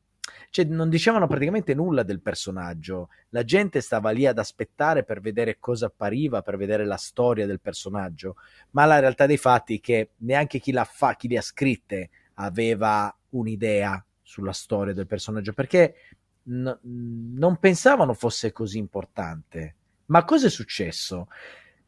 Cioè, 0.56 0.64
non 0.64 0.88
dicevano 0.88 1.26
praticamente 1.26 1.74
nulla 1.74 2.02
del 2.02 2.22
personaggio. 2.22 3.10
La 3.28 3.44
gente 3.44 3.82
stava 3.82 4.08
lì 4.08 4.24
ad 4.24 4.38
aspettare 4.38 5.04
per 5.04 5.20
vedere 5.20 5.58
cosa 5.58 5.84
appariva, 5.84 6.40
per 6.40 6.56
vedere 6.56 6.86
la 6.86 6.96
storia 6.96 7.44
del 7.44 7.60
personaggio. 7.60 8.36
Ma 8.70 8.86
la 8.86 8.98
realtà 8.98 9.26
dei 9.26 9.36
fatti 9.36 9.76
è 9.76 9.80
che 9.80 10.12
neanche 10.20 10.58
chi, 10.58 10.72
l'ha 10.72 10.84
fa, 10.84 11.14
chi 11.14 11.28
le 11.28 11.36
ha 11.36 11.42
scritte 11.42 12.08
aveva 12.36 13.14
un'idea 13.32 14.02
sulla 14.22 14.54
storia 14.54 14.94
del 14.94 15.06
personaggio, 15.06 15.52
perché 15.52 15.94
n- 16.44 16.78
non 17.34 17.58
pensavano 17.58 18.14
fosse 18.14 18.50
così 18.52 18.78
importante. 18.78 19.74
Ma 20.06 20.24
cosa 20.24 20.46
è 20.46 20.50
successo? 20.50 21.28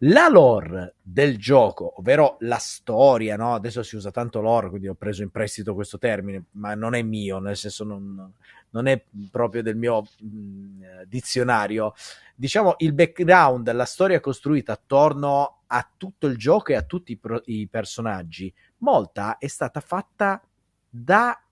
La 0.03 0.29
lore 0.29 0.95
del 1.03 1.39
gioco, 1.39 1.95
ovvero 1.99 2.37
la 2.41 2.59
storia, 2.59 3.37
no? 3.37 3.55
Adesso 3.55 3.83
si 3.83 3.97
usa 3.97 4.13
tanto 4.13 4.41
lore, 4.41 4.69
quindi 4.69 4.87
ho 4.87 4.95
preso 4.95 5.23
in 5.23 5.31
prestito 5.31 5.75
questo 5.75 5.99
termine, 5.99 6.45
ma 6.53 6.75
non 6.75 6.95
è 6.95 7.03
mio, 7.03 7.41
nel 7.41 7.57
senso 7.57 7.83
non, 7.83 8.33
non 8.71 8.87
è 8.87 9.03
proprio 9.29 9.61
del 9.61 9.75
mio 9.75 10.03
mh, 10.03 11.03
dizionario. 11.07 11.95
Diciamo 12.37 12.77
il 12.79 12.93
background, 12.93 13.73
la 13.73 13.85
storia 13.85 14.21
costruita 14.21 14.75
attorno 14.75 15.63
a 15.67 15.91
tutto 15.97 16.29
il 16.29 16.37
gioco 16.37 16.71
e 16.71 16.77
a 16.77 16.83
tutti 16.83 17.13
i, 17.13 17.17
pro- 17.17 17.43
i 17.47 17.67
personaggi, 17.67 18.55
molta 18.79 19.37
è 19.39 19.49
stata 19.49 19.81
fatta 19.81 20.41
da 20.89 21.43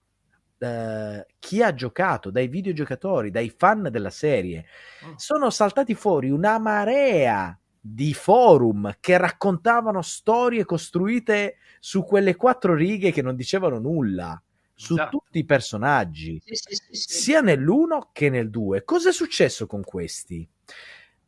eh, 0.57 1.25
chi 1.37 1.61
ha 1.61 1.73
giocato, 1.73 2.31
dai 2.31 2.47
videogiocatori, 2.47 3.29
dai 3.29 3.49
fan 3.49 3.89
della 3.91 4.09
serie. 4.09 4.65
Mm. 5.05 5.15
Sono 5.15 5.49
saltati 5.49 5.93
fuori 5.95 6.29
una 6.29 6.57
marea 6.59 7.59
di 7.93 8.13
forum 8.13 8.97
che 8.99 9.17
raccontavano 9.17 10.01
storie 10.01 10.65
costruite 10.65 11.57
su 11.79 12.03
quelle 12.03 12.35
quattro 12.35 12.73
righe 12.75 13.11
che 13.11 13.21
non 13.21 13.35
dicevano 13.35 13.79
nulla, 13.79 14.41
su 14.73 14.93
Esatto. 14.93 15.17
tutti 15.17 15.39
i 15.39 15.45
personaggi, 15.45 16.41
Sì, 16.43 16.55
sì, 16.55 16.75
sì, 16.75 16.95
sì. 16.95 17.19
sia 17.21 17.41
nell'uno 17.41 18.09
che 18.11 18.29
nel 18.29 18.49
due. 18.49 18.83
Cosa 18.83 19.09
è 19.09 19.13
successo 19.13 19.65
con 19.67 19.83
questi? 19.83 20.47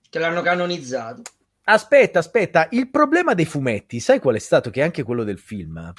Che 0.10 0.20
l'hanno 0.20 0.42
canonizzato. 0.42 1.22
Aspetta, 1.64 2.20
aspetta, 2.20 2.68
il 2.72 2.90
problema 2.90 3.34
dei 3.36 3.46
fumetti, 3.46 4.00
sai 4.00 4.20
qual 4.20 4.36
è 4.36 4.40
stato 4.40 4.70
che 4.72 4.82
è 4.82 4.84
anche 4.84 5.04
quello 5.04 5.24
del 5.24 5.38
film? 5.40 5.94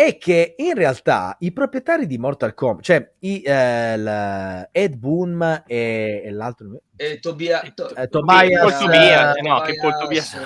È 0.00 0.16
che 0.16 0.54
in 0.58 0.74
realtà 0.74 1.34
i 1.40 1.50
proprietari 1.50 2.06
di 2.06 2.18
Mortal 2.18 2.54
Kombat, 2.54 2.84
cioè 2.84 3.10
i, 3.18 3.42
eh, 3.42 3.96
la- 3.96 4.68
Ed 4.70 4.94
Boon 4.94 5.64
e, 5.66 6.22
e 6.24 6.30
l'altro 6.30 6.82
Eh, 6.94 7.18
Tobia, 7.18 7.60
to- 7.74 7.92
Eh, 7.96 8.06
Tobias, 8.06 8.60
Paul 8.60 8.78
Tobias, 8.78 9.36
eh, 9.36 9.40
no, 9.42 9.60
che 9.62 9.74
Paul 9.74 9.98
Tobias. 9.98 10.36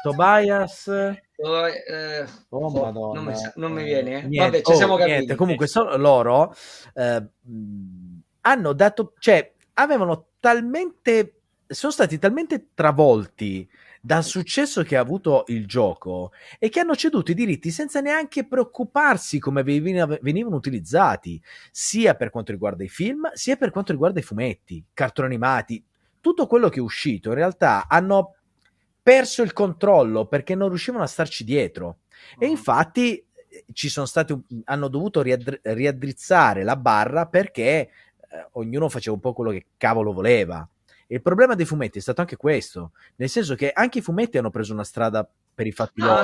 Tobias. 0.00 0.84
To- 1.38 1.66
eh, 1.66 2.24
Oh, 2.50 2.66
oh, 2.66 2.70
Madonna. 2.84 3.20
non, 3.20 3.24
mi, 3.32 3.34
non 3.56 3.72
mi 3.72 3.82
viene. 3.82 4.10
eh. 4.10 4.22
Niente, 4.28 4.38
Vabbè, 4.38 4.62
ci 4.62 4.70
oh, 4.70 4.74
siamo 4.76 4.94
capiti. 4.94 5.16
niente. 5.16 5.34
Comunque, 5.34 5.66
sono 5.66 5.96
loro 5.96 6.54
eh, 6.94 7.26
hanno 8.42 8.72
dato, 8.74 9.14
cioè, 9.18 9.54
avevano 9.74 10.28
talmente, 10.38 11.40
sono 11.66 11.90
stati 11.92 12.16
talmente 12.20 12.68
travolti 12.74 13.68
dal 14.08 14.24
successo 14.24 14.82
che 14.84 14.96
ha 14.96 15.00
avuto 15.00 15.44
il 15.48 15.66
gioco 15.66 16.32
e 16.58 16.70
che 16.70 16.80
hanno 16.80 16.96
ceduto 16.96 17.30
i 17.30 17.34
diritti 17.34 17.70
senza 17.70 18.00
neanche 18.00 18.46
preoccuparsi 18.46 19.38
come 19.38 19.62
veniva- 19.62 20.16
venivano 20.22 20.56
utilizzati, 20.56 21.38
sia 21.70 22.14
per 22.14 22.30
quanto 22.30 22.50
riguarda 22.50 22.82
i 22.82 22.88
film, 22.88 23.30
sia 23.34 23.56
per 23.56 23.70
quanto 23.70 23.92
riguarda 23.92 24.18
i 24.18 24.22
fumetti, 24.22 24.82
cartoni 24.94 25.28
animati, 25.28 25.84
tutto 26.22 26.46
quello 26.46 26.70
che 26.70 26.78
è 26.78 26.82
uscito 26.82 27.28
in 27.28 27.34
realtà 27.34 27.86
hanno 27.86 28.36
perso 29.02 29.42
il 29.42 29.52
controllo 29.52 30.24
perché 30.24 30.54
non 30.54 30.68
riuscivano 30.70 31.04
a 31.04 31.06
starci 31.06 31.44
dietro. 31.44 31.98
E 32.38 32.46
Mm. 32.46 32.50
infatti 32.50 33.18
eh, 33.18 33.64
ci 33.74 33.90
sono 33.90 34.06
stati, 34.06 34.34
hanno 34.64 34.88
dovuto 34.88 35.20
riaddr- 35.20 35.60
riaddrizzare 35.64 36.62
la 36.64 36.76
barra 36.76 37.26
perché 37.26 37.62
eh, 37.62 37.90
ognuno 38.52 38.88
faceva 38.88 39.16
un 39.16 39.20
po' 39.20 39.34
quello 39.34 39.50
che 39.50 39.66
cavolo 39.76 40.14
voleva. 40.14 40.66
E 41.10 41.14
il 41.16 41.22
problema 41.22 41.54
dei 41.54 41.64
fumetti 41.64 41.98
è 41.98 42.00
stato 42.02 42.20
anche 42.20 42.36
questo, 42.36 42.92
nel 43.16 43.30
senso 43.30 43.54
che 43.54 43.72
anche 43.72 43.98
i 43.98 44.02
fumetti 44.02 44.36
hanno 44.36 44.50
preso 44.50 44.74
una 44.74 44.84
strada 44.84 45.28
per 45.54 45.66
i 45.66 45.72
fatti 45.72 46.00
No, 46.02 46.08
loro 46.08 46.22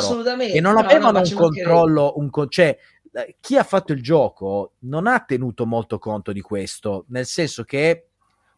e 0.54 0.60
non 0.60 0.74
No, 0.74 0.80
no, 0.80 0.86
avevano 0.86 1.12
ma 1.12 1.20
un 1.20 1.32
controllo, 1.34 2.12
un 2.16 2.28
con- 2.30 2.50
cioè 2.50 2.78
chi 3.40 3.56
ha 3.56 3.62
fatto 3.62 3.92
il 3.92 4.02
gioco 4.02 4.72
non 4.80 5.06
ha 5.06 5.20
tenuto 5.20 5.64
molto 5.66 5.98
conto 5.98 6.32
di 6.32 6.40
questo, 6.42 7.06
nel 7.08 7.24
senso 7.26 7.64
che 7.64 8.08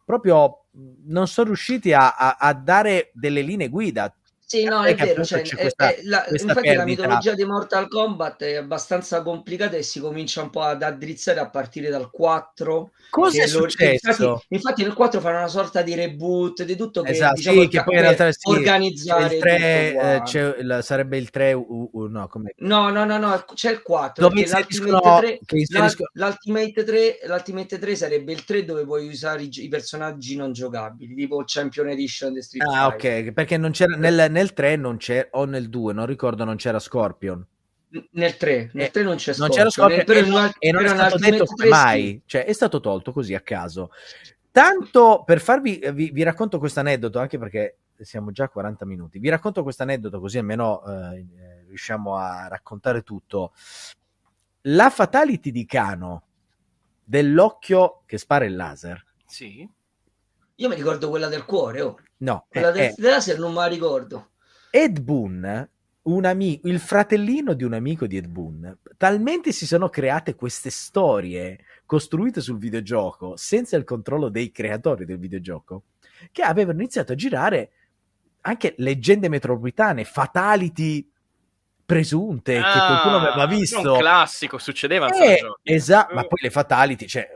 proprio 0.03 0.63
non 1.05 1.27
sono 1.27 1.47
riusciti 1.47 1.93
a, 1.93 2.15
a- 2.15 2.37
a 2.37 2.53
dare 2.53 3.11
delle 3.13 3.41
linee 3.41 3.69
guida. 3.69 4.13
Sì, 4.49 4.63
no, 4.63 4.81
È 4.81 4.91
è 4.91 4.95
che 4.95 5.05
vero. 5.07 5.25
Cioè, 5.25 5.41
c'è 5.41 5.57
è- 5.57 5.59
questa- 5.59 5.89
è 5.89 5.99
la- 6.03 6.25
infatti, 6.29 6.45
la 6.47 6.53
perdita. 6.53 6.83
mitologia 6.85 7.33
di 7.33 7.43
Mortal 7.43 7.89
Kombat 7.89 8.43
è 8.43 8.55
abbastanza 8.55 9.21
complicata 9.21 9.75
e 9.75 9.83
si 9.83 9.99
comincia 9.99 10.41
un 10.41 10.49
po' 10.49 10.61
ad 10.61 10.83
addrizzare 10.83 11.41
a 11.41 11.49
partire 11.49 11.89
dal 11.89 12.09
4. 12.09 12.91
Cosa 13.09 13.39
che 13.39 13.43
è 13.43 13.47
lo- 13.49 13.65
che 13.65 13.69
successo? 13.71 14.23
Infatti, 14.23 14.45
infatti 14.55 14.83
nel 14.83 14.93
4 14.93 15.19
fanno 15.19 15.39
una 15.39 15.47
sorta 15.49 15.81
di 15.81 15.95
reboot 15.95 16.63
di 16.63 16.77
tutto 16.77 17.01
che, 17.01 17.11
Esatto, 17.11 17.33
diciamo, 17.35 17.61
sì, 17.61 17.67
che 17.67 17.83
poi 17.83 17.95
in 17.95 18.01
realtà 18.01 18.31
sì, 18.31 18.49
organizzare 18.49 19.35
il 19.35 19.41
3, 19.41 19.91
tutto 20.23 20.37
eh, 20.37 20.61
il- 20.61 20.79
sarebbe 20.81 21.17
il 21.17 21.29
3 21.29 21.51
u, 21.53 21.89
u- 21.91 22.05
no, 22.07 22.27
come 22.29 22.53
No, 22.59 22.89
no, 22.89 23.03
no, 23.03 23.17
no, 23.17 23.43
c'è 23.53 23.71
il 23.71 23.81
4 23.81 24.29
dove 24.29 24.41
perché 24.43 24.49
inseriscono, 24.59 24.91
l'Ultimate 24.91 25.25
3, 25.27 25.39
che 25.45 25.57
inseriscono 25.57 26.09
la- 26.13 26.27
l'Ultimate 26.27 26.83
3 26.85 27.19
l'Ultimate 27.25 27.79
3 27.79 27.95
sarebbe 27.97 28.31
il 28.31 28.45
3 28.45 28.63
dove 28.63 28.85
puoi 28.85 29.07
usare 29.09 29.43
i, 29.43 29.49
i 29.51 29.67
personaggi 29.67 30.37
non 30.37 30.53
giocabili, 30.53 31.15
tipo 31.15 31.43
Champion 31.45 31.89
Edition 31.89 32.31
di 32.33 32.41
Street 32.41 32.65
Ah, 32.65 32.89
Fighter. 32.91 33.25
ok, 33.27 33.31
perché 33.33 33.57
non 33.57 33.71
c'era 33.71 33.95
nel, 33.97 34.27
nel 34.37 34.53
3 34.53 34.75
non 34.75 34.97
c'era 34.97 35.27
o 35.31 35.45
nel 35.45 35.69
2, 35.69 35.93
non 35.93 36.05
ricordo, 36.05 36.43
non 36.43 36.55
c'era 36.57 36.79
Scorpion. 36.79 37.45
Nel 38.11 38.37
3, 38.37 38.71
nel 38.73 38.85
Eh, 38.85 38.91
3 38.91 39.03
non 39.03 39.15
c'è 39.15 39.33
Non 39.37 39.49
Scorpion, 39.51 39.57
c'era 39.57 39.69
Scorpion 39.69 39.99
eh, 39.99 40.19
e, 40.19 40.23
in 40.23 40.29
non- 40.29 40.43
un- 40.43 40.51
e 40.59 40.71
non 40.71 40.83
è 40.83 40.87
stato 40.89 41.17
detto 41.17 41.45
come 41.45 41.55
3 41.57 41.65
sì. 41.65 41.69
mai, 41.69 42.21
cioè 42.25 42.45
è 42.45 42.53
stato 42.53 42.79
tolto 42.79 43.11
così 43.11 43.33
a 43.33 43.41
caso. 43.41 43.89
Tanto 44.51 45.23
per 45.25 45.39
farvi, 45.39 45.81
vi, 45.93 46.11
vi 46.11 46.23
racconto 46.23 46.59
questo 46.59 46.79
aneddoto, 46.79 47.19
anche 47.19 47.37
perché 47.37 47.77
siamo 47.99 48.31
già 48.31 48.43
a 48.45 48.49
40 48.49 48.85
minuti. 48.85 49.17
Vi 49.19 49.29
racconto 49.29 49.63
questo 49.63 49.83
aneddoto 49.83 50.19
così 50.19 50.37
almeno 50.37 50.83
eh, 50.85 51.17
eh, 51.19 51.63
riusciamo 51.67 52.15
a 52.15 52.47
raccontare 52.47 53.01
tutto. 53.01 53.53
La 54.61 54.89
fatality 54.89 55.51
di 55.51 55.65
Kano 55.65 56.23
dell'occhio 57.03 58.01
che 58.05 58.17
spara 58.17 58.45
il 58.45 58.55
laser. 58.55 59.03
Sì. 59.25 59.67
Io 60.59 60.69
mi 60.69 60.75
ricordo 60.75 61.09
quella 61.09 61.27
del 61.27 61.45
cuore, 61.45 61.81
oh. 61.81 61.99
No, 62.17 62.45
quella 62.49 62.69
è- 62.69 62.73
del 62.73 62.81
è- 62.81 62.93
del 62.97 63.11
laser 63.11 63.37
non 63.39 63.51
me 63.51 63.59
la 63.59 63.65
ricordo. 63.67 64.29
Ed 64.71 64.99
Boon, 65.01 65.69
un 66.03 66.25
ami- 66.25 66.59
il 66.63 66.79
fratellino 66.79 67.53
di 67.53 67.63
un 67.63 67.73
amico 67.73 68.07
di 68.07 68.17
Ed 68.17 68.27
Boon, 68.27 68.77
talmente 68.97 69.51
si 69.51 69.67
sono 69.67 69.89
create 69.89 70.35
queste 70.35 70.69
storie 70.69 71.59
costruite 71.85 72.41
sul 72.41 72.57
videogioco 72.57 73.35
senza 73.35 73.77
il 73.77 73.83
controllo 73.83 74.29
dei 74.29 74.51
creatori 74.51 75.05
del 75.05 75.19
videogioco, 75.19 75.83
che 76.31 76.41
avevano 76.41 76.79
iniziato 76.79 77.11
a 77.11 77.15
girare 77.15 77.69
anche 78.41 78.73
leggende 78.77 79.29
metropolitane, 79.29 80.05
fatality 80.05 81.07
presunte 81.87 82.55
che 82.55 82.59
qualcuno 82.59 83.15
aveva 83.15 83.43
Ah, 83.43 83.47
visto. 83.47 83.93
Un 83.93 83.99
classico, 83.99 84.57
succedeva 84.57 85.07
Eh, 85.07 85.39
esatto, 85.63 86.13
ma 86.13 86.23
poi 86.23 86.39
le 86.41 86.49
fatality, 86.49 87.07
cioè, 87.07 87.29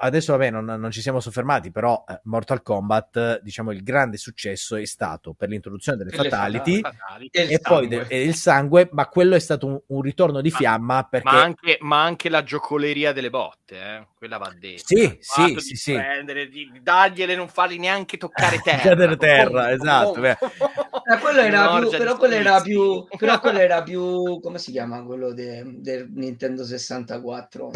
adesso 0.00 0.32
vabbè 0.32 0.50
non, 0.50 0.64
non, 0.64 0.90
ci 0.92 1.00
siamo 1.00 1.18
soffermati, 1.18 1.72
però 1.72 2.04
eh, 2.08 2.20
Mortal 2.24 2.62
Kombat, 2.62 3.40
diciamo 3.42 3.72
il 3.72 3.82
grande 3.82 4.18
successo 4.18 4.76
è 4.76 4.84
stato 4.84 5.34
per 5.34 5.48
l'introduzione 5.48 5.98
delle 5.98 6.10
fatality, 6.10 6.80
fatality 6.80 7.38
e, 7.38 7.54
e 7.54 7.58
poi 7.58 7.88
de- 7.88 8.06
e 8.06 8.22
il 8.22 8.36
sangue, 8.36 8.88
ma 8.92 9.08
quello 9.08 9.34
è 9.34 9.40
stato 9.40 9.66
un, 9.66 9.80
un 9.88 10.00
ritorno 10.00 10.40
di 10.40 10.50
fiamma 10.52 11.02
perché... 11.02 11.28
Ma 11.28 11.42
anche, 11.42 11.78
ma 11.80 12.02
anche 12.04 12.28
la 12.28 12.44
giocoleria 12.44 13.12
delle 13.12 13.30
botte, 13.30 13.76
eh? 13.76 14.06
quella 14.16 14.38
va 14.38 14.52
detta. 14.56 14.82
Sì, 14.84 15.18
sì, 15.18 15.56
sì, 15.58 15.74
sì. 15.74 15.92
Prendere, 15.94 16.46
di, 16.46 16.70
dargliele, 16.80 17.34
non 17.34 17.48
farli 17.48 17.78
neanche 17.78 18.16
toccare 18.16 18.58
terra. 18.62 19.16
Terra, 19.16 19.72
esatto. 19.72 20.24
Eh, 20.24 20.38
quello 21.20 21.40
era 21.40 21.78
più, 21.78 21.90
però 21.90 22.16
quello 22.16 22.34
era 22.34 22.60
più, 22.60 23.04
però 23.16 23.40
quello 23.40 23.58
era 23.58 23.71
più, 23.80 24.40
come 24.40 24.58
si 24.58 24.72
chiama 24.72 25.02
quello 25.04 25.32
del 25.32 25.80
de 25.80 26.06
Nintendo 26.10 26.64
64? 26.64 27.70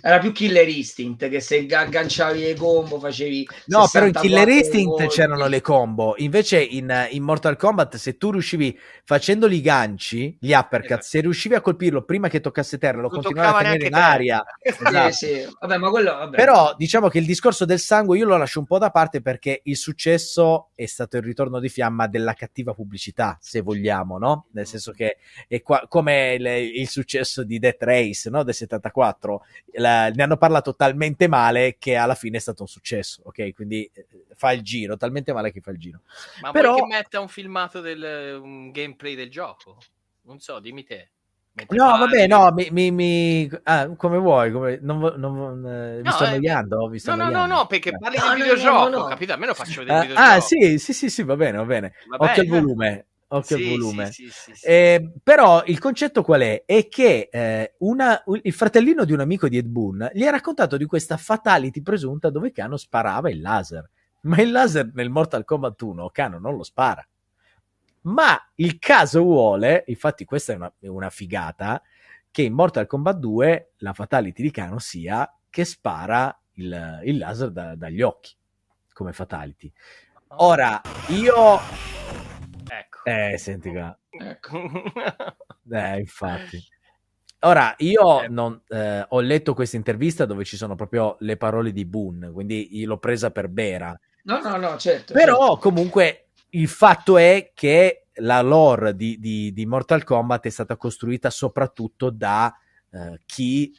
Era 0.00 0.18
più 0.18 0.32
Killer 0.32 0.68
Instinct 0.68 1.28
che 1.28 1.40
se 1.40 1.66
agganciavi 1.68 2.40
le 2.40 2.54
combo 2.54 2.98
facevi. 2.98 3.48
No, 3.66 3.88
però 3.90 4.06
in 4.06 4.12
Killer 4.12 4.48
Instinct 4.48 4.98
volti. 4.98 5.06
c'erano 5.08 5.46
le 5.46 5.60
combo. 5.60 6.14
Invece 6.18 6.60
in, 6.60 7.08
in, 7.10 7.22
Mortal 7.22 7.56
Kombat, 7.56 7.96
se 7.96 8.16
tu 8.16 8.30
riuscivi 8.30 8.78
facendo 9.04 9.46
i 9.48 9.60
ganci, 9.60 10.36
gli 10.40 10.52
uppercut, 10.52 10.90
esatto. 10.90 11.02
se 11.02 11.20
riuscivi 11.20 11.54
a 11.54 11.60
colpirlo 11.60 12.02
prima 12.02 12.28
che 12.28 12.40
toccasse 12.40 12.78
terra, 12.78 13.00
lo 13.00 13.08
continuavi 13.08 13.48
a 13.48 13.58
tenere 13.58 13.86
in 13.86 13.94
aria. 13.94 14.44
Esatto. 14.62 15.10
Sì, 15.12 15.26
sì. 15.26 15.48
Vabbè, 15.60 15.76
ma 15.76 15.90
quello, 15.90 16.12
vabbè. 16.12 16.36
Però 16.36 16.74
diciamo 16.76 17.08
che 17.08 17.18
il 17.18 17.26
discorso 17.26 17.64
del 17.64 17.78
sangue 17.78 18.18
io 18.18 18.26
lo 18.26 18.36
lascio 18.36 18.58
un 18.60 18.66
po' 18.66 18.78
da 18.78 18.90
parte 18.90 19.20
perché 19.20 19.60
il 19.64 19.76
successo 19.76 20.70
è 20.74 20.86
stato 20.86 21.16
il 21.16 21.22
ritorno 21.22 21.58
di 21.58 21.68
fiamma 21.68 22.06
della 22.06 22.34
cattiva 22.34 22.74
pubblicità, 22.74 23.36
se 23.40 23.60
vogliamo, 23.60 24.18
no? 24.18 24.46
Nel 24.52 24.66
senso 24.66 24.92
che 24.92 25.18
è 25.48 25.60
qua, 25.62 25.84
come 25.88 26.34
il, 26.34 26.46
il 26.46 26.88
successo 26.88 27.42
di 27.42 27.58
Death 27.58 27.82
Race, 27.82 28.30
no? 28.30 28.42
Del 28.42 28.54
74 28.54 29.44
la, 29.82 30.08
ne 30.08 30.22
hanno 30.22 30.38
parlato 30.38 30.74
talmente 30.74 31.28
male 31.28 31.76
che 31.78 31.96
alla 31.96 32.14
fine 32.14 32.38
è 32.38 32.40
stato 32.40 32.62
un 32.62 32.68
successo, 32.68 33.20
ok? 33.24 33.52
Quindi 33.52 33.90
eh, 33.92 34.06
fa 34.34 34.52
il 34.52 34.62
giro, 34.62 34.96
talmente 34.96 35.34
male 35.34 35.52
che 35.52 35.60
fa 35.60 35.70
il 35.72 35.78
giro. 35.78 36.00
Ma 36.40 36.52
Però... 36.52 36.74
vuoi 36.74 36.88
che 36.88 36.96
metta 36.96 37.20
un 37.20 37.28
filmato 37.28 37.80
del 37.80 38.40
un 38.40 38.70
gameplay 38.70 39.14
del 39.14 39.30
gioco? 39.30 39.76
Non 40.22 40.38
so, 40.38 40.58
dimmi 40.60 40.84
te. 40.84 41.10
Mentre 41.54 41.76
no, 41.76 41.84
parli... 41.84 42.00
vabbè, 42.00 42.26
no, 42.28 42.50
mi, 42.52 42.68
mi, 42.70 42.90
mi... 42.90 43.50
Ah, 43.64 43.94
come 43.94 44.16
vuoi, 44.16 44.50
come... 44.50 44.78
Non, 44.80 45.00
non, 45.18 45.66
eh, 45.66 45.96
mi 45.96 46.02
no, 46.02 46.10
sto 46.12 46.24
eh, 46.24 46.28
annoiando. 46.28 46.88
Mi 46.88 46.98
sto 46.98 47.14
no, 47.14 47.24
annoiando. 47.24 47.46
no, 47.46 47.60
no, 47.60 47.66
perché 47.66 47.90
eh. 47.90 47.98
parli 47.98 48.16
no, 48.16 48.28
del 48.28 48.36
videogioco, 48.36 48.88
no, 48.88 49.04
capito? 49.04 49.32
Almeno 49.34 49.52
faccio 49.52 49.80
vedere 49.80 49.98
il 49.98 50.04
uh, 50.04 50.08
videogioco. 50.08 50.36
Ah, 50.36 50.40
sì, 50.40 50.78
sì, 50.78 50.92
sì, 50.94 51.10
sì, 51.10 51.22
va 51.24 51.36
bene, 51.36 51.58
va 51.58 51.64
bene. 51.64 51.92
Va 52.08 52.16
Occhio 52.20 52.42
al 52.42 52.48
volume 52.48 53.06
occhio 53.32 53.56
sì, 53.56 53.62
al 53.62 53.68
volume. 53.68 54.12
Sì, 54.12 54.28
sì, 54.30 54.52
eh, 54.66 55.12
però 55.22 55.62
il 55.66 55.78
concetto 55.78 56.22
qual 56.22 56.40
è? 56.40 56.64
È 56.64 56.88
che 56.88 57.28
eh, 57.30 57.74
una, 57.78 58.22
il 58.42 58.52
fratellino 58.52 59.04
di 59.04 59.12
un 59.12 59.20
amico 59.20 59.48
di 59.48 59.56
Ed 59.56 59.66
Boon 59.66 60.10
gli 60.12 60.24
ha 60.24 60.30
raccontato 60.30 60.76
di 60.76 60.86
questa 60.86 61.16
fatality 61.16 61.82
presunta 61.82 62.30
dove 62.30 62.52
Kano 62.52 62.76
sparava 62.76 63.30
il 63.30 63.40
laser. 63.40 63.88
Ma 64.22 64.40
il 64.40 64.50
laser 64.50 64.90
nel 64.94 65.10
Mortal 65.10 65.44
Kombat 65.44 65.80
1 65.80 66.10
Kano 66.10 66.38
non 66.38 66.56
lo 66.56 66.62
spara. 66.62 67.06
Ma 68.02 68.36
il 68.56 68.78
caso 68.78 69.22
vuole, 69.22 69.84
infatti 69.86 70.24
questa 70.24 70.52
è 70.52 70.56
una, 70.56 70.72
una 70.80 71.10
figata, 71.10 71.80
che 72.30 72.42
in 72.42 72.52
Mortal 72.52 72.86
Kombat 72.86 73.16
2 73.18 73.72
la 73.78 73.92
fatality 73.92 74.42
di 74.42 74.50
Kano 74.50 74.78
sia 74.78 75.30
che 75.50 75.64
spara 75.64 76.36
il, 76.54 77.00
il 77.04 77.18
laser 77.18 77.50
da, 77.50 77.74
dagli 77.74 78.02
occhi 78.02 78.34
come 78.92 79.12
fatality. 79.12 79.72
Ora, 80.36 80.80
io 81.08 81.60
eh, 83.04 83.38
senti 83.38 83.70
qua. 83.70 83.96
Ecco. 84.10 84.60
eh, 85.70 85.98
infatti. 85.98 86.62
Ora, 87.44 87.74
io 87.78 88.28
non, 88.28 88.60
eh, 88.68 89.04
ho 89.08 89.20
letto 89.20 89.52
questa 89.54 89.76
intervista 89.76 90.26
dove 90.26 90.44
ci 90.44 90.56
sono 90.56 90.76
proprio 90.76 91.16
le 91.20 91.36
parole 91.36 91.72
di 91.72 91.84
Boone, 91.84 92.30
quindi 92.30 92.84
l'ho 92.84 92.98
presa 92.98 93.32
per 93.32 93.50
vera. 93.50 93.98
No, 94.24 94.40
no, 94.40 94.56
no, 94.56 94.76
certo. 94.76 95.12
Però 95.12 95.38
certo. 95.38 95.56
comunque 95.56 96.28
il 96.50 96.68
fatto 96.68 97.18
è 97.18 97.50
che 97.54 98.06
la 98.16 98.40
lore 98.42 98.94
di, 98.94 99.18
di, 99.18 99.52
di, 99.52 99.66
Mortal 99.66 100.04
Kombat 100.04 100.46
è 100.46 100.50
stata 100.50 100.76
costruita 100.76 101.30
soprattutto 101.30 102.10
da 102.10 102.54
eh, 102.90 103.20
chi 103.26 103.74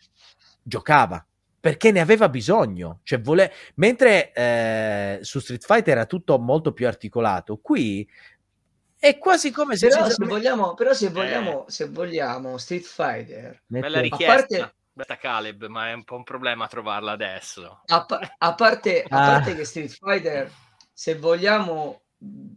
giocava, 0.61 1.25
perché 1.59 1.91
ne 1.91 2.01
aveva 2.01 2.27
bisogno. 2.27 2.99
Cioè, 3.03 3.21
vole... 3.21 3.51
Mentre 3.75 4.33
eh, 4.33 5.19
su 5.21 5.39
Street 5.39 5.63
Fighter 5.63 5.93
era 5.93 6.05
tutto 6.05 6.37
molto 6.37 6.73
più 6.73 6.85
articolato, 6.85 7.59
qui 7.61 8.05
è 9.03 9.17
quasi 9.17 9.51
come 9.51 9.75
se... 9.75 9.89
Però, 9.89 10.09
se 10.09 10.23
vogliamo, 10.25 10.75
però 10.75 10.93
se, 10.93 11.09
vogliamo, 11.09 11.67
eh. 11.67 11.71
se 11.71 11.89
vogliamo 11.89 12.57
Street 12.57 12.85
Fighter... 12.85 13.61
Bella 13.67 13.99
richiesta. 13.99 14.33
A 14.33 14.35
parte... 14.37 14.75
Beta 14.93 15.17
Caleb, 15.17 15.65
ma 15.65 15.89
è 15.89 15.93
un 15.93 16.05
po' 16.05 16.15
un 16.15 16.23
problema 16.23 16.67
trovarla 16.67 17.11
adesso. 17.11 17.81
A, 17.87 18.05
pa- 18.05 18.35
a, 18.37 18.55
parte, 18.55 19.03
a 19.05 19.17
ah. 19.17 19.31
parte 19.31 19.55
che 19.55 19.65
Street 19.65 19.89
Fighter, 19.89 20.49
se 20.93 21.15
vogliamo, 21.15 22.03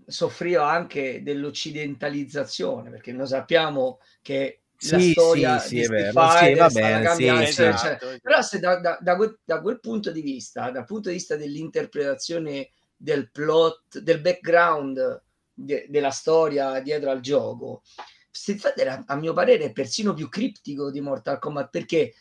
soffriva 0.07 0.71
anche 0.71 1.21
dell'occidentalizzazione, 1.25 2.91
perché 2.91 3.11
noi 3.11 3.27
sappiamo 3.27 3.99
che 4.23 4.61
sì, 4.77 4.91
la 4.93 5.01
storia 5.01 5.59
sì, 5.59 5.67
sì, 5.69 5.75
di 5.75 5.83
Street 5.83 6.13
Fighter 6.13 6.53
sì, 6.53 6.55
va 6.55 6.69
bene, 6.69 7.47
sì, 7.47 7.53
cioè, 7.55 7.69
esatto. 7.71 8.07
però 8.23 8.41
se 8.43 8.61
da, 8.61 8.79
da, 8.79 8.99
da, 9.01 9.17
quel, 9.17 9.37
da, 9.43 9.61
quel, 9.61 9.81
punto 9.81 10.13
di 10.13 10.21
vista, 10.21 10.71
dal 10.71 10.85
punto 10.85 11.09
di 11.09 11.17
vista 11.17 11.35
dell'interpretazione 11.35 12.71
del 12.97 13.33
plot, 13.33 13.99
del 13.99 14.21
background 14.21 15.25
de- 15.57 15.87
della 15.89 16.11
storia 16.11 16.79
dietro 16.81 17.11
al 17.11 17.21
gioco. 17.21 17.83
Street 18.31 18.61
Fighter, 18.61 19.05
a 19.07 19.17
mio 19.17 19.33
parere, 19.33 19.65
è 19.65 19.73
persino 19.73 20.13
più 20.13 20.29
criptico 20.29 20.91
di 20.91 21.01
Mortal 21.01 21.39
Kombat 21.39 21.71
perché 21.71 22.15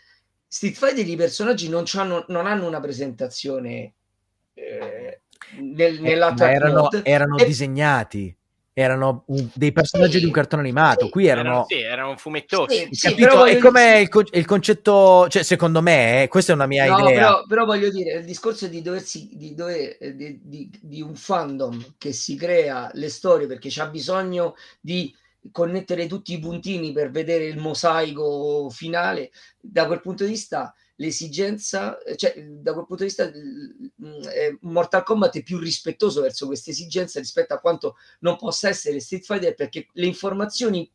Street 0.48 0.76
Fighter 0.76 1.08
i 1.08 1.16
personaggi 1.18 1.68
non, 1.68 1.84
non 2.28 2.48
hanno 2.48 2.66
una 2.66 2.80
presentazione 2.80 3.94
eh, 4.54 5.22
nel, 5.60 6.04
eh, 6.06 6.12
erano, 6.38 6.90
erano 7.04 7.38
e... 7.38 7.46
disegnati 7.46 8.36
erano 8.78 9.24
un, 9.28 9.48
dei 9.54 9.72
personaggi 9.72 10.16
sì, 10.16 10.20
di 10.20 10.26
un 10.26 10.32
cartone 10.32 10.62
animato. 10.62 11.08
Qui 11.08 11.28
erano, 11.28 11.50
erano, 11.50 11.66
sì, 11.66 11.80
erano 11.80 12.18
fumettosi. 12.18 12.88
Sì, 12.92 13.08
sì, 13.08 13.16
e 13.16 13.58
com'è 13.58 13.96
il, 13.96 14.10
co- 14.10 14.28
il, 14.30 14.46
concetto? 14.46 15.30
Cioè, 15.30 15.44
secondo 15.44 15.82
me, 15.82 16.24
eh, 16.24 16.28
questa 16.28 16.52
è 16.52 16.56
una 16.56 16.66
mia 16.66 16.86
no, 16.86 17.00
idea. 17.00 17.14
Però, 17.14 17.44
però, 17.48 17.66
voglio 17.66 17.90
dire, 17.90 18.18
il 18.20 18.26
discorso 18.26 18.68
di, 18.68 18.82
doversi, 18.82 19.30
di, 19.32 19.56
dove, 19.56 19.98
eh, 19.98 20.14
di, 20.14 20.42
di, 20.44 20.70
di, 20.82 21.02
un 21.02 21.16
fandom 21.16 21.94
che 21.98 22.12
si 22.12 22.36
crea 22.36 22.90
le 22.96 23.08
storie 23.08 23.48
perché 23.48 23.70
c'ha 23.72 23.88
bisogno 23.88 24.56
di 24.82 25.16
connettere 25.54 26.06
tutti 26.08 26.34
i 26.34 26.40
puntini 26.40 26.92
per 26.92 27.12
vedere 27.12 27.46
il 27.46 27.58
mosaico 27.58 28.70
finale. 28.70 29.32
Da 29.58 29.86
quel 29.86 30.02
punto 30.02 30.26
di 30.26 30.32
vista 30.32 30.76
l'esigenza, 30.96 31.98
cioè 32.16 32.34
da 32.42 32.74
quel 32.74 32.86
punto 32.86 33.04
di 33.04 33.10
vista 33.10 33.26
eh, 33.26 34.58
Mortal 34.62 35.04
Kombat 35.04 35.38
è 35.38 35.44
più 35.44 35.60
rispettoso 35.60 36.22
verso 36.22 36.46
questa 36.46 36.72
esigenza 36.72 37.20
rispetto 37.20 37.54
a 37.54 37.60
quanto 37.60 37.96
non 38.20 38.38
possa 38.38 38.70
essere 38.70 39.00
Street 39.00 39.26
Fighter 39.26 39.54
perché 39.56 39.88
le 39.94 40.06
informazioni 40.06 40.90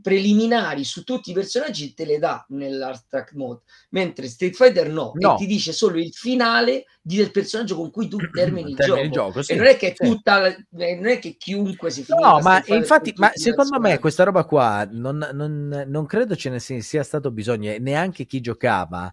preliminari 0.00 0.84
su 0.84 1.04
tutti 1.04 1.30
i 1.30 1.32
personaggi 1.32 1.94
te 1.94 2.04
le 2.04 2.18
dà 2.18 2.44
nell'art 2.50 3.06
track 3.08 3.32
mode 3.34 3.62
mentre 3.90 4.28
Street 4.28 4.54
Fighter 4.54 4.90
no, 4.90 5.12
no. 5.14 5.34
e 5.34 5.36
ti 5.36 5.46
dice 5.46 5.72
solo 5.72 5.98
il 5.98 6.12
finale 6.12 6.84
del 7.00 7.30
personaggio 7.30 7.76
con 7.76 7.90
cui 7.90 8.08
tu 8.08 8.18
termini 8.30 8.72
il 8.72 8.76
gioco, 8.76 9.00
il 9.00 9.10
gioco 9.10 9.42
sì. 9.42 9.52
e 9.52 9.56
non 9.56 9.66
è 9.66 9.76
che 9.76 9.94
sì. 9.96 10.06
tutta 10.06 10.54
non 10.70 11.06
è 11.06 11.18
che 11.18 11.36
chiunque 11.36 11.90
si 11.90 12.02
finisce 12.02 12.26
no 12.26 12.40
ma 12.40 12.62
infatti 12.66 13.12
ma 13.16 13.30
secondo 13.34 13.78
me 13.80 13.98
questa 13.98 14.24
roba 14.24 14.44
qua 14.44 14.86
non, 14.90 15.30
non, 15.32 15.84
non 15.86 16.06
credo 16.06 16.36
ce 16.36 16.50
ne 16.50 16.60
sia 16.60 17.02
stato 17.02 17.30
bisogno 17.30 17.74
neanche 17.78 18.26
chi 18.26 18.40
giocava 18.40 19.12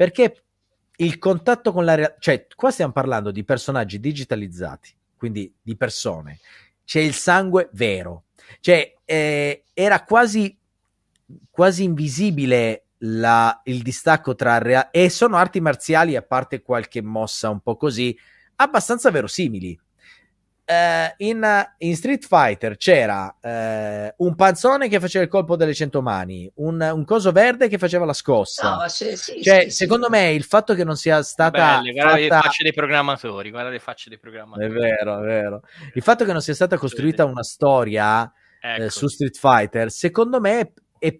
perché 0.00 0.44
il 0.96 1.18
contatto 1.18 1.72
con 1.72 1.84
la 1.84 1.94
realtà, 1.94 2.16
cioè 2.20 2.46
qua 2.56 2.70
stiamo 2.70 2.90
parlando 2.90 3.30
di 3.30 3.44
personaggi 3.44 4.00
digitalizzati, 4.00 4.96
quindi 5.14 5.54
di 5.60 5.76
persone, 5.76 6.38
c'è 6.86 7.00
il 7.00 7.12
sangue 7.12 7.68
vero, 7.74 8.24
cioè 8.60 8.94
eh, 9.04 9.64
era 9.74 10.02
quasi, 10.04 10.56
quasi 11.50 11.82
invisibile 11.82 12.86
la, 13.00 13.60
il 13.64 13.82
distacco 13.82 14.34
tra 14.34 14.56
rea- 14.56 14.90
e 14.90 15.10
sono 15.10 15.36
arti 15.36 15.60
marziali 15.60 16.16
a 16.16 16.22
parte 16.22 16.62
qualche 16.62 17.02
mossa 17.02 17.50
un 17.50 17.60
po' 17.60 17.76
così 17.76 18.18
abbastanza 18.56 19.10
verosimili 19.10 19.78
eh, 20.70 21.14
in, 21.18 21.66
in, 21.78 21.96
Street 21.96 22.24
Fighter 22.24 22.76
c'era 22.76 23.34
eh, 23.40 24.14
un 24.18 24.36
panzone 24.36 24.88
che 24.88 25.00
faceva 25.00 25.24
il 25.24 25.30
colpo 25.30 25.56
delle 25.56 25.74
cento 25.74 26.00
mani, 26.00 26.48
un, 26.56 26.80
un 26.80 27.04
coso 27.04 27.32
verde 27.32 27.66
che 27.66 27.76
faceva 27.76 28.04
la 28.04 28.12
scossa. 28.12 28.76
No, 28.76 28.88
sì, 28.88 29.16
sì, 29.16 29.42
cioè, 29.42 29.64
sì, 29.64 29.70
secondo 29.70 30.08
me 30.08 30.30
il 30.30 30.44
fatto 30.44 30.74
che 30.74 30.84
non 30.84 30.94
sia 30.96 31.22
stata. 31.24 31.78
Belle, 31.78 31.92
guarda 31.92 32.10
fatta... 32.12 32.20
le 32.20 32.28
facce 32.28 32.62
dei 32.62 32.72
programmatori, 32.72 33.50
guarda 33.50 33.70
le 33.70 33.80
facce 33.80 34.08
dei 34.10 34.18
programmatori. 34.18 34.66
È 34.66 34.70
vero, 34.70 35.18
è 35.18 35.24
vero. 35.24 35.62
Il 35.94 36.02
fatto 36.02 36.24
che 36.24 36.32
non 36.32 36.40
sia 36.40 36.54
stata 36.54 36.76
costruita 36.76 37.24
una 37.24 37.42
storia 37.42 38.32
eh, 38.60 38.74
ecco. 38.74 38.82
eh, 38.84 38.90
su 38.90 39.08
Street 39.08 39.36
Fighter, 39.36 39.90
secondo 39.90 40.38
me 40.38 40.72
è, 41.00 41.18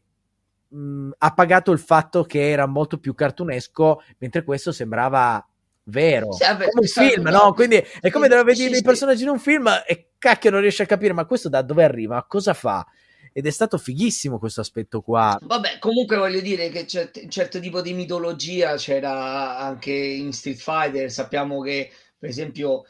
mh, 0.68 1.10
ha 1.18 1.34
pagato 1.34 1.72
il 1.72 1.80
fatto 1.80 2.22
che 2.22 2.50
era 2.50 2.66
molto 2.66 2.98
più 2.98 3.14
cartunesco, 3.14 4.00
mentre 4.18 4.44
questo 4.44 4.70
sembrava 4.70 5.44
vero, 5.84 6.32
sì, 6.32 6.44
vabbè, 6.44 6.68
come 6.70 6.80
un 6.80 6.86
film, 6.86 7.28
no? 7.28 7.52
Quindi 7.52 7.76
è 8.00 8.10
come 8.10 8.24
sì, 8.24 8.30
deve 8.30 8.44
vedere 8.44 8.74
sì, 8.74 8.78
i 8.78 8.82
personaggi 8.82 9.22
in 9.22 9.28
un 9.30 9.38
film 9.38 9.68
e 9.86 10.10
cacchio 10.18 10.50
non 10.50 10.60
riesce 10.60 10.82
a 10.82 10.86
capire, 10.86 11.12
ma 11.12 11.24
questo 11.24 11.48
da 11.48 11.62
dove 11.62 11.84
arriva? 11.84 12.24
Cosa 12.28 12.54
fa? 12.54 12.86
ed 13.32 13.46
è 13.46 13.50
stato 13.50 13.78
fighissimo 13.78 14.38
questo 14.38 14.60
aspetto 14.60 15.00
qua. 15.02 15.38
Vabbè, 15.40 15.78
comunque 15.78 16.16
voglio 16.16 16.40
dire 16.40 16.68
che 16.68 16.84
c'è 16.84 17.10
un 17.22 17.30
certo 17.30 17.60
tipo 17.60 17.80
di 17.80 17.92
mitologia 17.92 18.74
c'era 18.76 19.58
anche 19.58 19.92
in 19.92 20.32
Street 20.32 20.58
Fighter, 20.58 21.10
sappiamo 21.10 21.60
che 21.60 21.90
per 22.18 22.28
esempio 22.28 22.84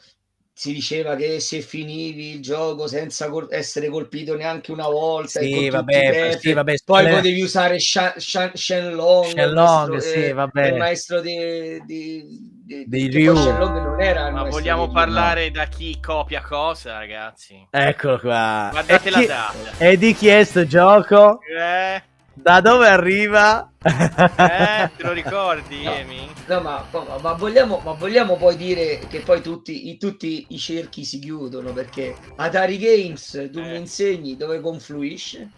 si 0.53 0.73
diceva 0.73 1.15
che 1.15 1.39
se 1.39 1.61
finivi 1.61 2.35
il 2.35 2.41
gioco 2.41 2.85
senza 2.85 3.29
col- 3.29 3.47
essere 3.49 3.87
colpito 3.87 4.35
neanche 4.35 4.71
una 4.71 4.87
volta 4.87 5.39
sì, 5.39 5.69
vabbè, 5.69 6.11
death, 6.11 6.37
sì, 6.39 6.53
vabbè, 6.53 6.75
poi 6.85 7.03
le... 7.03 7.09
potevi 7.11 7.41
usare 7.41 7.79
Sha- 7.79 8.13
Sha- 8.17 8.51
Shenlong, 8.53 9.25
Shenlong 9.25 9.93
il, 9.95 10.01
sì, 10.01 10.31
vabbè. 10.31 10.67
il 10.67 10.75
maestro 10.75 11.21
di, 11.21 11.81
di 11.85 12.50
dei 12.63 13.07
Ryu. 13.07 13.33
Ma 13.33 14.43
vogliamo 14.43 14.89
parlare 14.89 15.47
no. 15.47 15.53
da 15.53 15.65
chi 15.65 15.99
copia 15.99 16.41
cosa, 16.41 16.99
ragazzi? 16.99 17.67
Eccolo 17.69 18.19
qua. 18.19 18.69
Guardate 18.71 19.07
e 19.07 19.11
la 19.11 19.19
chi... 19.19 19.25
data. 19.25 19.77
E 19.77 19.97
di 19.97 20.13
chi 20.13 20.27
è 20.27 20.43
sto 20.43 20.65
gioco? 20.65 21.39
Eh. 21.41 22.03
Da 22.33 22.61
dove 22.61 22.87
arriva? 22.87 23.71
Eh, 23.83 24.89
te 24.95 25.03
lo 25.03 25.11
ricordi, 25.11 25.83
no, 25.83 25.91
Emi? 25.91 26.29
No, 26.47 26.61
ma, 26.61 26.85
ma, 26.91 27.17
ma, 27.21 27.33
vogliamo, 27.33 27.81
ma, 27.83 27.91
vogliamo, 27.91 28.37
poi 28.37 28.55
dire 28.55 28.99
che 29.09 29.19
poi 29.19 29.41
tutti 29.41 29.89
i, 29.89 29.97
tutti 29.97 30.45
i 30.49 30.57
cerchi 30.57 31.03
si 31.03 31.19
chiudono 31.19 31.73
perché 31.73 32.15
Atari 32.37 32.77
Games, 32.77 33.49
tu 33.51 33.59
eh. 33.59 33.63
mi 33.63 33.77
insegni 33.77 34.37
dove 34.37 34.61
confluisce? 34.61 35.49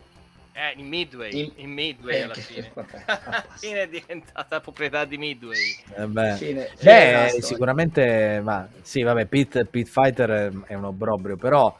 Eh, 0.55 0.79
in 0.79 0.87
Midway, 0.87 1.31
in, 1.33 1.51
in 1.55 1.71
Midway 1.71 2.17
eh, 2.17 2.21
alla 2.21 2.33
fine. 2.35 2.69
Vabbè, 2.73 3.03
alla 3.05 3.45
fine 3.57 3.81
è 3.81 3.87
diventata 3.87 4.59
proprietà 4.59 5.03
di 5.03 5.17
Midway. 5.17 5.75
Eh 5.95 6.05
beh, 6.05 6.35
fine, 6.35 6.69
fine 6.77 7.31
beh 7.31 7.41
sicuramente, 7.41 8.39
ma 8.43 8.67
sì, 8.81 9.01
vabbè, 9.01 9.25
Pit, 9.25 9.65
Pit 9.65 9.87
Fighter 9.87 10.53
è 10.67 10.75
un 10.75 10.83
obbrobrio, 10.83 11.37
però 11.37 11.75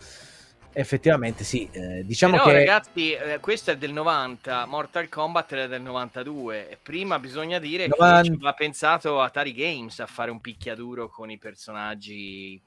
effettivamente 0.74 1.44
sì, 1.44 1.70
eh, 1.72 2.04
diciamo 2.04 2.38
però, 2.38 2.46
che... 2.46 2.54
ragazzi, 2.54 3.12
eh, 3.12 3.40
questo 3.40 3.70
è 3.70 3.78
del 3.78 3.94
90, 3.94 4.66
Mortal 4.66 5.08
Kombat 5.08 5.54
è 5.54 5.68
del 5.68 5.82
92, 5.82 6.80
prima 6.82 7.20
bisogna 7.20 7.60
dire 7.60 7.88
90... 7.88 8.18
che 8.18 8.24
ci 8.24 8.32
aveva 8.32 8.54
pensato 8.54 9.22
Atari 9.22 9.54
Games 9.54 10.00
a 10.00 10.08
fare 10.08 10.32
un 10.32 10.42
picchiaduro 10.42 11.10
con 11.10 11.30
i 11.30 11.38
personaggi 11.38 12.60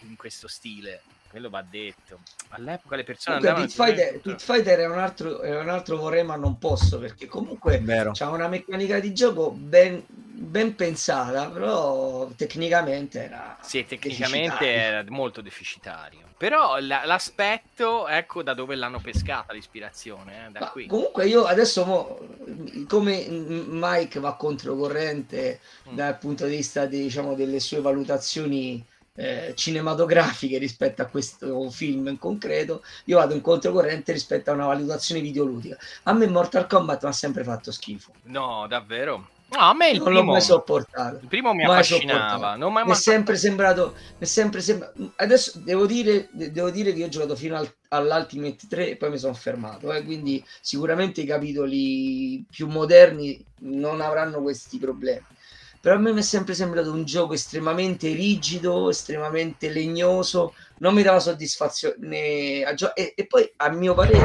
in 0.00 0.16
questo 0.16 0.46
stile 0.46 1.00
quello 1.34 1.50
va 1.50 1.64
detto. 1.68 2.20
All'epoca 2.50 2.94
le 2.94 3.02
persone 3.02 3.40
comunque, 3.40 3.64
andavano... 3.64 3.66
Pit 3.66 3.74
Fighter, 3.74 4.20
Pit 4.20 4.40
Fighter 4.40 4.78
è 4.78 4.86
un, 4.86 4.98
altro, 5.00 5.40
è 5.40 5.58
un 5.58 5.68
altro 5.68 5.96
vorrei 5.96 6.22
ma 6.22 6.36
non 6.36 6.58
posso, 6.58 7.00
perché 7.00 7.26
comunque 7.26 7.82
c'ha 8.12 8.30
una 8.30 8.46
meccanica 8.46 9.00
di 9.00 9.12
gioco 9.12 9.50
ben, 9.50 10.04
ben 10.06 10.76
pensata, 10.76 11.50
però 11.50 12.28
tecnicamente 12.36 13.24
era... 13.24 13.58
Sì, 13.60 13.84
tecnicamente 13.84 14.72
era 14.72 15.04
molto 15.08 15.40
deficitario. 15.40 16.20
Però 16.36 16.78
la, 16.78 17.04
l'aspetto, 17.04 18.06
ecco 18.06 18.44
da 18.44 18.54
dove 18.54 18.76
l'hanno 18.76 19.00
pescata 19.00 19.52
l'ispirazione. 19.52 20.46
Eh, 20.46 20.50
da 20.52 20.68
qui. 20.68 20.86
Comunque 20.86 21.26
io 21.26 21.46
adesso, 21.46 21.84
mo, 21.84 22.18
come 22.86 23.26
Mike 23.28 24.20
va 24.20 24.34
controcorrente 24.34 25.58
mm. 25.88 25.94
dal 25.94 26.16
punto 26.18 26.46
di 26.46 26.56
vista 26.56 26.86
di, 26.86 27.02
diciamo, 27.02 27.34
delle 27.34 27.58
sue 27.58 27.80
valutazioni 27.80 28.84
eh, 29.16 29.52
cinematografiche 29.54 30.58
rispetto 30.58 31.02
a 31.02 31.06
questo 31.06 31.70
film 31.70 32.08
in 32.08 32.18
concreto, 32.18 32.82
io 33.04 33.18
vado 33.18 33.34
in 33.34 33.40
controcorrente 33.40 34.12
rispetto 34.12 34.50
a 34.50 34.54
una 34.54 34.66
valutazione 34.66 35.20
videoludica. 35.20 35.76
A 36.04 36.12
me 36.12 36.26
Mortal 36.26 36.66
Kombat 36.66 37.04
mi 37.04 37.08
ha 37.10 37.12
sempre 37.12 37.44
fatto 37.44 37.70
schifo. 37.70 38.12
No, 38.24 38.66
davvero. 38.68 39.28
No, 39.50 39.60
a 39.60 39.74
me 39.74 39.90
il 39.90 39.98
non 39.98 40.06
primo, 40.06 40.20
l'ho 40.20 40.32
mai 40.32 40.40
sopportato. 40.40 41.18
Il 41.20 41.28
primo 41.28 41.54
mi 41.54 41.64
affascinava. 41.64 42.56
Non 42.56 42.72
mi 42.72 42.90
è 42.90 42.94
sempre 42.94 43.36
sembrato. 43.36 43.94
È 44.18 44.24
sempre 44.24 44.60
sembra... 44.60 44.92
Adesso 45.16 45.60
devo 45.60 45.86
dire, 45.86 46.28
devo 46.32 46.70
dire 46.70 46.92
che 46.92 46.98
io 46.98 47.06
ho 47.06 47.10
giocato 47.10 47.36
fino 47.36 47.56
al, 47.56 47.72
all'Ultimate 47.88 48.66
3 48.68 48.90
e 48.90 48.96
poi 48.96 49.10
mi 49.10 49.18
sono 49.18 49.34
fermato. 49.34 49.92
Eh? 49.92 50.02
Quindi 50.02 50.44
sicuramente 50.60 51.20
i 51.20 51.26
capitoli 51.26 52.44
più 52.50 52.66
moderni 52.66 53.44
non 53.60 54.00
avranno 54.00 54.42
questi 54.42 54.78
problemi 54.78 55.24
però 55.84 55.96
a 55.96 55.98
me 55.98 56.14
mi 56.14 56.20
è 56.20 56.22
sempre 56.22 56.54
sembrato 56.54 56.90
un 56.90 57.04
gioco 57.04 57.34
estremamente 57.34 58.10
rigido, 58.14 58.88
estremamente 58.88 59.68
legnoso, 59.68 60.54
non 60.78 60.94
mi 60.94 61.02
dava 61.02 61.20
soddisfazione 61.20 62.64
gio- 62.74 62.94
e, 62.94 63.12
e, 63.14 63.26
poi 63.26 63.52
a 63.56 63.68
mio 63.68 63.92
parere 63.92 64.16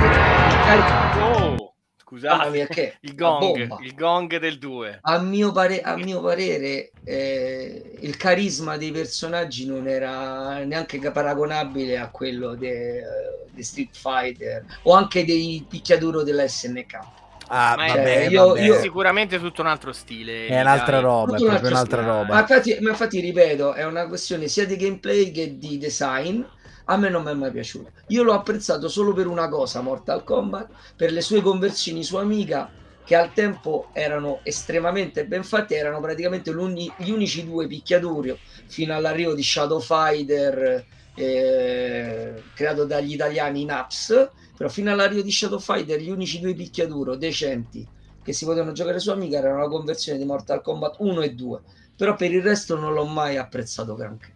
oh, 1.22 1.74
scusate. 1.97 2.49
mia, 2.49 2.66
il, 3.01 3.14
gong, 3.14 3.82
il 3.82 3.93
gong 3.93 4.38
del 4.38 4.57
2 4.57 4.99
a 5.01 5.20
mio, 5.20 5.51
pare- 5.51 5.82
a 5.82 5.97
mio 5.97 6.22
parere 6.22 6.91
eh, 7.03 7.97
il 7.99 8.16
carisma 8.16 8.78
dei 8.78 8.91
personaggi 8.91 9.66
non 9.66 9.86
era 9.86 10.64
neanche 10.64 10.97
paragonabile 11.12 11.97
a 11.97 12.10
quello 12.10 12.53
di 12.53 12.68
de, 12.68 13.03
de 13.51 13.64
Street 13.66 13.97
Fighter 13.97 14.64
o 14.84 14.93
anche 14.93 15.26
dei 15.26 15.66
picchiaduro 15.68 16.24
della 16.24 16.47
SNK 16.47 17.20
Ah, 17.52 17.76
ma 17.76 17.88
vabbè, 17.88 18.28
io, 18.28 18.47
vabbè. 18.50 18.62
io, 18.62 18.80
sicuramente 18.80 19.39
tutto 19.39 19.62
un 19.62 19.68
altro 19.68 19.91
stile. 19.91 20.47
È 20.47 20.62
un'altra 20.62 21.00
roba, 21.00 21.36
è 21.36 21.39
proprio 21.39 21.70
un'altra 21.70 22.04
roba. 22.04 22.34
Ma 22.34 22.39
infatti, 22.41 22.78
ma 22.80 22.89
infatti, 22.91 23.20
ripeto, 23.20 23.74
è 23.74 23.86
una 23.86 24.08
questione 24.08 24.47
sia 24.47 24.66
di 24.66 24.76
gameplay 24.76 25.32
che 25.32 25.58
di 25.58 25.78
design. 25.78 26.41
A 26.86 26.97
me 26.97 27.10
non 27.10 27.24
mi 27.24 27.32
è 27.32 27.34
mai 27.34 27.52
piaciuto. 27.52 27.91
Io 28.08 28.24
l'ho 28.24 28.34
apprezzato 28.34 28.88
solo 28.88 29.14
per 29.14 29.28
una 29.28 29.47
cosa, 29.50 29.82
Mortal 29.82 30.24
Kombat, 30.24 30.70
per 30.95 31.12
le 31.12 31.22
sue 31.22 31.41
conversioni 31.41 32.04
su 32.04 32.18
Amiga, 32.18 32.70
che 33.04 33.16
al 33.16 33.34
tempo 33.34 33.89
erano 33.93 34.39
estremamente 34.43 35.26
ben 35.26 35.43
fatte, 35.43 35.76
erano 35.76 36.00
praticamente 36.00 36.52
gli 36.52 37.12
unici 37.12 37.45
due 37.45 37.66
picchiaduri 37.68 38.38
fino 38.68 38.93
all'arrivo 38.95 39.34
di 39.34 39.43
Shadow 39.43 39.80
Fighter 39.80 40.86
eh, 41.16 42.43
creato 42.54 42.86
dagli 42.86 43.14
italiani 43.14 43.66
Naps 43.66 44.30
però 44.60 44.70
fino 44.70 44.91
all'arrivo 44.91 45.22
di 45.22 45.32
Shadow 45.32 45.57
Fighter 45.57 46.01
gli 46.01 46.10
unici 46.10 46.41
due 46.41 46.53
picchiaduro 46.53 47.16
decenti 47.16 47.88
che 48.22 48.34
si 48.34 48.43
potevano 48.43 48.74
giocare 48.74 48.99
su 48.99 49.10
Amiga 49.10 49.38
erano 49.38 49.62
la 49.62 49.70
conversione 49.70 50.18
di 50.18 50.26
Mortal 50.26 50.62
Kombat 50.62 50.97
1 50.99 51.22
e 51.22 51.34
2 51.34 51.60
però 51.95 52.14
per 52.16 52.34
il 52.34 52.43
resto 52.43 52.78
non 52.78 52.93
l'ho 52.93 53.05
mai 53.05 53.38
apprezzato 53.38 53.95
granché 53.95 54.34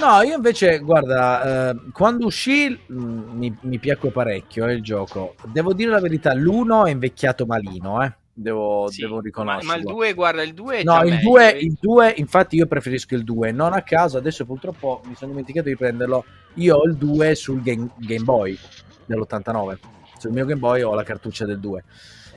No, 0.00 0.22
io 0.22 0.34
invece, 0.34 0.80
guarda, 0.80 1.70
eh, 1.70 1.76
quando 1.92 2.26
uscì 2.26 2.68
mh, 2.68 2.94
mm, 2.94 3.38
mi, 3.38 3.56
mi, 3.60 3.78
piacque 3.78 4.10
parecchio 4.10 4.66
eh, 4.66 4.72
il 4.72 4.82
gioco. 4.82 5.36
Devo 5.44 5.72
dire 5.72 5.92
la 5.92 6.00
verità, 6.00 6.34
l'uno 6.34 6.84
è 6.84 6.90
invecchiato 6.90 7.46
malino, 7.46 8.02
eh. 8.02 8.12
Devo, 8.32 8.88
sì, 8.90 9.02
devo 9.02 9.20
riconoscere. 9.20 9.66
Ma, 9.66 9.74
ma, 9.74 9.78
il 9.78 9.84
2, 9.84 10.14
guarda, 10.14 10.42
il 10.42 10.52
2 10.52 10.78
è 10.78 10.82
No, 10.82 11.00
il 11.04 11.20
2, 11.20 11.48
il 11.60 11.76
2, 11.80 12.14
infatti 12.16 12.56
io 12.56 12.66
preferisco 12.66 13.14
il 13.14 13.22
2. 13.22 13.52
Non 13.52 13.72
a 13.72 13.82
caso, 13.82 14.18
adesso 14.18 14.44
purtroppo 14.44 15.00
mi 15.04 15.14
sono 15.14 15.30
dimenticato 15.30 15.68
di 15.68 15.76
prenderlo. 15.76 16.24
Io 16.54 16.74
ho 16.74 16.84
il 16.86 16.96
2 16.96 17.36
sul 17.36 17.62
Game, 17.62 17.88
Game 17.98 18.24
Boy 18.24 18.58
dell'89. 19.06 19.78
Sul 20.18 20.32
mio 20.32 20.44
Game 20.44 20.60
Boy 20.60 20.82
ho 20.82 20.94
la 20.94 21.02
cartuccia 21.02 21.44
del 21.44 21.60
2. 21.60 21.84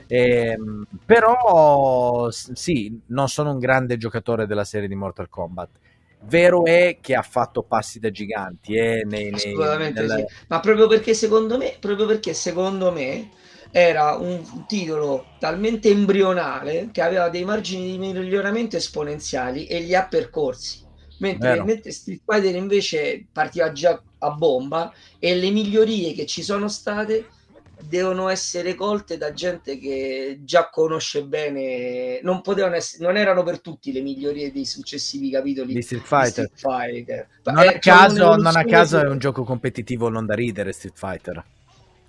Eh, 0.06 0.58
però 1.04 2.30
sì, 2.30 2.98
non 3.06 3.28
sono 3.28 3.52
un 3.52 3.58
grande 3.58 3.98
giocatore 3.98 4.46
della 4.46 4.64
serie 4.64 4.88
di 4.88 4.94
Mortal 4.94 5.28
Kombat. 5.28 5.68
Vero 6.22 6.64
è 6.64 6.98
che 7.00 7.14
ha 7.14 7.22
fatto 7.22 7.62
passi 7.62 8.00
da 8.00 8.10
giganti, 8.10 8.74
eh, 8.74 9.04
nei, 9.04 9.30
nei, 9.30 9.92
nella... 9.92 10.16
sì. 10.16 10.24
ma 10.48 10.58
proprio 10.58 10.88
perché 10.88 11.14
secondo 11.14 11.56
me, 11.56 11.76
proprio 11.78 12.06
perché 12.06 12.34
secondo 12.34 12.90
me 12.90 13.30
era 13.70 14.16
un 14.16 14.64
titolo 14.66 15.26
talmente 15.38 15.90
embrionale 15.90 16.88
che 16.90 17.02
aveva 17.02 17.28
dei 17.28 17.44
margini 17.44 17.90
di 17.90 17.98
miglioramento 17.98 18.76
esponenziali 18.76 19.66
e 19.66 19.80
li 19.80 19.94
ha 19.94 20.06
percorsi. 20.06 20.86
Mentre, 21.18 21.64
mentre 21.64 21.90
Street 21.90 22.20
Fighter 22.24 22.54
invece 22.54 23.26
partiva 23.32 23.72
già 23.72 24.00
a 24.18 24.30
bomba 24.30 24.92
e 25.18 25.34
le 25.34 25.50
migliorie 25.50 26.12
che 26.12 26.26
ci 26.26 26.42
sono 26.42 26.68
state 26.68 27.26
devono 27.80 28.28
essere 28.28 28.74
colte 28.74 29.18
da 29.18 29.32
gente 29.32 29.78
che 29.78 30.40
già 30.42 30.68
conosce 30.68 31.24
bene 31.24 32.20
non 32.22 32.40
potevano 32.40 32.74
essere, 32.74 33.04
non 33.04 33.16
erano 33.16 33.42
per 33.42 33.60
tutti 33.60 33.92
le 33.92 34.00
migliorie 34.00 34.52
dei 34.52 34.64
successivi 34.64 35.30
capitoli 35.30 35.74
di 35.74 35.82
Street 35.82 36.04
Fighter, 36.04 36.46
di 36.46 36.52
Street 36.56 36.94
Fighter. 36.94 37.28
Non, 37.44 37.58
a 37.58 37.78
caso, 37.78 38.36
non 38.36 38.56
a 38.56 38.64
caso 38.64 39.00
è 39.00 39.06
un 39.06 39.18
gioco 39.18 39.44
competitivo 39.44 40.08
non 40.08 40.26
da 40.26 40.34
ridere 40.34 40.72
Street 40.72 40.96
Fighter 40.96 41.44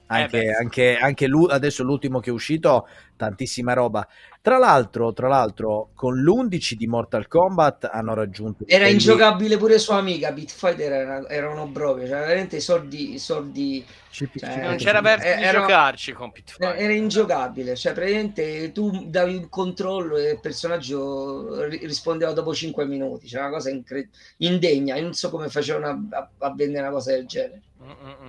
anche, 0.09 0.43
eh 0.43 0.51
anche, 0.51 0.97
anche 0.97 1.27
lui, 1.27 1.47
adesso 1.51 1.83
l'ultimo 1.83 2.19
che 2.19 2.29
è 2.29 2.33
uscito, 2.33 2.87
tantissima 3.15 3.73
roba. 3.73 4.07
Tra 4.41 4.57
l'altro, 4.57 5.11
tra 5.11 5.27
l'altro, 5.27 5.89
con 5.93 6.15
l'11 6.15 6.73
di 6.73 6.87
Mortal 6.87 7.27
Kombat 7.27 7.89
hanno 7.91 8.13
raggiunto. 8.13 8.63
Era 8.65 8.79
quelli... 8.79 8.93
ingiocabile 8.93 9.57
pure 9.57 9.77
sua 9.77 9.97
amica. 9.97 10.31
Bitfighter 10.31 10.91
era, 10.91 11.27
era 11.27 11.49
un 11.49 11.59
obbrobrio, 11.59 12.07
cioè 12.07 12.19
veramente 12.19 12.59
soldi. 12.61 13.19
soldi 13.19 13.85
cioè, 14.09 14.63
non 14.63 14.77
c'era 14.77 15.01
per 15.01 15.19
era, 15.21 15.59
giocarci 15.59 16.13
con 16.13 16.31
Bitfighter. 16.33 16.81
Era 16.81 16.93
ingiocabile, 16.93 17.75
cioè 17.75 17.93
praticamente 17.93 18.71
tu 18.71 19.05
davi 19.07 19.33
il 19.33 19.49
controllo 19.49 20.17
e 20.17 20.31
il 20.31 20.39
personaggio 20.39 21.65
rispondeva 21.65 22.31
dopo 22.31 22.55
5 22.55 22.85
minuti. 22.85 23.25
C'è 23.25 23.33
cioè 23.33 23.41
una 23.41 23.51
cosa 23.51 23.69
incre... 23.69 24.09
indegna. 24.37 24.95
Io 24.95 25.03
non 25.03 25.13
so 25.13 25.29
come 25.29 25.49
facevano 25.49 25.87
a, 25.87 26.17
a, 26.17 26.29
a 26.47 26.53
vendere 26.55 26.83
una 26.83 26.91
cosa 26.91 27.11
del 27.11 27.27
genere. 27.27 27.61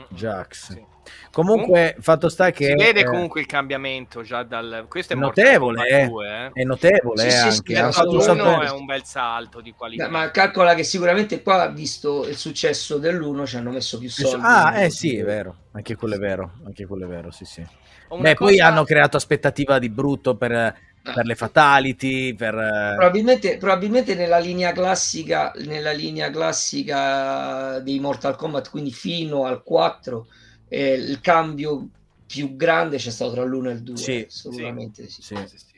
Jax. 0.08 0.72
Sì. 0.72 0.84
Comunque, 1.30 1.96
fatto 2.00 2.28
sta 2.28 2.50
che 2.50 2.66
si 2.66 2.74
vede 2.74 3.04
comunque 3.04 3.40
il 3.40 3.46
cambiamento 3.46 4.22
già 4.22 4.42
dal 4.42 4.86
questo 4.88 5.12
è 5.12 5.16
notevole, 5.16 5.88
eh. 5.88 6.06
2, 6.08 6.28
eh. 6.28 6.50
è 6.52 6.64
notevole 6.64 7.22
sì, 7.22 7.30
sì, 7.30 7.46
anche. 7.74 7.92
Sì, 7.92 8.30
è 8.30 8.70
un 8.70 8.84
bel 8.84 9.04
salto 9.04 9.61
di 9.61 9.72
qualità. 9.72 10.08
Ma 10.08 10.30
calcola 10.30 10.74
che 10.74 10.82
sicuramente 10.82 11.42
qua 11.42 11.68
visto 11.68 12.26
il 12.26 12.36
successo 12.36 12.98
dell'1 12.98 13.46
ci 13.46 13.56
hanno 13.56 13.70
messo 13.70 13.98
più 13.98 14.11
soldi. 14.11 14.44
Ah, 14.44 14.82
eh 14.82 14.90
sì, 14.90 15.16
è 15.16 15.24
vero, 15.24 15.56
anche 15.72 15.96
quello 15.96 16.14
è 16.14 16.18
vero, 16.18 16.52
anche 16.64 16.86
quello 16.86 17.04
è 17.04 17.08
vero, 17.08 17.30
sì, 17.30 17.44
sì. 17.44 17.64
Beh, 18.08 18.34
cosa... 18.34 18.34
poi 18.34 18.61
hanno 18.61 18.84
creato 18.84 19.16
aspettativa 19.16 19.78
di 19.78 19.88
brutto 19.88 20.36
per. 20.36 20.88
Per 21.03 21.24
le 21.24 21.34
fatality, 21.34 22.34
per... 22.34 22.55
Eh, 22.55 22.94
probabilmente, 22.96 23.57
probabilmente 23.57 24.14
nella, 24.14 24.38
linea 24.38 24.72
classica, 24.72 25.53
nella 25.64 25.92
linea 25.92 26.30
classica 26.30 27.78
dei 27.80 27.98
Mortal 27.98 28.36
Kombat, 28.36 28.70
quindi 28.70 28.92
fino 28.92 29.44
al 29.44 29.62
4, 29.62 30.26
eh, 30.68 30.92
il 30.92 31.20
cambio 31.20 31.88
più 32.26 32.55
grande 32.55 32.96
c'è 32.96 33.11
stato 33.11 33.32
tra 33.32 33.44
l'1 33.44 33.66
e 33.66 33.72
il 33.72 33.82
2. 33.82 33.96
Sì, 33.96 34.24
assolutamente 34.26 35.09
sì. 35.09 35.22
sì. 35.22 35.36
sì. 35.46 35.69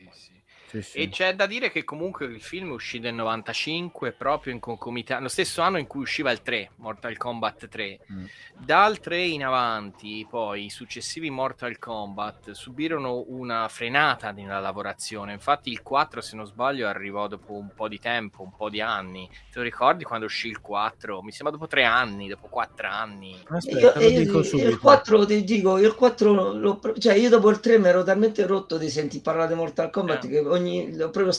Sì, 0.73 0.81
sì. 0.81 0.97
E 0.97 1.09
c'è 1.09 1.35
da 1.35 1.45
dire 1.45 1.69
che 1.71 1.83
comunque 1.83 2.25
il 2.25 2.41
film 2.41 2.71
uscito 2.71 3.05
nel 3.05 3.13
95 3.13 4.11
proprio 4.13 4.53
in 4.53 4.59
concomitanza, 4.59 5.21
lo 5.21 5.29
stesso 5.29 5.61
anno 5.61 5.77
in 5.77 5.85
cui 5.85 6.01
usciva 6.01 6.31
il 6.31 6.41
3, 6.41 6.71
Mortal 6.77 7.15
Kombat 7.17 7.67
3. 7.67 7.99
Mm. 8.11 8.25
Dal 8.57 8.99
3 8.99 9.23
in 9.23 9.43
avanti, 9.43 10.25
poi 10.29 10.65
i 10.65 10.69
successivi 10.69 11.29
Mortal 11.29 11.77
Kombat 11.77 12.51
subirono 12.51 13.25
una 13.27 13.67
frenata 13.67 14.31
nella 14.31 14.59
lavorazione. 14.59 15.33
Infatti 15.33 15.69
il 15.69 15.83
4, 15.83 16.21
se 16.21 16.35
non 16.35 16.45
sbaglio, 16.45 16.87
arrivò 16.87 17.27
dopo 17.27 17.53
un 17.53 17.71
po' 17.75 17.87
di 17.87 17.99
tempo, 17.99 18.41
un 18.41 18.55
po' 18.55 18.69
di 18.69 18.81
anni. 18.81 19.29
Te 19.51 19.59
lo 19.59 19.63
ricordi 19.63 20.03
quando 20.03 20.25
uscì 20.25 20.47
il 20.47 20.59
4? 20.59 21.21
Mi 21.21 21.31
sembra 21.31 21.55
dopo 21.55 21.67
3 21.67 21.83
anni, 21.83 22.27
dopo 22.27 22.47
4 22.47 22.87
anni. 22.87 23.39
Aspetta, 23.47 23.99
io, 23.99 24.09
io, 24.09 24.67
il 24.69 24.79
4 24.79 25.25
ti 25.25 25.43
dico, 25.43 25.77
il 25.77 25.93
4 25.93 26.53
lo, 26.53 26.79
cioè 26.97 27.13
io 27.13 27.29
dopo 27.29 27.49
il 27.49 27.59
3 27.59 27.77
mi 27.77 27.87
ero 27.87 28.03
talmente 28.03 28.45
rotto 28.47 28.77
di 28.77 28.89
sentire 28.89 29.21
parlare 29.21 29.49
di 29.49 29.55
Mortal 29.55 29.89
Kombat 29.89 30.23
eh. 30.25 30.27
che 30.27 30.39
ogni 30.39 30.62
ogni, 30.63 30.95
proprio 30.95 31.31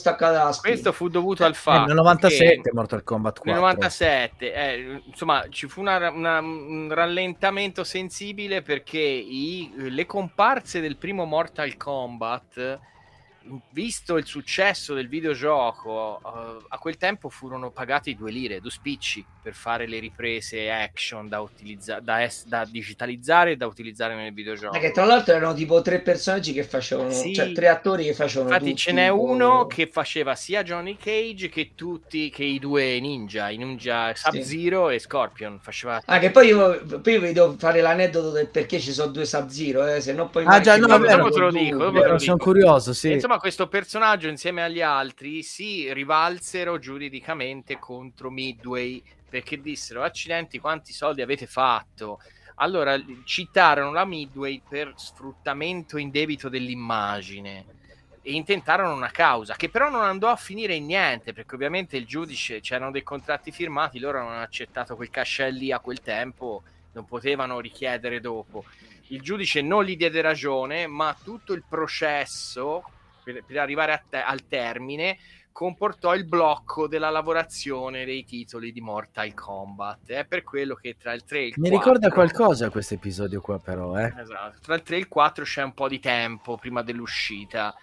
spina. 0.51 0.73
Questo 0.73 0.91
fu 0.91 1.09
dovuto 1.09 1.43
al 1.43 1.55
fatto 1.55 1.83
eh, 1.83 1.87
nel 1.87 1.95
97 1.95 2.71
Mortal 2.73 3.03
Kombat 3.03 3.39
4. 3.39 3.51
Nel 3.51 3.61
97, 3.61 4.53
eh, 4.53 5.01
insomma, 5.05 5.45
ci 5.49 5.67
fu 5.67 5.81
una, 5.81 6.09
una, 6.09 6.39
un 6.39 6.89
rallentamento 6.91 7.83
sensibile 7.83 8.61
perché 8.61 8.99
i, 8.99 9.71
le 9.75 10.05
comparse 10.05 10.79
del 10.79 10.97
primo 10.97 11.25
Mortal 11.25 11.75
Kombat 11.77 12.79
visto 13.71 14.17
il 14.17 14.25
successo 14.25 14.93
del 14.93 15.07
videogioco, 15.07 16.19
uh, 16.23 16.65
a 16.67 16.77
quel 16.77 16.97
tempo 16.97 17.29
furono 17.29 17.71
pagati 17.71 18.15
due 18.15 18.31
lire, 18.31 18.59
due 18.59 18.71
spicci 18.71 19.25
per 19.41 19.53
fare 19.53 19.87
le 19.87 19.99
riprese 19.99 20.71
action 20.71 21.27
da, 21.27 21.39
utilizza- 21.39 21.99
da, 21.99 22.23
es- 22.23 22.45
da 22.47 22.65
digitalizzare 22.65 23.51
e 23.51 23.55
da 23.55 23.67
utilizzare 23.67 24.15
nel 24.15 24.33
videogioco. 24.33 24.77
Che 24.77 24.91
tra 24.91 25.05
l'altro 25.05 25.35
erano 25.35 25.53
tipo 25.53 25.81
tre 25.81 25.99
personaggi 25.99 26.53
che 26.53 26.63
facevano, 26.63 27.11
sì. 27.11 27.33
cioè 27.33 27.51
tre 27.51 27.67
attori 27.67 28.05
che 28.05 28.13
facevano. 28.13 28.51
Infatti, 28.51 28.75
ce 28.75 28.91
n'è 28.91 29.09
uno 29.09 29.67
che 29.67 29.87
faceva 29.87 30.33
sia 30.35 30.63
Johnny 30.63 30.97
Cage 30.97 31.49
che 31.49 31.71
tutti 31.75 32.29
che 32.29 32.43
i 32.43 32.57
due 32.57 32.99
ninja, 32.99 33.49
i 33.49 33.57
ninja 33.57 34.13
Sub-Zero 34.15 34.89
sì. 34.89 34.95
e 34.95 34.99
Scorpion. 34.99 35.59
Faceva... 35.59 36.01
Ah, 36.05 36.17
che 36.17 36.31
poi 36.31 36.47
io, 36.47 36.83
poi 37.01 37.13
io 37.13 37.19
vedo 37.19 37.55
fare 37.57 37.81
l'aneddoto 37.81 38.31
del 38.31 38.47
perché 38.47 38.79
ci 38.79 38.91
sono 38.91 39.11
due 39.11 39.25
Sub-Zero, 39.25 39.85
eh, 39.85 40.01
se 40.01 40.13
no 40.13 40.29
poi. 40.29 40.45
Ah, 40.47 40.59
già, 40.59 40.77
no, 40.77 40.87
dopo, 40.87 41.05
dopo 41.05 41.29
te 41.29 41.39
lo 41.39 41.51
dico. 41.51 41.77
Dopo 41.77 42.01
te 42.01 42.07
lo 42.07 42.17
sono 42.17 42.37
dico. 42.37 42.49
curioso, 42.51 42.93
sì. 42.93 43.11
Insomma, 43.11 43.34
insomma, 43.35 43.39
questo 43.39 43.67
personaggio 43.67 44.27
insieme 44.27 44.63
agli 44.63 44.81
altri 44.81 45.43
si 45.43 45.91
rivalsero 45.93 46.79
giuridicamente 46.79 47.77
contro 47.79 48.29
Midway 48.29 49.01
perché 49.29 49.59
dissero 49.59 50.03
accidenti 50.03 50.59
quanti 50.59 50.93
soldi 50.93 51.21
avete 51.21 51.45
fatto? 51.45 52.19
Allora 52.55 52.97
citarono 53.25 53.91
la 53.91 54.05
Midway 54.05 54.61
per 54.67 54.93
sfruttamento 54.95 55.97
indebito 55.97 56.47
dell'immagine 56.47 57.65
e 58.21 58.33
intentarono 58.33 58.93
una 58.93 59.11
causa 59.11 59.55
che 59.55 59.69
però 59.69 59.89
non 59.89 60.03
andò 60.03 60.29
a 60.29 60.35
finire 60.35 60.73
in 60.73 60.85
niente 60.85 61.33
perché 61.33 61.55
ovviamente 61.55 61.97
il 61.97 62.05
giudice 62.05 62.61
c'erano 62.61 62.91
dei 62.91 63.03
contratti 63.03 63.51
firmati 63.51 63.99
loro 63.99 64.19
non 64.19 64.31
hanno 64.31 64.41
accettato 64.41 64.95
quel 64.95 65.09
cascelli 65.09 65.71
a 65.71 65.79
quel 65.79 66.01
tempo 66.01 66.63
non 66.93 67.05
potevano 67.05 67.59
richiedere 67.59 68.21
dopo. 68.21 68.63
Il 69.07 69.21
giudice 69.21 69.61
non 69.61 69.83
gli 69.83 69.97
diede 69.97 70.21
ragione 70.21 70.87
ma 70.87 71.15
tutto 71.21 71.51
il 71.53 71.63
processo 71.67 72.83
per, 73.25 73.43
per 73.43 73.57
arrivare 73.57 74.05
te- 74.09 74.21
al 74.21 74.47
termine 74.47 75.17
comportò 75.55 76.13
il 76.13 76.25
blocco 76.25 76.85
della 76.85 77.09
lavorazione 77.09 78.03
dei 78.03 78.25
titoli 78.25 78.73
di 78.73 78.81
Mortal 78.81 79.33
Kombat. 79.33 80.09
È 80.09 80.25
per 80.25 80.43
quello 80.43 80.75
che 80.75 80.97
tra 80.97 81.13
il 81.13 81.23
3 81.23 81.39
e 81.39 81.45
il 81.45 81.53
4... 81.53 81.63
Mi 81.63 81.77
ricorda 81.77 82.09
qualcosa 82.09 82.69
questo 82.69 82.95
episodio 82.95 83.39
qua 83.39 83.57
però, 83.57 83.97
eh? 83.97 84.13
Esatto. 84.17 84.57
Tra 84.61 84.75
il 84.75 84.83
3 84.83 84.95
e 84.97 84.99
il 84.99 85.07
4 85.07 85.45
c'è 85.45 85.63
un 85.63 85.73
po' 85.73 85.87
di 85.87 86.01
tempo 86.01 86.57
prima 86.57 86.81
dell'uscita. 86.81 87.73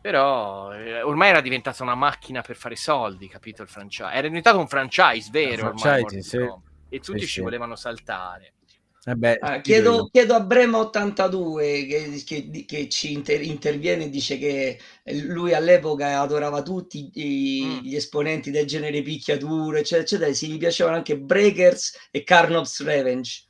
Però 0.00 0.72
eh, 0.72 1.02
ormai 1.02 1.28
era 1.28 1.42
diventata 1.42 1.82
una 1.82 1.94
macchina 1.94 2.40
per 2.40 2.56
fare 2.56 2.74
soldi, 2.74 3.28
capito 3.28 3.60
il 3.60 3.68
franchise? 3.68 4.10
Era 4.10 4.26
diventato 4.26 4.58
un 4.58 4.66
franchise 4.66 5.28
vero 5.30 5.76
franchise, 5.76 6.00
ormai, 6.00 6.22
sì. 6.22 6.38
E 6.88 7.00
tutti 7.00 7.20
sì, 7.20 7.26
ci 7.26 7.32
sì. 7.32 7.40
volevano 7.42 7.76
saltare. 7.76 8.54
Eh 9.02 9.14
beh, 9.14 9.38
ah, 9.40 9.60
chiedo, 9.62 10.10
chiedo, 10.12 10.34
a 10.34 10.40
Brema82 10.40 11.88
che, 11.88 12.22
che, 12.22 12.64
che 12.66 12.88
ci 12.90 13.12
inter, 13.12 13.40
interviene 13.40 14.04
e 14.04 14.10
dice 14.10 14.36
che 14.36 14.78
lui 15.22 15.54
all'epoca 15.54 16.20
adorava 16.20 16.60
tutti 16.62 17.10
i, 17.14 17.64
mm. 17.64 17.78
gli 17.78 17.96
esponenti 17.96 18.50
del 18.50 18.66
genere 18.66 19.00
picchiature, 19.00 19.78
eccetera, 19.80 20.02
eccetera. 20.02 20.32
Si 20.34 20.48
gli 20.48 20.58
piacevano 20.58 20.96
anche 20.96 21.18
Breakers 21.18 22.08
e 22.10 22.24
Carnop's 22.24 22.82
Revenge. 22.84 23.46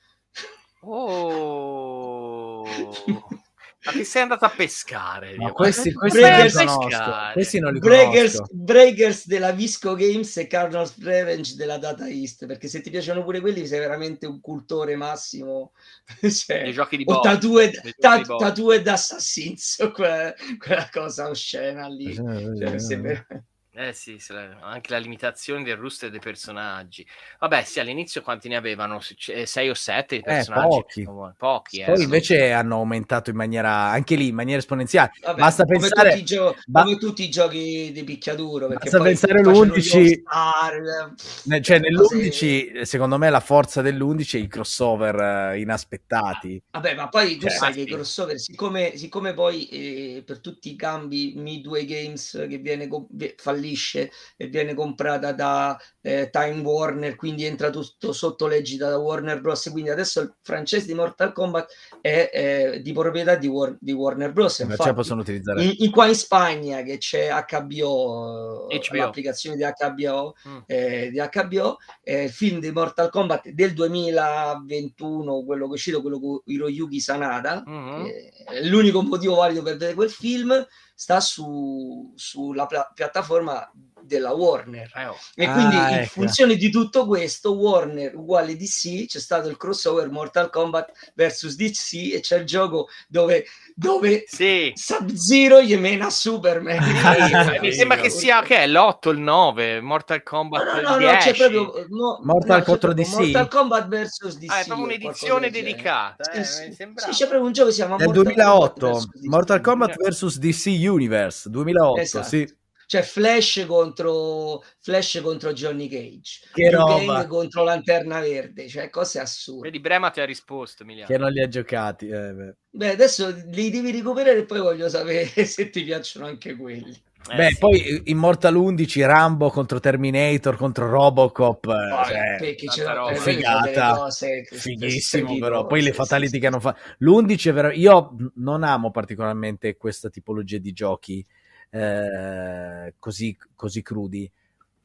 Oh. 0.82 2.64
Ma 3.82 3.92
che 3.92 4.04
sei 4.04 4.22
andato 4.22 4.44
a 4.44 4.50
pescare? 4.50 5.36
Ma 5.36 5.52
questi, 5.52 5.92
questi, 5.94 6.20
Breakers, 6.20 6.54
non 6.54 7.32
questi 7.32 7.58
non 7.60 7.72
li 7.72 7.78
Breakers, 7.78 8.42
Breakers, 8.50 9.26
della 9.26 9.52
Visco 9.52 9.94
Games 9.94 10.36
e 10.36 10.46
Cardinals 10.46 11.02
Revenge 11.02 11.54
della 11.54 11.78
Data 11.78 12.06
East. 12.06 12.44
Perché 12.44 12.68
se 12.68 12.82
ti 12.82 12.90
piacciono 12.90 13.24
pure 13.24 13.40
quelli, 13.40 13.66
sei 13.66 13.78
veramente 13.78 14.26
un 14.26 14.40
cultore 14.42 14.96
massimo. 14.96 15.72
cioè, 16.20 16.64
Dei 16.64 16.72
giochi 16.74 16.98
di 16.98 17.04
boss. 17.04 17.22
Tatue, 17.22 17.70
ta, 17.96 18.20
tatue 18.20 18.82
d'Assassins, 18.82 19.88
quella, 19.94 20.34
quella 20.58 20.88
cosa 20.92 21.30
oscena 21.30 21.88
lì. 21.88 22.14
Cioè, 22.14 22.78
sembra... 22.78 23.26
Eh 23.72 23.92
sì, 23.92 24.18
anche 24.62 24.90
la 24.90 24.98
limitazione 24.98 25.62
del 25.62 25.76
roster 25.76 26.10
dei 26.10 26.18
personaggi. 26.18 27.06
Vabbè, 27.38 27.62
sì, 27.62 27.78
all'inizio 27.78 28.20
quanti 28.20 28.48
ne 28.48 28.56
avevano? 28.56 28.98
6 29.00 29.46
eh, 29.46 29.70
o 29.70 29.74
7 29.74 30.16
di 30.16 30.22
eh, 30.22 30.24
personaggi? 30.24 30.78
Eh, 30.78 31.04
pochi. 31.04 31.34
pochi 31.38 31.82
Poi 31.84 32.00
eh, 32.00 32.02
invece 32.02 32.46
sì. 32.46 32.50
hanno 32.50 32.74
aumentato 32.74 33.30
in 33.30 33.36
maniera, 33.36 33.70
anche 33.70 34.16
lì, 34.16 34.26
in 34.28 34.34
maniera 34.34 34.58
esponenziale. 34.58 35.12
Vabbè, 35.22 35.38
Basta 35.38 35.64
come 35.64 35.78
pensare... 35.78 36.10
Tutti 36.10 36.24
gio- 36.24 36.56
ba- 36.66 36.82
come 36.82 36.96
tutti 36.96 37.22
i 37.22 37.30
giochi 37.30 37.92
di 37.92 38.02
picchiaduro. 38.02 38.66
Basta 38.66 39.00
pensare 39.00 39.40
l'11... 39.40 40.20
Star, 40.20 41.14
cioè 41.60 41.78
nell'11, 41.78 42.72
cose... 42.72 42.84
secondo 42.86 43.18
me 43.18 43.30
la 43.30 43.40
forza 43.40 43.82
dell'11 43.82 44.32
è 44.32 44.38
i 44.38 44.48
crossover 44.48 45.56
inaspettati. 45.56 46.60
Vabbè, 46.72 46.96
ma 46.96 47.08
poi 47.08 47.36
tu 47.36 47.46
cioè, 47.46 47.56
sai 47.56 47.72
che 47.72 47.80
i 47.82 47.86
crossover, 47.86 48.36
siccome, 48.36 48.96
siccome 48.96 49.32
poi 49.32 49.68
eh, 49.68 50.22
per 50.26 50.40
tutti 50.40 50.72
i 50.72 50.76
cambi 50.76 51.34
Midway 51.36 51.84
Games 51.84 52.46
che 52.48 52.58
viene 52.58 52.88
co- 52.88 53.06
fallisce 53.36 53.58
fallisce 53.61 54.11
e 54.36 54.46
viene 54.46 54.74
comprata 54.74 55.32
da 55.32 55.78
eh, 56.00 56.30
Time 56.30 56.62
Warner, 56.62 57.14
quindi 57.14 57.44
entra 57.44 57.68
tutto 57.68 58.12
sotto 58.12 58.46
l'egida 58.46 58.88
da 58.88 58.98
Warner 58.98 59.40
Bros. 59.40 59.68
Quindi 59.70 59.90
adesso 59.90 60.20
il 60.20 60.34
francese 60.40 60.86
di 60.86 60.94
Mortal 60.94 61.32
Kombat 61.32 61.72
è 62.00 62.30
eh, 62.32 62.80
di 62.82 62.92
proprietà 62.92 63.36
di, 63.36 63.46
War- 63.46 63.76
di 63.78 63.92
Warner 63.92 64.32
Bros. 64.32 64.58
Infatti, 64.61 64.94
possono 64.94 65.20
utilizzare. 65.20 65.62
In, 65.62 65.74
in, 65.78 65.90
qua 65.90 66.06
in 66.06 66.14
Spagna 66.14 66.82
che 66.82 66.98
c'è 66.98 67.28
HBO, 67.28 68.66
HBO. 68.68 68.96
l'applicazione 68.96 69.56
di 69.56 69.62
HBO, 69.62 70.34
mm. 70.48 70.58
eh, 70.66 71.11
di 71.11 71.18
HBO 71.18 71.76
il 72.04 72.30
film 72.30 72.61
di 72.61 72.70
Mortal 72.70 73.11
Kombat 73.11 73.50
del 73.50 73.74
2021, 73.74 75.44
quello 75.44 75.64
che 75.66 75.70
è 75.70 75.74
uscito, 75.74 76.00
quello 76.00 76.18
con 76.18 76.40
Hiroyuki 76.44 77.00
Sanada, 77.00 77.62
mm-hmm. 77.68 78.68
l'unico 78.68 79.02
motivo 79.02 79.36
valido 79.36 79.62
per 79.62 79.74
vedere 79.74 79.94
quel 79.94 80.11
film 80.11 80.66
sta 81.01 81.18
su, 81.22 82.12
sulla 82.14 82.66
pla- 82.66 82.92
piattaforma 82.94 83.72
della 84.11 84.32
Warner. 84.32 84.90
Eh, 84.96 85.06
oh. 85.06 85.16
E 85.36 85.48
quindi 85.48 85.76
ah, 85.76 85.90
in 85.90 85.96
ecco. 85.98 86.08
funzione 86.08 86.56
di 86.56 86.68
tutto 86.68 87.06
questo, 87.06 87.54
Warner 87.54 88.16
uguale 88.16 88.56
DC, 88.56 89.06
c'è 89.06 89.20
stato 89.20 89.48
il 89.48 89.56
crossover 89.56 90.11
Mortal 90.11 90.50
Kombat 90.50 91.12
vs 91.14 91.54
DC 91.54 92.12
e 92.12 92.20
c'è 92.20 92.38
il 92.38 92.44
gioco 92.44 92.88
dove, 93.06 93.44
dove 93.76 94.24
sì. 94.26 94.72
Sub-Zero 94.74 95.62
gli 95.62 95.76
mena 95.76 96.11
Superman. 96.11 96.78
Mi 97.62 97.72
sembra 97.72 97.98
che 97.98 98.11
sia 98.11 98.42
che 98.42 98.56
è 98.56 98.66
l'8, 98.66 99.11
il 99.11 99.18
9, 99.18 99.80
Mortal 99.80 100.24
Kombat 100.24 100.64
no, 100.64 100.80
no, 100.80 100.90
no, 100.90 100.96
10. 100.98 101.16
c'è 101.18 101.36
proprio 101.36 101.86
no, 101.88 102.20
Mortal 102.24 102.64
contro 102.64 102.92
DC. 102.92 103.14
Mortal 103.14 103.48
Kombat 103.48 103.88
vs 103.88 104.38
DC. 104.38 104.50
Ah, 104.50 104.61
è 104.61 104.64
proprio 104.64 104.86
un'edizione 104.86 105.50
dedicata. 105.50 106.32
Eh, 106.32 106.42
sì, 106.42 106.72
sì. 106.72 106.92
sì, 106.96 107.11
c'è 107.11 107.26
proprio 107.28 107.44
un 107.44 107.52
gioco 107.52 107.68
che 107.68 107.74
si 107.74 107.80
chiama 107.80 107.96
Mortal 107.96 108.24
2008, 108.24 108.86
Kombat 108.90 109.08
Mortal 109.22 109.61
Kombat 109.61 109.96
vs 109.96 110.38
DC 110.38 110.66
Universe 110.66 111.48
2008, 111.48 112.00
esatto. 112.00 112.26
sì. 112.26 112.58
Cioè 112.91 113.03
Flash 113.03 113.66
contro, 113.68 114.64
Flash 114.80 115.20
contro 115.22 115.53
Johnny 115.53 115.86
Cage, 115.86 116.41
che 116.53 116.70
roba. 116.72 117.18
Kang 117.18 117.28
contro 117.28 117.62
Lanterna 117.62 118.18
Verde, 118.18 118.66
cioè 118.66 118.91
cose 118.91 119.20
assurde. 119.20 119.68
Vedi, 119.68 119.78
Brema 119.78 120.11
ti 120.11 120.18
ha 120.20 120.24
risposto, 120.24 120.82
Emiliano. 120.82 121.09
Che 121.09 121.16
non 121.16 121.30
li 121.30 121.41
ha 121.41 121.47
giocati. 121.47 122.09
eh, 122.09 122.32
beh. 122.32 122.55
Beh, 122.70 122.91
adesso 122.91 123.28
li 123.47 123.70
devi 123.70 123.93
recuperare 123.93 124.38
e 124.38 124.45
poi 124.45 124.59
voglio 124.59 124.88
sapere 124.88 125.26
se 125.47 125.70
ti 125.70 125.84
piacciono 125.84 126.26
anche 126.26 126.57
quelli. 126.57 126.91
Eh, 127.30 127.36
Beh, 127.36 127.49
sì. 127.51 127.59
poi 127.59 128.03
Immortal 128.07 128.57
11, 128.57 129.03
Rambo 129.05 129.51
contro 129.51 129.78
Terminator, 129.78 130.57
contro 130.57 130.88
Robocop. 130.91 131.66
eh, 131.66 132.38
Poi, 132.41 132.57
cioè, 132.59 132.68
c'è 132.70 132.93
roba. 132.93 133.14
Figata. 133.14 133.95
cose 133.95 134.49
fighissimo 134.51 135.38
però 135.38 135.64
poi 135.66 135.82
le 135.82 135.93
fatality 135.93 136.32
sì, 136.32 136.38
che 136.41 136.47
hanno 136.49 136.59
fatto 136.59 136.80
l'11 136.99 137.49
è 137.51 137.53
vero 137.53 137.70
io 137.70 138.16
non 138.36 138.64
amo 138.64 138.91
particolarmente 138.91 139.76
questa 139.76 140.09
tipologia 140.09 140.59
di 140.59 140.72
giochi 140.72 141.24
eh, 141.70 142.94
così, 142.98 143.36
così 143.54 143.82
crudi 143.82 144.30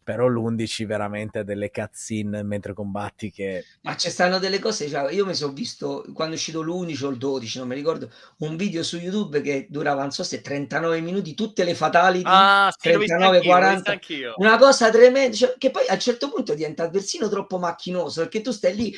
però 0.05 0.27
l'11 0.27 0.85
veramente 0.85 1.39
ha 1.39 1.43
delle 1.43 1.71
cutscene 1.71 2.43
mentre 2.43 2.73
combatti 2.73 3.31
che 3.31 3.65
Ma 3.81 3.95
ci 3.97 4.09
stanno 4.11 4.37
delle 4.37 4.59
cose, 4.59 4.87
cioè, 4.87 5.11
io 5.11 5.25
mi 5.25 5.33
sono 5.33 5.51
visto 5.53 6.05
quando 6.13 6.33
è 6.35 6.37
uscito 6.37 6.61
l'11 6.61 7.05
o 7.05 7.09
il 7.09 7.17
12, 7.17 7.57
non 7.57 7.67
mi 7.67 7.73
ricordo, 7.75 8.11
un 8.39 8.55
video 8.55 8.83
su 8.83 8.97
YouTube 8.97 9.41
che 9.41 9.65
durava, 9.69 10.01
non 10.01 10.11
so 10.11 10.23
se 10.23 10.41
39 10.41 11.01
minuti, 11.01 11.33
tutte 11.33 11.63
le 11.63 11.73
fatality, 11.73 12.37
Ah, 12.37 12.71
sì, 12.77 12.89
l'ho 12.91 12.99
visto 12.99 13.19
39, 13.19 13.37
anch'io, 13.37 13.53
l'ho 13.57 13.59
40. 13.59 13.73
visto 13.73 13.91
anch'io. 13.91 14.33
una 14.37 14.57
cosa 14.57 14.89
tremenda, 14.91 15.35
cioè, 15.35 15.55
che 15.57 15.71
poi 15.71 15.87
a 15.87 15.93
un 15.93 15.99
certo 15.99 16.29
punto 16.29 16.53
diventa 16.53 16.89
persino 16.89 17.27
troppo 17.29 17.57
macchinoso, 17.57 18.21
perché 18.21 18.41
tu 18.41 18.51
stai 18.51 18.75
lì 18.75 18.95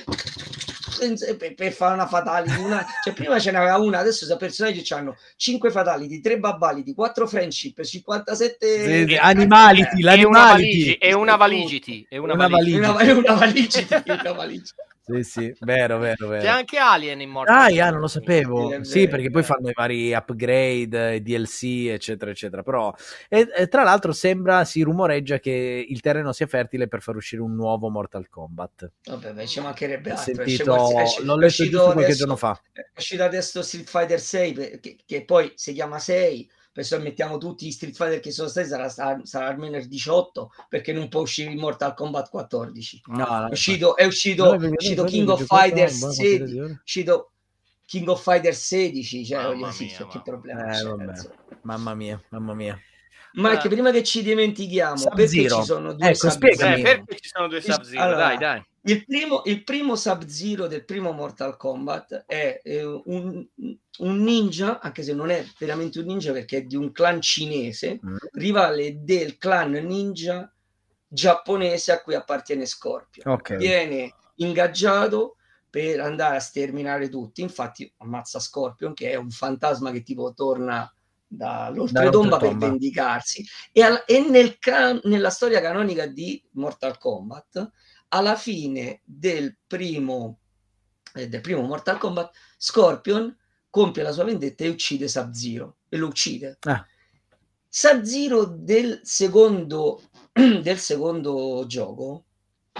per, 1.37 1.53
per 1.53 1.71
fare 1.71 1.93
una 1.93 2.07
fatality, 2.07 2.61
una... 2.61 2.85
cioè 3.03 3.13
prima 3.13 3.39
ce 3.39 3.51
n'aveva 3.51 3.77
una, 3.77 3.99
adesso 3.99 4.25
sono 4.25 4.37
personaggi 4.37 4.81
che 4.81 4.93
hanno 4.93 5.15
5 5.35 5.69
fatality, 5.71 6.19
3 6.19 6.39
babbality, 6.39 6.93
4 6.93 7.27
friendship, 7.27 7.81
57... 7.83 8.67
Sì, 8.67 9.07
sì, 9.07 9.13
Eh, 9.13 9.17
animality 9.17 10.01
E 10.01 10.25
una 10.25 10.47
e 10.99 11.13
una 11.13 11.35
valigiti, 11.35 12.05
e 12.09 12.17
una 12.17 12.35
valigiti. 12.35 12.77
Una, 12.77 12.91
una 13.13 13.33
valigia, 13.33 14.03
una 14.05 14.31
valigia. 14.33 14.73
Sì 15.07 15.23
sì 15.23 15.53
vero 15.61 15.97
vero 15.97 16.27
C'è 16.29 16.37
vero 16.39 16.49
anche 16.51 16.77
Alien 16.77 17.21
in 17.21 17.29
Mortal 17.29 17.55
Ah, 17.55 17.69
yeah, 17.69 17.89
non 17.89 18.01
lo 18.01 18.07
sapevo. 18.07 18.83
Sì, 18.83 19.07
perché 19.07 19.29
poi 19.29 19.43
fanno 19.43 19.69
i 19.69 19.73
vari 19.73 20.13
upgrade, 20.13 21.21
DLC, 21.21 21.87
eccetera, 21.89 22.31
eccetera. 22.31 22.61
Però, 22.63 22.93
e, 23.29 23.47
e 23.55 23.67
tra 23.67 23.83
l'altro, 23.83 24.11
sembra 24.11 24.65
si 24.65 24.81
rumoreggia 24.81 25.39
che 25.39 25.85
il 25.87 25.99
terreno 26.01 26.31
sia 26.33 26.47
fertile 26.47 26.87
per 26.87 27.01
far 27.01 27.15
uscire 27.15 27.41
un 27.41 27.55
nuovo 27.55 27.89
Mortal 27.89 28.27
Kombat. 28.29 28.91
Vabbè, 29.05 29.33
beh, 29.33 29.47
ci 29.47 29.59
mancherebbe 29.61 30.11
altro. 30.11 30.31
esce 30.31 30.45
sentito, 30.45 30.99
esce- 30.99 31.23
l'ho 31.23 31.37
letto 31.37 31.53
giusto 31.63 31.83
qualche 31.83 32.03
adesso- 32.03 32.17
giorno 32.17 32.35
fa. 32.35 32.61
È 32.71 32.81
uscito 32.97 33.23
adesso 33.23 33.61
Street 33.61 33.87
Fighter 33.89 34.19
6, 34.19 34.53
per- 34.53 34.79
che, 34.79 34.97
che 35.05 35.23
poi 35.25 35.51
si 35.55 35.73
chiama 35.73 35.99
6, 35.99 36.49
adesso 36.81 36.99
mettiamo 36.99 37.37
tutti 37.37 37.67
i 37.67 37.71
Street 37.71 37.95
Fighter 37.95 38.19
che 38.19 38.31
sono 38.31 38.47
stati, 38.47 38.67
sarà, 38.67 38.89
sarà, 38.89 39.47
almeno 39.47 39.77
il 39.77 39.87
18, 39.87 40.51
perché 40.69 40.93
non 40.93 41.09
può 41.09 41.21
uscire 41.21 41.51
il 41.51 41.57
Mortal 41.57 41.93
Kombat 41.93 42.29
14. 42.29 43.01
No, 43.07 43.17
no, 43.17 43.47
È 43.47 43.51
uscito, 43.51 43.95
è 43.95 44.05
uscito, 44.05 44.53
è 44.53 44.67
uscito 44.67 45.03
King 45.05 45.29
of 45.29 45.43
Fighters 45.45 46.07
16, 46.07 46.57
è 46.57 46.63
uscito 46.83 47.31
King 47.85 48.07
of 48.09 48.21
Fighters 48.21 48.65
16, 48.65 49.25
cioè 49.25 49.43
Mamma 49.43 49.55
mia, 49.55 49.71
che 49.71 50.03
mamma. 50.03 50.21
problema 50.21 50.67
Eh, 50.67 50.71
c'è, 50.73 50.83
vabbè. 50.83 51.03
insomma. 51.03 51.35
Mamma 51.61 51.95
mia, 51.95 52.23
mamma 52.29 52.53
mia. 52.53 52.79
Mike, 53.33 53.67
Ah. 53.67 53.69
prima 53.69 53.91
che 53.91 54.03
ci 54.03 54.23
dimentichiamo, 54.23 54.97
Sub-Zero. 54.97 55.15
perché 55.47 55.61
ci 55.61 55.63
sono 55.65 55.93
due 55.93 56.07
Ecco, 56.09 56.29
Sub-Zero? 56.29 56.75
Eh, 56.75 57.03
perché 57.03 57.19
ci 57.19 57.29
sono 57.33 57.47
due 57.47 57.57
Il- 57.57 57.63
Sub-Zero? 57.63 58.01
allora, 58.01 58.17
dai, 58.27 58.37
dai. 58.37 58.65
Il 58.81 59.05
primo, 59.05 59.41
il 59.45 59.63
primo 59.63 59.95
Sub-Zero 59.97 60.67
del 60.67 60.85
primo 60.85 61.11
Mortal 61.11 61.57
Kombat 61.57 62.23
è 62.25 62.61
eh, 62.63 62.83
un, 62.85 63.45
un 63.99 64.23
ninja, 64.23 64.79
anche 64.79 65.03
se 65.03 65.13
non 65.13 65.29
è 65.29 65.45
veramente 65.59 65.99
un 65.99 66.05
ninja 66.05 66.31
perché 66.31 66.57
è 66.57 66.61
di 66.63 66.75
un 66.77 66.91
clan 66.93 67.19
cinese, 67.21 67.99
Mm. 68.05 68.15
rivale 68.33 69.03
del 69.03 69.37
clan 69.37 69.71
ninja 69.71 70.49
giapponese 71.07 71.91
a 71.91 72.01
cui 72.01 72.15
appartiene 72.15 72.65
Scorpio. 72.65 73.23
Ok. 73.25 73.55
Viene 73.57 74.13
ingaggiato 74.35 75.35
per 75.69 75.99
andare 75.99 76.37
a 76.37 76.39
sterminare 76.39 77.09
tutti, 77.09 77.41
infatti 77.41 77.91
ammazza 77.97 78.39
Scorpion 78.39 78.93
che 78.93 79.11
è 79.11 79.15
un 79.15 79.29
fantasma 79.29 79.91
che 79.91 80.01
tipo 80.03 80.33
torna 80.33 80.89
dall'oltretomba 81.27 82.37
per 82.37 82.55
vendicarsi 82.55 83.45
e, 83.73 83.81
al- 83.81 84.03
e 84.07 84.19
nel 84.21 84.57
nella 85.03 85.29
storia 85.29 85.59
canonica 85.59 86.05
di 86.07 86.41
Mortal 86.51 86.97
Kombat 86.97 87.71
alla 88.09 88.35
fine 88.35 89.01
del 89.03 89.57
primo, 89.67 90.39
eh, 91.13 91.27
del 91.27 91.41
primo 91.41 91.61
Mortal 91.61 91.97
Kombat, 91.97 92.33
Scorpion 92.57 93.35
compie 93.69 94.03
la 94.03 94.11
sua 94.11 94.23
vendetta 94.23 94.63
e 94.63 94.69
uccide 94.69 95.07
Sub-Zero 95.07 95.77
e 95.89 95.97
lo 95.97 96.07
uccide. 96.07 96.57
Ah. 96.61 96.85
Sub-Zero 97.67 98.45
del 98.45 99.01
secondo, 99.03 100.01
del 100.33 100.77
secondo 100.79 101.65
gioco, 101.67 102.23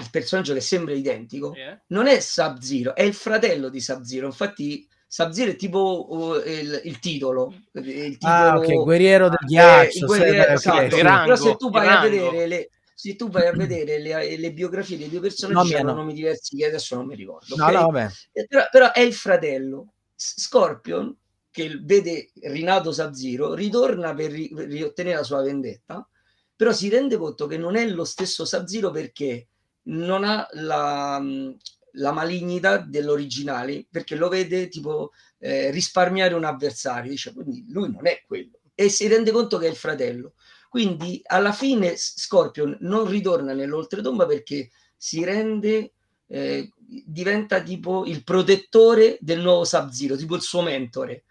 il 0.00 0.10
personaggio 0.10 0.54
che 0.54 0.60
sembra 0.60 0.94
identico, 0.94 1.54
Eh? 1.54 1.82
non 1.88 2.06
è 2.06 2.18
Sub-Zero, 2.20 2.94
è 2.94 3.02
il 3.02 3.14
fratello 3.14 3.68
di 3.68 3.80
Sub-Zero. 3.80 4.26
Infatti, 4.26 4.87
Sub-Zero 5.10 5.50
è 5.52 5.56
tipo 5.56 6.06
uh, 6.10 6.34
il, 6.48 6.80
il 6.84 6.98
titolo. 6.98 7.54
Il 7.72 8.18
titolo 8.18 8.32
Ah, 8.32 8.56
ok, 8.58 8.82
guerriero 8.84 9.28
del 9.28 9.38
eh, 9.42 9.46
ghiaccio. 9.46 9.98
il 9.98 10.04
guerriero- 10.04 10.56
sì, 10.58 10.68
esatto. 10.68 10.76
ok, 10.78 10.92
sì. 10.92 10.96
Il 10.98 11.02
rango, 11.04 11.22
Però 11.24 11.36
se 11.36 11.56
tu 11.56 11.70
vai 11.70 11.88
a 11.88 12.00
vedere 12.00 12.46
le, 12.46 12.70
se 12.94 13.16
tu 13.16 13.30
vai 13.30 13.46
a 13.46 13.52
vedere 13.52 13.98
le, 14.00 14.36
le 14.36 14.52
biografie 14.52 14.98
dei 14.98 15.08
due 15.08 15.20
personaggi 15.20 15.54
Nomi 15.56 15.74
hanno 15.74 15.90
hanno- 15.90 16.00
nomi 16.00 16.12
diversi 16.12 16.56
che 16.56 16.66
adesso 16.66 16.94
non 16.96 17.06
mi 17.06 17.14
ricordo. 17.14 17.56
No, 17.56 17.64
ok? 17.64 17.72
no, 17.72 17.90
vabbè. 17.90 18.08
Eh, 18.32 18.46
Però, 18.46 18.64
però 18.70 18.92
è 18.92 19.00
il 19.00 19.14
fratello. 19.14 19.92
Scorpion, 20.14 21.16
che 21.50 21.78
vede 21.82 22.30
rinato 22.42 22.92
Sub-Zero, 22.92 23.54
ritorna 23.54 24.12
per, 24.14 24.30
ri- 24.30 24.50
riottenere 24.52 25.16
la 25.16 25.22
sua 25.22 25.42
vendetta, 25.42 26.06
però 26.54 26.72
si 26.72 26.88
rende 26.88 27.16
conto 27.16 27.46
che 27.46 27.56
non 27.56 27.76
è 27.76 27.86
lo 27.88 28.04
stesso 28.04 28.44
Sub-Zero 28.44 28.90
perché 28.90 29.46
non 29.84 30.24
ha 30.24 30.46
la, 30.52 31.18
mh, 31.20 31.56
la 31.92 32.12
malignità 32.12 32.78
dell'originale, 32.78 33.86
perché 33.90 34.14
lo 34.14 34.28
vede 34.28 34.68
tipo 34.68 35.12
eh, 35.38 35.70
risparmiare 35.70 36.34
un 36.34 36.44
avversario, 36.44 37.10
dice 37.10 37.32
quindi 37.32 37.64
lui 37.68 37.90
non 37.90 38.06
è 38.06 38.22
quello 38.26 38.58
e 38.74 38.88
si 38.88 39.08
rende 39.08 39.32
conto 39.32 39.58
che 39.58 39.66
è 39.66 39.70
il 39.70 39.76
fratello. 39.76 40.34
Quindi 40.68 41.20
alla 41.24 41.52
fine 41.52 41.94
Scorpion 41.96 42.76
non 42.82 43.08
ritorna 43.08 43.52
nell'oltretomba 43.52 44.24
perché 44.26 44.70
si 44.96 45.24
rende 45.24 45.94
eh, 46.28 46.70
diventa 46.76 47.60
tipo 47.60 48.04
il 48.04 48.22
protettore 48.22 49.16
del 49.20 49.40
nuovo 49.40 49.64
Sub-Zero, 49.64 50.16
tipo 50.16 50.36
il 50.36 50.42
suo 50.42 50.62
mentore. 50.62 51.24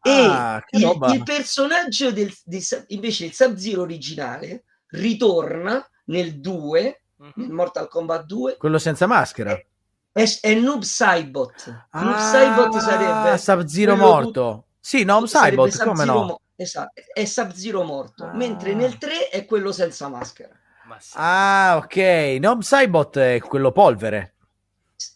Ah, 0.00 0.62
e 0.68 0.78
il, 0.78 0.98
il 1.12 1.22
personaggio 1.22 2.12
del, 2.12 2.32
di 2.44 2.62
invece 2.88 3.24
il 3.24 3.32
Sub-Zero 3.32 3.82
originale 3.82 4.64
ritorna 4.88 5.84
nel 6.04 6.40
2, 6.40 7.02
nel 7.16 7.32
Mhm. 7.34 7.52
Mortal 7.52 7.88
Kombat 7.88 8.26
2, 8.26 8.56
Quello 8.58 8.78
senza 8.78 9.06
maschera. 9.06 9.58
È, 10.12 10.24
è 10.40 10.54
Noob 10.54 10.82
Saibot. 10.82 11.66
Noob 11.92 12.14
Ah, 12.14 12.18
Saibot 12.18 12.78
sarebbe 12.78 13.38
Sub-Zero 13.38 13.96
morto. 13.96 14.66
Sì, 14.80 15.04
no, 15.04 15.26
sarebbe 15.26 15.70
Cybot, 15.70 15.84
come 15.84 16.04
no? 16.04 16.24
mo- 16.24 16.40
esatto, 16.56 17.00
è 17.12 17.24
Sub-Zero 17.24 17.82
morto, 17.82 18.24
Ah. 18.24 18.36
mentre 18.36 18.74
nel 18.74 18.98
3 18.98 19.28
è 19.28 19.44
quello 19.44 19.72
senza 19.72 20.08
maschera. 20.08 20.54
Ma 20.86 20.98
sì. 21.00 21.12
Ah, 21.14 21.76
ok. 21.82 21.96
No, 22.40 22.58
Cybot 22.58 23.18
è 23.18 23.40
quello 23.40 23.72
polvere. 23.72 24.34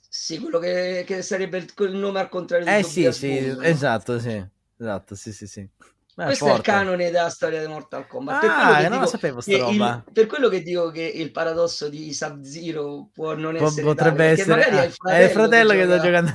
Sì, 0.08 0.38
quello 0.38 0.58
che, 0.58 1.04
che 1.06 1.22
sarebbe 1.22 1.58
il, 1.58 1.96
nome 1.96 2.20
al 2.20 2.28
contrario 2.28 2.64
di 2.64 2.72
Eh 2.72 2.82
Tobias 2.82 3.16
sì, 3.16 3.40
sì, 3.40 3.46
no? 3.46 3.60
esatto, 3.60 4.18
sì. 4.18 4.44
Esatto, 4.78 5.14
sì, 5.14 5.32
sì, 5.32 5.46
sì. 5.46 5.68
Beh, 6.16 6.24
Questo 6.24 6.44
è 6.46 6.48
il 6.48 6.54
forte. 6.54 6.70
canone 6.70 7.10
della 7.10 7.28
storia 7.28 7.60
di 7.60 7.66
Mortal 7.66 8.06
Kombat. 8.06 8.40
per, 8.40 8.48
quello 8.48 8.62
Ah, 8.70 8.76
che 8.76 8.82
non 8.84 8.90
la 8.90 8.96
dico 8.96 9.06
sapevo 9.06 9.40
sta 9.42 9.50
che 9.50 9.58
roba. 9.58 10.02
il, 10.06 10.12
per 10.14 10.26
quello 10.26 10.48
che 10.48 10.62
dico 10.62 10.90
che 10.90 11.02
il 11.02 11.30
paradosso 11.30 11.90
di 11.90 12.14
Sub-Zero 12.14 13.10
può 13.12 13.34
non 13.34 13.54
essere 13.56 13.82
potrebbe 13.82 14.16
tale, 14.16 14.30
essere 14.32 14.62
ah, 14.62 14.66
è 14.66 14.84
il 14.86 14.94
è 15.04 15.22
il 15.24 15.30
fratello 15.30 15.72
che 15.72 15.84
sta 15.84 15.96
gioca- 16.00 16.22
giocando. 16.22 16.32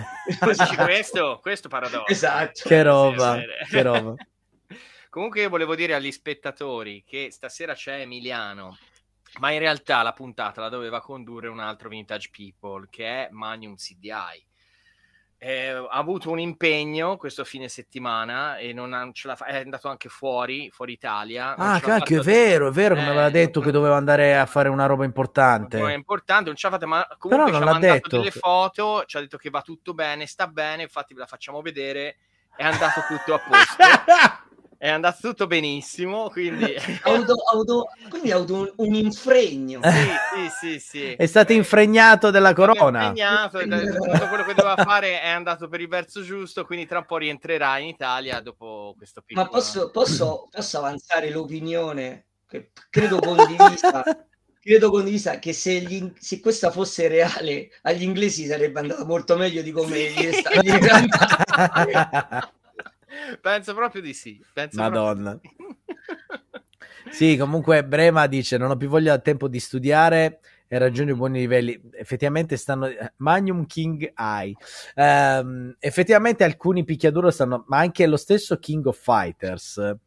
Questo, 0.85 1.39
questo 1.41 1.67
paradosso. 1.67 2.05
Esatto. 2.07 2.61
che 2.63 2.83
roba, 2.83 3.39
che 3.67 3.81
roba. 3.81 4.13
Comunque 5.09 5.41
io 5.41 5.49
volevo 5.49 5.73
dire 5.73 5.95
agli 5.95 6.11
spettatori 6.11 7.03
che 7.03 7.29
stasera 7.31 7.73
c'è 7.73 8.01
Emiliano, 8.01 8.77
ma 9.39 9.51
in 9.51 9.59
realtà 9.59 10.03
la 10.03 10.13
puntata 10.13 10.61
la 10.61 10.69
doveva 10.69 11.01
condurre 11.01 11.47
un 11.47 11.59
altro 11.59 11.89
Vintage 11.89 12.29
People 12.31 12.87
che 12.89 13.05
è 13.25 13.27
Magnum 13.31 13.75
CDI. 13.75 14.45
Eh, 15.43 15.69
ha 15.71 15.87
avuto 15.97 16.29
un 16.29 16.37
impegno 16.37 17.17
questo 17.17 17.43
fine 17.43 17.67
settimana 17.67 18.57
e 18.57 18.73
non 18.73 18.93
ha- 18.93 19.09
ce 19.11 19.27
l'ha 19.27 19.35
fa- 19.35 19.45
è 19.45 19.57
andato 19.61 19.87
anche 19.87 20.07
fuori, 20.07 20.69
fuori 20.71 20.91
Italia. 20.91 21.55
Ah, 21.55 21.79
cacchio, 21.79 22.21
è 22.21 22.23
vero, 22.23 22.67
è 22.67 22.71
vero 22.71 22.93
che 22.93 23.01
mi 23.01 23.07
Eh, 23.07 23.09
aveva 23.09 23.29
detto 23.31 23.57
non- 23.57 23.67
che 23.67 23.73
doveva 23.73 23.95
andare 23.95 24.37
a 24.37 24.45
fare 24.45 24.69
una 24.69 24.83
roba 24.85 24.97
non 24.97 25.05
è 25.05 25.07
importante. 25.07 25.77
importante, 25.93 26.43
non 26.45 26.55
ce 26.55 26.67
l'ha 26.67 26.73
fatta, 26.73 26.85
ma 26.85 27.01
Però 27.03 27.17
comunque 27.17 27.51
non 27.53 27.61
ci 27.63 27.67
ha 27.67 27.71
mandato 27.71 27.93
detto. 27.93 28.17
delle 28.17 28.29
foto, 28.29 29.03
ci 29.07 29.17
ha 29.17 29.19
detto 29.19 29.37
che 29.37 29.49
va 29.49 29.61
tutto 29.63 29.95
bene, 29.95 30.27
sta 30.27 30.45
bene, 30.45 30.83
infatti 30.83 31.15
ve 31.15 31.21
la 31.21 31.25
facciamo 31.25 31.59
vedere, 31.63 32.17
è 32.55 32.63
andato 32.63 33.01
tutto 33.07 33.33
a 33.33 33.39
posto, 33.39 33.77
è 34.81 34.89
andato 34.89 35.27
tutto 35.27 35.45
benissimo, 35.45 36.31
quindi 36.31 36.73
ha 37.03 37.11
avuto- 37.11 37.85
quindi 38.09 38.31
ha 38.31 38.37
avuto 38.37 38.73
un, 38.77 38.95
infregno. 38.95 39.79
sì, 39.83 39.89
sì, 40.33 40.49
sì, 40.59 40.79
sì. 40.79 41.13
È 41.21 41.27
stato 41.27 41.53
infregnato 41.53 42.31
della 42.31 42.53
corona. 42.53 43.03
impegnato, 43.03 43.63
da- 43.63 43.77
tutto 43.85 44.27
quello 44.27 44.43
che 44.43 44.55
doveva 44.55 44.77
fare 44.77 45.21
è 45.21 45.27
andato 45.27 45.67
per 45.67 45.81
il 45.81 45.87
verso 45.87 46.23
giusto, 46.23 46.65
quindi 46.65 46.87
tra 46.87 46.97
un 46.97 47.05
po' 47.05 47.17
rientrerà 47.17 47.77
in 47.77 47.89
Italia 47.89 48.39
dopo 48.39 48.95
questo 48.97 49.21
piccolo... 49.23 49.45
Ma 49.45 49.51
posso, 49.51 49.91
posso, 49.91 50.47
posso 50.49 50.79
avanzare 50.79 51.29
l'opinione 51.29 52.25
che 52.47 52.71
credo 52.89 53.19
condivisa, 53.19 54.03
credo 54.59 54.89
condivisa 54.89 55.37
che 55.37 55.53
se, 55.53 55.73
gli, 55.81 56.11
se, 56.17 56.39
questa 56.39 56.71
fosse 56.71 57.07
reale 57.07 57.69
agli 57.83 58.01
inglesi 58.01 58.47
sarebbe 58.47 58.79
andata 58.79 59.05
molto 59.05 59.37
meglio 59.37 59.61
di 59.61 59.71
come 59.71 60.09
gli 60.09 60.25
è 60.25 60.31
stato. 60.31 60.59
Penso 63.41 63.73
proprio 63.73 64.01
di 64.01 64.13
sì. 64.13 64.41
Madonna. 64.73 65.39
sì, 67.11 67.37
comunque 67.37 67.85
Brema 67.85 68.27
dice 68.27 68.57
non 68.57 68.71
ho 68.71 68.77
più 68.77 68.87
voglia 68.87 69.11
del 69.11 69.21
tempo 69.21 69.47
di 69.47 69.59
studiare 69.59 70.39
e 70.67 70.77
raggiunge 70.77 71.13
buoni 71.13 71.39
livelli. 71.39 71.81
Effettivamente 71.93 72.55
stanno 72.57 72.89
Magnum 73.17 73.65
King 73.65 74.13
Eye. 74.15 74.55
Um, 74.95 75.75
effettivamente 75.79 76.43
alcuni 76.43 76.83
picchiaduro 76.83 77.29
stanno, 77.29 77.65
ma 77.67 77.79
anche 77.79 78.05
lo 78.05 78.17
stesso 78.17 78.57
King 78.57 78.85
of 78.85 78.97
Fighters 79.01 79.97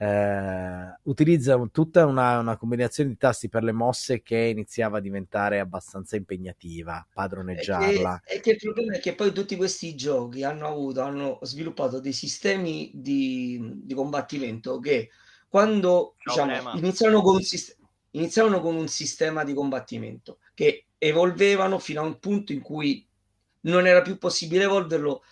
eh, 0.00 0.96
utilizza 1.02 1.60
tutta 1.72 2.06
una, 2.06 2.38
una, 2.38 2.56
combinazione 2.56 3.10
di 3.10 3.16
tasti 3.16 3.48
per 3.48 3.64
le 3.64 3.72
mosse 3.72 4.22
che 4.22 4.36
iniziava 4.36 4.98
a 4.98 5.00
diventare 5.00 5.58
abbastanza 5.58 6.14
impegnativa 6.14 7.04
padroneggiarla. 7.12 8.22
E 8.24 8.28
che, 8.28 8.36
e 8.36 8.40
che 8.40 8.50
il 8.50 8.56
problema 8.58 8.94
è 8.94 9.00
che 9.00 9.16
poi 9.16 9.32
tutti 9.32 9.56
questi 9.56 9.96
giochi 9.96 10.44
hanno 10.44 10.68
avuto, 10.68 11.00
hanno 11.00 11.40
sviluppato 11.42 11.98
dei 11.98 12.12
sistemi 12.12 12.92
di, 12.94 13.72
di 13.74 13.94
combattimento 13.94 14.78
che 14.78 15.10
quando 15.48 16.14
diciamo, 16.24 16.74
iniziarono, 16.74 17.20
con 17.20 17.40
iniziarono 18.12 18.60
con 18.60 18.76
un 18.76 18.88
sistema 18.88 19.42
di 19.42 19.52
combattimento 19.52 20.38
che 20.54 20.86
evolvevano 20.96 21.80
fino 21.80 22.02
a 22.02 22.04
un 22.04 22.20
punto 22.20 22.52
in 22.52 22.60
cui 22.60 23.04
non 23.62 23.86
era 23.86 24.02
più 24.02 24.16
possibile 24.16 24.64
evolverlo 24.64 25.22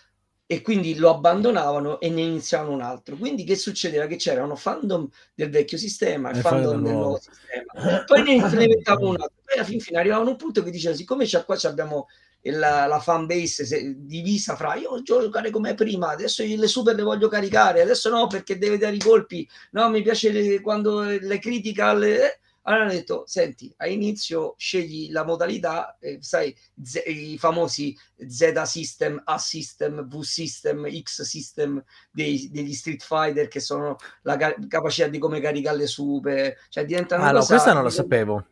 e 0.49 0.61
quindi 0.61 0.95
lo 0.95 1.09
abbandonavano 1.09 1.99
e 1.99 2.09
ne 2.09 2.21
iniziavano 2.21 2.71
un 2.71 2.81
altro. 2.81 3.17
Quindi 3.17 3.43
che 3.43 3.57
succedeva? 3.57 4.07
Che 4.07 4.15
c'erano 4.15 4.55
fandom 4.55 5.07
del 5.35 5.49
vecchio 5.49 5.77
sistema 5.77 6.31
e 6.31 6.35
fandom 6.35 6.81
del 6.81 6.93
nuovo 6.93 7.19
sistema, 7.19 8.03
poi 8.05 8.23
ne 8.23 8.31
implementavano 8.41 9.09
un 9.09 9.21
altro. 9.21 9.35
Poi 9.43 9.55
alla 9.55 9.65
fin 9.65 9.81
fine 9.81 9.99
arrivavano 9.99 10.29
a 10.29 10.31
un 10.31 10.37
punto 10.37 10.63
che 10.63 10.71
diceva: 10.71 10.95
siccome 10.95 11.25
c'è 11.25 11.43
qua 11.43 11.57
abbiamo 11.63 12.07
la, 12.43 12.85
la 12.85 12.99
fan 12.99 13.25
base 13.25 13.65
se, 13.65 13.95
divisa 13.97 14.55
fra 14.55 14.75
io 14.75 14.89
voglio 14.89 15.03
giocare 15.03 15.49
come 15.49 15.73
prima, 15.73 16.11
adesso 16.11 16.43
le 16.45 16.67
super 16.67 16.95
le 16.95 17.03
voglio 17.03 17.27
caricare, 17.27 17.81
adesso 17.81 18.09
no 18.09 18.27
perché 18.27 18.57
deve 18.57 18.77
dare 18.77 18.95
i 18.95 18.99
colpi, 18.99 19.47
no 19.71 19.89
mi 19.89 20.01
piace 20.01 20.31
le, 20.31 20.61
quando 20.61 21.01
le 21.01 21.39
critical. 21.39 22.03
Eh, 22.03 22.39
allora 22.67 22.83
hanno 22.83 22.93
detto, 22.93 23.23
senti, 23.25 23.73
a 23.77 23.87
inizio 23.87 24.55
scegli 24.57 25.09
la 25.11 25.23
modalità, 25.23 25.97
eh, 25.99 26.17
sai, 26.19 26.53
Z- 26.81 27.03
i 27.05 27.37
famosi 27.37 27.97
Z 28.27 28.61
system, 28.63 29.21
A 29.23 29.37
system, 29.37 30.05
V 30.05 30.19
system, 30.19 31.01
X 31.01 31.21
system 31.21 31.81
dei, 32.11 32.49
degli 32.51 32.73
Street 32.73 33.01
Fighter 33.01 33.47
che 33.47 33.61
sono 33.61 33.95
la 34.23 34.35
ca- 34.35 34.55
capacità 34.67 35.07
di 35.07 35.17
come 35.17 35.39
caricare 35.39 35.77
le 35.77 35.87
super, 35.87 36.57
cioè 36.67 36.85
diventano... 36.85 37.23
Ah 37.23 37.31
no, 37.31 37.45
questa 37.45 37.71
non 37.71 37.83
lo 37.83 37.89
sapevo. 37.89 38.45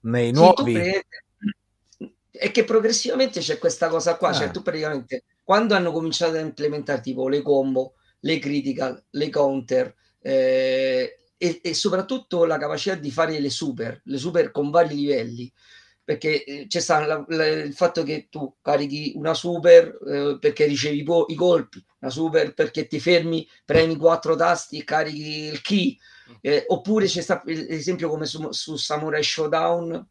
Nei 0.00 0.30
nuovi... 0.30 1.02
È 2.30 2.50
che 2.50 2.64
progressivamente 2.64 3.40
c'è 3.40 3.58
questa 3.58 3.88
cosa 3.88 4.16
qua, 4.16 4.32
cioè 4.32 4.42
ah. 4.42 4.44
cioè 4.46 4.52
tu 4.52 4.62
praticamente 4.62 5.24
quando 5.42 5.74
hanno 5.74 5.92
cominciato 5.92 6.36
a 6.36 6.40
implementare 6.40 7.00
tipo 7.00 7.28
le 7.28 7.40
combo, 7.40 7.94
le 8.20 8.38
critical, 8.38 9.02
le 9.10 9.30
counter, 9.30 9.94
eh, 10.20 11.23
e, 11.44 11.60
e, 11.62 11.74
soprattutto 11.74 12.46
la 12.46 12.56
capacità 12.56 12.94
di 12.94 13.10
fare 13.10 13.38
le 13.38 13.50
super, 13.50 14.00
le 14.04 14.16
super 14.16 14.50
con 14.50 14.70
vari 14.70 14.94
livelli, 14.94 15.52
perché 16.02 16.42
eh, 16.42 16.66
c'è 16.66 16.80
stato 16.80 17.26
il 17.28 17.74
fatto 17.74 18.02
che 18.02 18.28
tu 18.30 18.56
carichi 18.62 19.12
una 19.16 19.34
super 19.34 19.98
eh, 20.06 20.38
perché 20.40 20.64
ricevi 20.64 21.02
po- 21.02 21.26
i 21.28 21.34
colpi, 21.34 21.84
una 22.00 22.10
super 22.10 22.54
perché 22.54 22.86
ti 22.86 22.98
fermi, 22.98 23.46
premi 23.62 23.96
quattro 23.96 24.34
tasti 24.36 24.78
e 24.78 24.84
carichi 24.84 25.44
il 25.44 25.60
key, 25.60 25.98
eh, 26.40 26.64
oppure 26.68 27.04
c'è 27.04 27.20
stato 27.20 27.42
l'esempio 27.50 28.08
come 28.08 28.24
su, 28.24 28.50
su 28.50 28.76
Samurai 28.76 29.22
Showdown, 29.22 30.08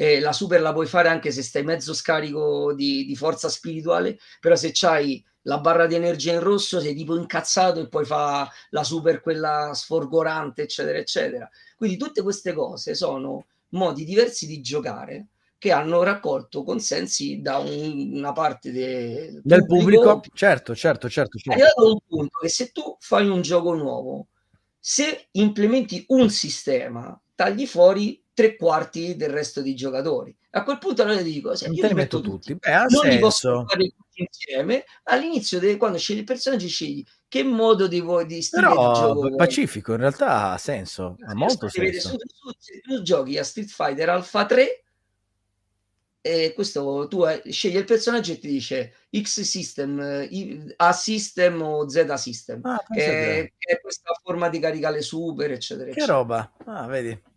eh, 0.00 0.18
la 0.18 0.32
super 0.32 0.62
la 0.62 0.72
puoi 0.72 0.86
fare 0.86 1.08
anche 1.08 1.30
se 1.30 1.42
stai 1.42 1.62
mezzo 1.62 1.92
scarico 1.92 2.72
di, 2.72 3.04
di 3.04 3.14
forza 3.14 3.50
spirituale, 3.50 4.18
però 4.40 4.56
se 4.56 4.70
c'hai 4.72 5.22
la 5.42 5.58
barra 5.58 5.86
di 5.86 5.94
energia 5.94 6.32
in 6.32 6.40
rosso, 6.40 6.80
sei 6.80 6.94
tipo 6.94 7.14
incazzato 7.18 7.80
e 7.80 7.88
poi 7.88 8.06
fa 8.06 8.50
la 8.70 8.82
super, 8.82 9.20
quella 9.20 9.72
sforgorante, 9.74 10.62
eccetera, 10.62 10.96
eccetera. 10.96 11.50
Quindi 11.76 11.98
tutte 11.98 12.22
queste 12.22 12.54
cose 12.54 12.94
sono 12.94 13.44
modi 13.72 14.06
diversi 14.06 14.46
di 14.46 14.62
giocare 14.62 15.26
che 15.58 15.70
hanno 15.70 16.02
raccolto 16.02 16.62
consensi 16.62 17.42
da 17.42 17.58
un, 17.58 18.12
una 18.14 18.32
parte 18.32 18.72
de, 18.72 19.38
del 19.42 19.66
pubblico. 19.66 20.14
pubblico. 20.14 20.34
Certo, 20.34 20.74
certo, 20.74 21.10
certo. 21.10 21.36
certo. 21.36 21.50
Arrivato 21.52 21.82
a 21.82 21.90
un 21.90 21.98
punto 22.08 22.38
che 22.38 22.48
se 22.48 22.70
tu 22.72 22.96
fai 23.00 23.28
un 23.28 23.42
gioco 23.42 23.74
nuovo, 23.74 24.28
se 24.78 25.26
implementi 25.32 26.02
un 26.08 26.30
sistema, 26.30 27.20
tagli 27.34 27.66
fuori 27.66 28.22
tre 28.40 28.56
quarti 28.56 29.16
del 29.16 29.30
resto 29.30 29.60
dei 29.60 29.74
giocatori. 29.74 30.34
A 30.52 30.64
quel 30.64 30.78
punto 30.78 31.02
allora 31.02 31.20
dico, 31.20 31.52
io 31.52 31.86
li 31.86 31.94
metto 31.94 32.20
tutti, 32.20 32.52
tutti. 32.52 32.54
Beh, 32.54 32.70
non 32.70 32.88
senso. 32.88 33.08
li 33.08 33.18
posso 33.18 33.64
fare 33.68 33.92
tutti 33.96 34.22
insieme. 34.22 34.84
All'inizio, 35.04 35.60
de, 35.60 35.76
quando 35.76 35.98
scegli 35.98 36.18
il 36.18 36.24
personaggio, 36.24 36.66
scegli 36.66 37.04
che 37.28 37.42
modo 37.44 37.86
di, 37.86 38.02
di 38.26 38.42
stile 38.42 38.66
Però, 38.66 38.92
di 38.92 38.98
gioco 38.98 39.36
pacifico, 39.36 39.92
in 39.92 39.98
realtà 39.98 40.52
ha 40.52 40.58
senso, 40.58 41.16
ha 41.24 41.34
molto 41.34 41.68
senso. 41.68 42.08
Su, 42.08 42.16
su, 42.16 42.50
su, 42.58 42.80
tu 42.80 43.02
giochi 43.02 43.38
a 43.38 43.44
Street 43.44 43.68
Fighter 43.68 44.08
Alpha 44.08 44.46
3 44.46 44.84
e 46.22 46.52
questo 46.54 47.06
tu 47.08 47.24
scegli 47.48 47.76
il 47.76 47.84
personaggio 47.84 48.32
e 48.32 48.38
ti 48.38 48.48
dice 48.48 48.94
X 49.16 49.40
system, 49.40 50.28
A 50.76 50.92
system 50.92 51.62
o 51.62 51.88
Z 51.88 52.12
system, 52.14 52.60
ah, 52.64 52.82
che, 52.92 53.04
è, 53.04 53.52
che, 53.56 53.74
è, 53.74 53.80
questa 53.80 54.12
forma 54.22 54.48
di 54.48 54.58
caricare 54.58 55.00
super, 55.00 55.52
eccetera. 55.52 55.84
Che 55.84 55.92
eccetera. 55.92 56.12
roba, 56.16 56.52
ah, 56.66 56.86
vedi. 56.86 57.28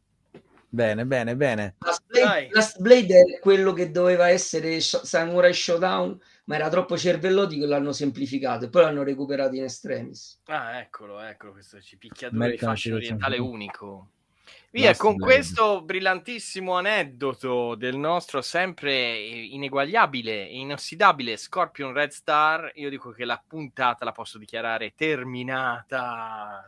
Bene, 0.73 1.05
bene, 1.05 1.35
bene. 1.35 1.75
Last 1.81 2.03
Blade, 2.07 2.47
Last 2.49 2.79
Blade 2.79 3.19
è 3.19 3.39
quello 3.39 3.73
che 3.73 3.91
doveva 3.91 4.29
essere 4.29 4.79
Samurai 4.79 5.53
Showdown, 5.53 6.19
ma 6.45 6.55
era 6.55 6.67
troppo 6.67 6.97
cervellotico 6.97 7.65
e 7.65 7.67
l'hanno 7.67 7.91
semplificato 7.91 8.65
e 8.65 8.69
poi 8.69 8.81
l'hanno 8.81 9.03
recuperato 9.03 9.53
in 9.53 9.65
extremis. 9.65 10.41
Ah, 10.45 10.79
eccolo, 10.79 11.19
eccolo, 11.19 11.51
questo 11.51 11.79
ci 11.79 11.95
picchiaduro 11.95 12.49
di 12.49 12.57
fascio 12.57 12.95
orientale 12.95 13.37
unico. 13.37 14.07
Via, 14.71 14.87
Last 14.87 15.01
con 15.01 15.15
Blade. 15.15 15.31
questo 15.31 15.83
brillantissimo 15.83 16.75
aneddoto 16.75 17.75
del 17.75 17.95
nostro 17.95 18.41
sempre 18.41 19.15
ineguagliabile 19.19 20.49
e 20.49 20.57
inossidabile 20.57 21.37
Scorpion 21.37 21.93
Red 21.93 22.09
Star, 22.09 22.71
io 22.73 22.89
dico 22.89 23.11
che 23.11 23.25
la 23.25 23.39
puntata 23.47 24.05
la 24.05 24.11
posso 24.11 24.39
dichiarare 24.39 24.95
terminata. 24.95 26.67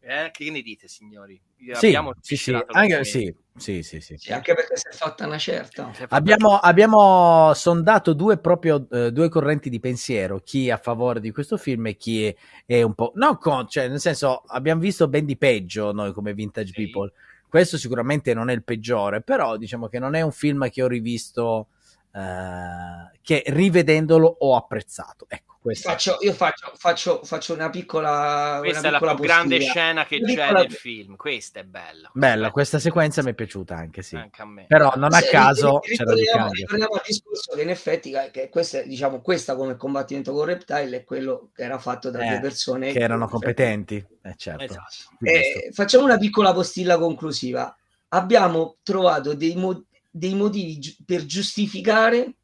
Eh? 0.00 0.30
Che 0.32 0.50
ne 0.50 0.60
dite, 0.60 0.88
signori? 0.88 1.40
Sì, 1.72 1.86
abbiamo 1.86 2.12
sì, 2.20 2.36
sì. 2.36 2.52
Anche, 2.66 3.04
sì, 3.04 3.34
sì, 3.56 3.82
sì, 3.82 4.00
sì. 4.00 4.16
sì, 4.18 4.32
anche 4.32 4.54
perché 4.54 4.76
si 4.76 4.88
è 4.88 4.92
fatta 4.92 5.26
una 5.26 5.38
certa. 5.38 5.90
Abbiamo, 6.08 6.58
abbiamo 6.58 7.52
sondato 7.54 8.12
due, 8.12 8.36
proprio, 8.38 8.86
eh, 8.90 9.12
due 9.12 9.28
correnti 9.28 9.70
di 9.70 9.80
pensiero, 9.80 10.40
chi 10.40 10.68
è 10.68 10.72
a 10.72 10.76
favore 10.76 11.20
di 11.20 11.30
questo 11.30 11.56
film 11.56 11.86
e 11.86 11.96
chi 11.96 12.26
è, 12.26 12.34
è 12.66 12.82
un 12.82 12.94
po'... 12.94 13.12
No, 13.14 13.38
con, 13.38 13.68
cioè, 13.68 13.88
nel 13.88 14.00
senso, 14.00 14.42
abbiamo 14.48 14.80
visto 14.80 15.08
ben 15.08 15.24
di 15.24 15.36
peggio 15.36 15.92
noi 15.92 16.12
come 16.12 16.34
Vintage 16.34 16.72
sì. 16.74 16.84
People. 16.84 17.12
Questo 17.48 17.78
sicuramente 17.78 18.34
non 18.34 18.50
è 18.50 18.52
il 18.52 18.64
peggiore, 18.64 19.22
però 19.22 19.56
diciamo 19.56 19.86
che 19.86 20.00
non 20.00 20.14
è 20.16 20.22
un 20.22 20.32
film 20.32 20.68
che 20.70 20.82
ho 20.82 20.88
rivisto, 20.88 21.68
eh, 22.14 23.18
che 23.22 23.42
rivedendolo 23.46 24.36
ho 24.40 24.56
apprezzato. 24.56 25.26
Ecco. 25.28 25.52
Faccio, 25.72 26.18
io 26.20 26.34
faccio, 26.34 26.72
faccio, 26.76 27.24
faccio, 27.24 27.54
una 27.54 27.70
piccola. 27.70 28.58
Questa 28.60 28.88
una 28.88 28.98
è 28.98 29.00
la 29.00 29.14
più 29.14 29.24
grande 29.24 29.60
scena 29.60 30.04
che 30.04 30.16
una 30.16 30.26
c'è 30.26 30.34
piccola... 30.34 30.60
nel 30.60 30.72
film. 30.72 31.16
Questa 31.16 31.60
è 31.60 31.64
bella. 31.64 32.10
Bella, 32.12 32.50
questa 32.50 32.78
sequenza 32.78 33.22
mi 33.22 33.30
è 33.30 33.34
piaciuta 33.34 33.74
anche, 33.74 34.02
sì. 34.02 34.14
Anche 34.14 34.42
a 34.42 34.44
me. 34.44 34.66
Però 34.68 34.92
non 34.96 35.14
a 35.14 35.20
Se, 35.20 35.28
caso. 35.30 35.80
Ritorniamo, 35.82 36.50
ritorniamo 36.52 36.92
al 36.92 37.02
discorso 37.04 37.54
che 37.54 37.62
in 37.62 37.70
effetti 37.70 38.14
che 38.30 38.50
questa, 38.50 38.82
diciamo, 38.82 39.22
questa 39.22 39.56
come 39.56 39.76
combattimento 39.76 40.32
con 40.32 40.44
Reptile 40.44 40.98
è 40.98 41.04
quello 41.04 41.50
che 41.54 41.62
era 41.62 41.78
fatto 41.78 42.10
da 42.10 42.20
eh, 42.20 42.28
due 42.28 42.40
persone 42.40 42.92
che 42.92 43.00
erano 43.00 43.26
competenti. 43.26 43.96
Eh, 44.22 44.34
certo. 44.36 44.64
Esatto. 44.64 45.16
Eh, 45.22 45.70
facciamo 45.72 46.04
una 46.04 46.18
piccola 46.18 46.52
postilla 46.52 46.98
conclusiva. 46.98 47.74
Abbiamo 48.08 48.76
trovato 48.82 49.34
dei, 49.34 49.56
mo- 49.56 49.86
dei 50.16 50.34
motivi 50.34 50.78
gi- 50.78 50.96
per 51.04 51.24
giustificare 51.24 52.34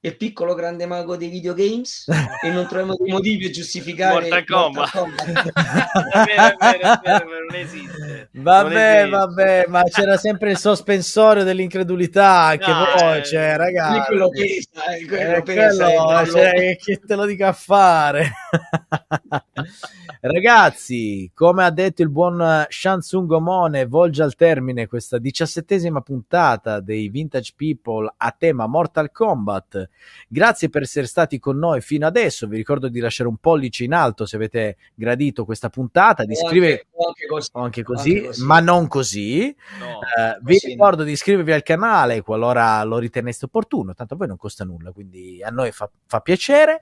il 0.00 0.16
piccolo 0.16 0.54
grande 0.54 0.84
mago 0.84 1.16
dei 1.16 1.28
videogames 1.28 2.06
e 2.42 2.50
non 2.50 2.66
troviamo 2.66 2.96
dei 2.96 3.12
motivi 3.12 3.44
per 3.44 3.52
giustificare 3.52 4.28
Mortal 4.28 4.44
Kombat. 4.44 5.52
Non 7.46 7.60
esiste. 7.60 8.28
Vabbè, 8.32 9.02
non 9.02 9.10
vabbè, 9.10 9.66
ma 9.68 9.82
c'era 9.84 10.16
sempre 10.16 10.50
il 10.50 10.58
sospensorio 10.58 11.44
dell'incredulità 11.44 12.56
che 12.58 12.70
no, 12.70 12.84
poi, 12.96 13.18
eh, 13.18 13.24
cioè, 13.24 13.56
ragazzi. 13.56 14.06
Quello 14.06 14.28
pesa, 14.28 14.84
eh, 14.94 15.06
quello 15.06 15.36
eh, 15.36 15.42
pesa, 15.42 15.86
quello, 15.90 16.26
cioè, 16.26 16.76
che 16.76 17.00
te 17.04 17.14
lo 17.14 17.24
dica 17.26 17.48
a 17.48 17.52
fare. 17.52 18.32
Ragazzi, 20.26 21.30
come 21.34 21.64
ha 21.64 21.70
detto 21.70 22.00
il 22.00 22.08
buon 22.08 22.64
Shansung 22.66 23.30
Omone, 23.30 23.84
volge 23.84 24.22
al 24.22 24.34
termine 24.34 24.86
questa 24.86 25.18
diciassettesima 25.18 26.00
puntata 26.00 26.80
dei 26.80 27.10
Vintage 27.10 27.52
People 27.54 28.10
a 28.16 28.34
tema 28.36 28.66
Mortal 28.66 29.12
Kombat. 29.12 29.86
Grazie 30.26 30.70
per 30.70 30.80
essere 30.80 31.06
stati 31.06 31.38
con 31.38 31.58
noi 31.58 31.82
fino 31.82 32.06
adesso. 32.06 32.46
Vi 32.46 32.56
ricordo 32.56 32.88
di 32.88 33.00
lasciare 33.00 33.28
un 33.28 33.36
pollice 33.36 33.84
in 33.84 33.92
alto 33.92 34.24
se 34.24 34.36
avete 34.36 34.78
gradito 34.94 35.44
questa 35.44 35.68
puntata, 35.68 36.24
di 36.24 36.32
iscrivervi 36.32 36.86
anche 37.06 37.26
così, 37.34 37.50
anche 37.52 37.82
così, 37.82 38.10
anche 38.16 38.26
così. 38.26 38.44
ma 38.44 38.60
non 38.60 38.88
così. 38.88 39.56
No. 39.78 40.00
Eh, 40.00 40.38
vi 40.42 40.54
Così 40.54 40.66
no. 40.66 40.72
ricordo 40.72 41.02
di 41.02 41.12
iscrivervi 41.12 41.52
al 41.52 41.62
canale 41.62 42.22
qualora 42.22 42.82
lo 42.84 42.98
riteneste 42.98 43.44
opportuno, 43.46 43.94
tanto 43.94 44.14
a 44.14 44.16
voi 44.16 44.26
non 44.28 44.36
costa 44.36 44.64
nulla, 44.64 44.92
quindi 44.92 45.42
a 45.42 45.50
noi 45.50 45.72
fa, 45.72 45.90
fa 46.06 46.20
piacere. 46.20 46.80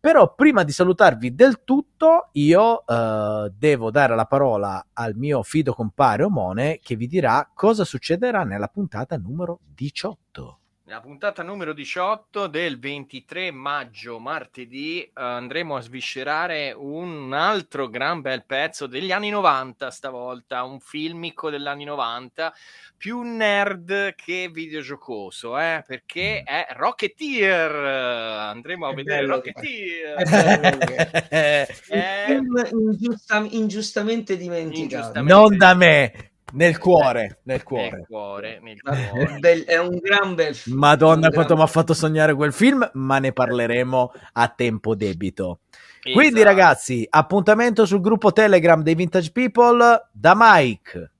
Però 0.00 0.34
prima 0.34 0.64
di 0.64 0.72
salutarvi 0.72 1.32
del 1.32 1.62
tutto, 1.62 2.30
io 2.32 2.84
eh, 2.84 3.52
devo 3.56 3.90
dare 3.92 4.16
la 4.16 4.24
parola 4.24 4.84
al 4.94 5.14
mio 5.14 5.44
fido 5.44 5.74
compare 5.74 6.24
Omone 6.24 6.80
che 6.82 6.96
vi 6.96 7.06
dirà 7.06 7.48
cosa 7.54 7.84
succederà 7.84 8.42
nella 8.42 8.66
puntata 8.66 9.16
numero 9.16 9.60
18. 9.72 10.58
La 10.86 11.00
puntata 11.00 11.44
numero 11.44 11.72
18 11.72 12.48
del 12.48 12.78
23 12.80 13.52
maggio, 13.52 14.18
martedì, 14.18 15.08
andremo 15.14 15.76
a 15.76 15.80
sviscerare 15.80 16.74
un 16.76 17.32
altro 17.32 17.88
gran 17.88 18.20
bel 18.20 18.44
pezzo 18.44 18.88
degli 18.88 19.12
anni 19.12 19.30
90 19.30 19.90
stavolta, 19.92 20.64
un 20.64 20.80
filmico 20.80 21.50
degli 21.50 21.68
anni 21.68 21.84
90, 21.84 22.52
più 22.96 23.20
nerd 23.22 24.14
che 24.16 24.50
videogiocoso, 24.52 25.56
eh, 25.56 25.84
perché 25.86 26.42
è 26.42 26.66
Rocketeer. 26.70 27.70
Andremo 27.74 28.86
a 28.86 28.90
È 28.90 28.94
vedere 28.94 29.20
bello, 29.20 29.34
Rocketeer. 29.36 30.16
è 30.16 31.22
Eh, 31.30 31.68
Eh, 31.88 32.24
Film 32.26 32.60
ingiusta- 32.72 33.46
ingiustamente 33.50 34.36
dimenticato. 34.36 34.82
Ingiustamente. 35.20 35.32
non 35.32 35.56
da 35.56 35.74
me, 35.74 36.31
nel 36.52 36.78
cuore, 36.78 37.40
nel 37.44 37.62
cuore. 37.62 37.90
Nel 37.90 38.04
cuore, 38.06 38.60
nel 38.62 38.80
È, 38.82 39.08
cuore. 39.08 39.38
bel- 39.38 39.64
è 39.64 39.78
un 39.78 39.96
gran 39.98 40.34
bel 40.34 40.54
film. 40.54 40.78
Madonna, 40.78 41.30
quanto 41.30 41.56
mi 41.56 41.62
ha 41.62 41.66
fatto 41.66 41.94
sognare 41.94 42.34
quel 42.34 42.52
film, 42.52 42.88
ma 42.94 43.18
ne 43.18 43.32
parleremo 43.32 44.12
a 44.34 44.48
tempo 44.48 44.94
debito. 44.94 45.60
Quindi, 46.02 46.40
Esatto. 46.40 46.44
ragazzi, 46.44 47.06
appuntamento 47.08 47.86
sul 47.86 48.00
gruppo 48.00 48.32
Telegram 48.32 48.82
dei 48.82 48.94
Vintage 48.94 49.30
People 49.30 50.08
da 50.10 50.34
Mike. 50.36 51.10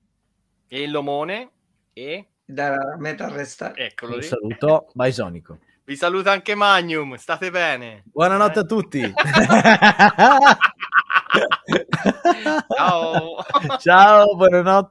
E 0.67 0.81
il 0.81 0.91
Lomone 0.91 1.49
e 1.93 2.27
Da 2.45 2.95
Metal 2.97 3.31
Restart. 3.31 3.79
eccolo 3.79 4.13
Un 4.15 4.19
lì. 4.19 4.25
saluto, 4.25 4.87
Bisonico. 4.93 5.59
Vi 5.85 5.95
saluta 5.97 6.31
anche 6.31 6.55
Magnum, 6.55 7.15
state 7.15 7.51
bene. 7.51 8.03
Buonanotte 8.11 8.59
Eh. 8.59 8.61
a 8.61 8.65
tutti. 8.65 9.01
Ciao. 12.75 13.35
Ciao, 13.79 14.35
buonanotte. 14.35 14.81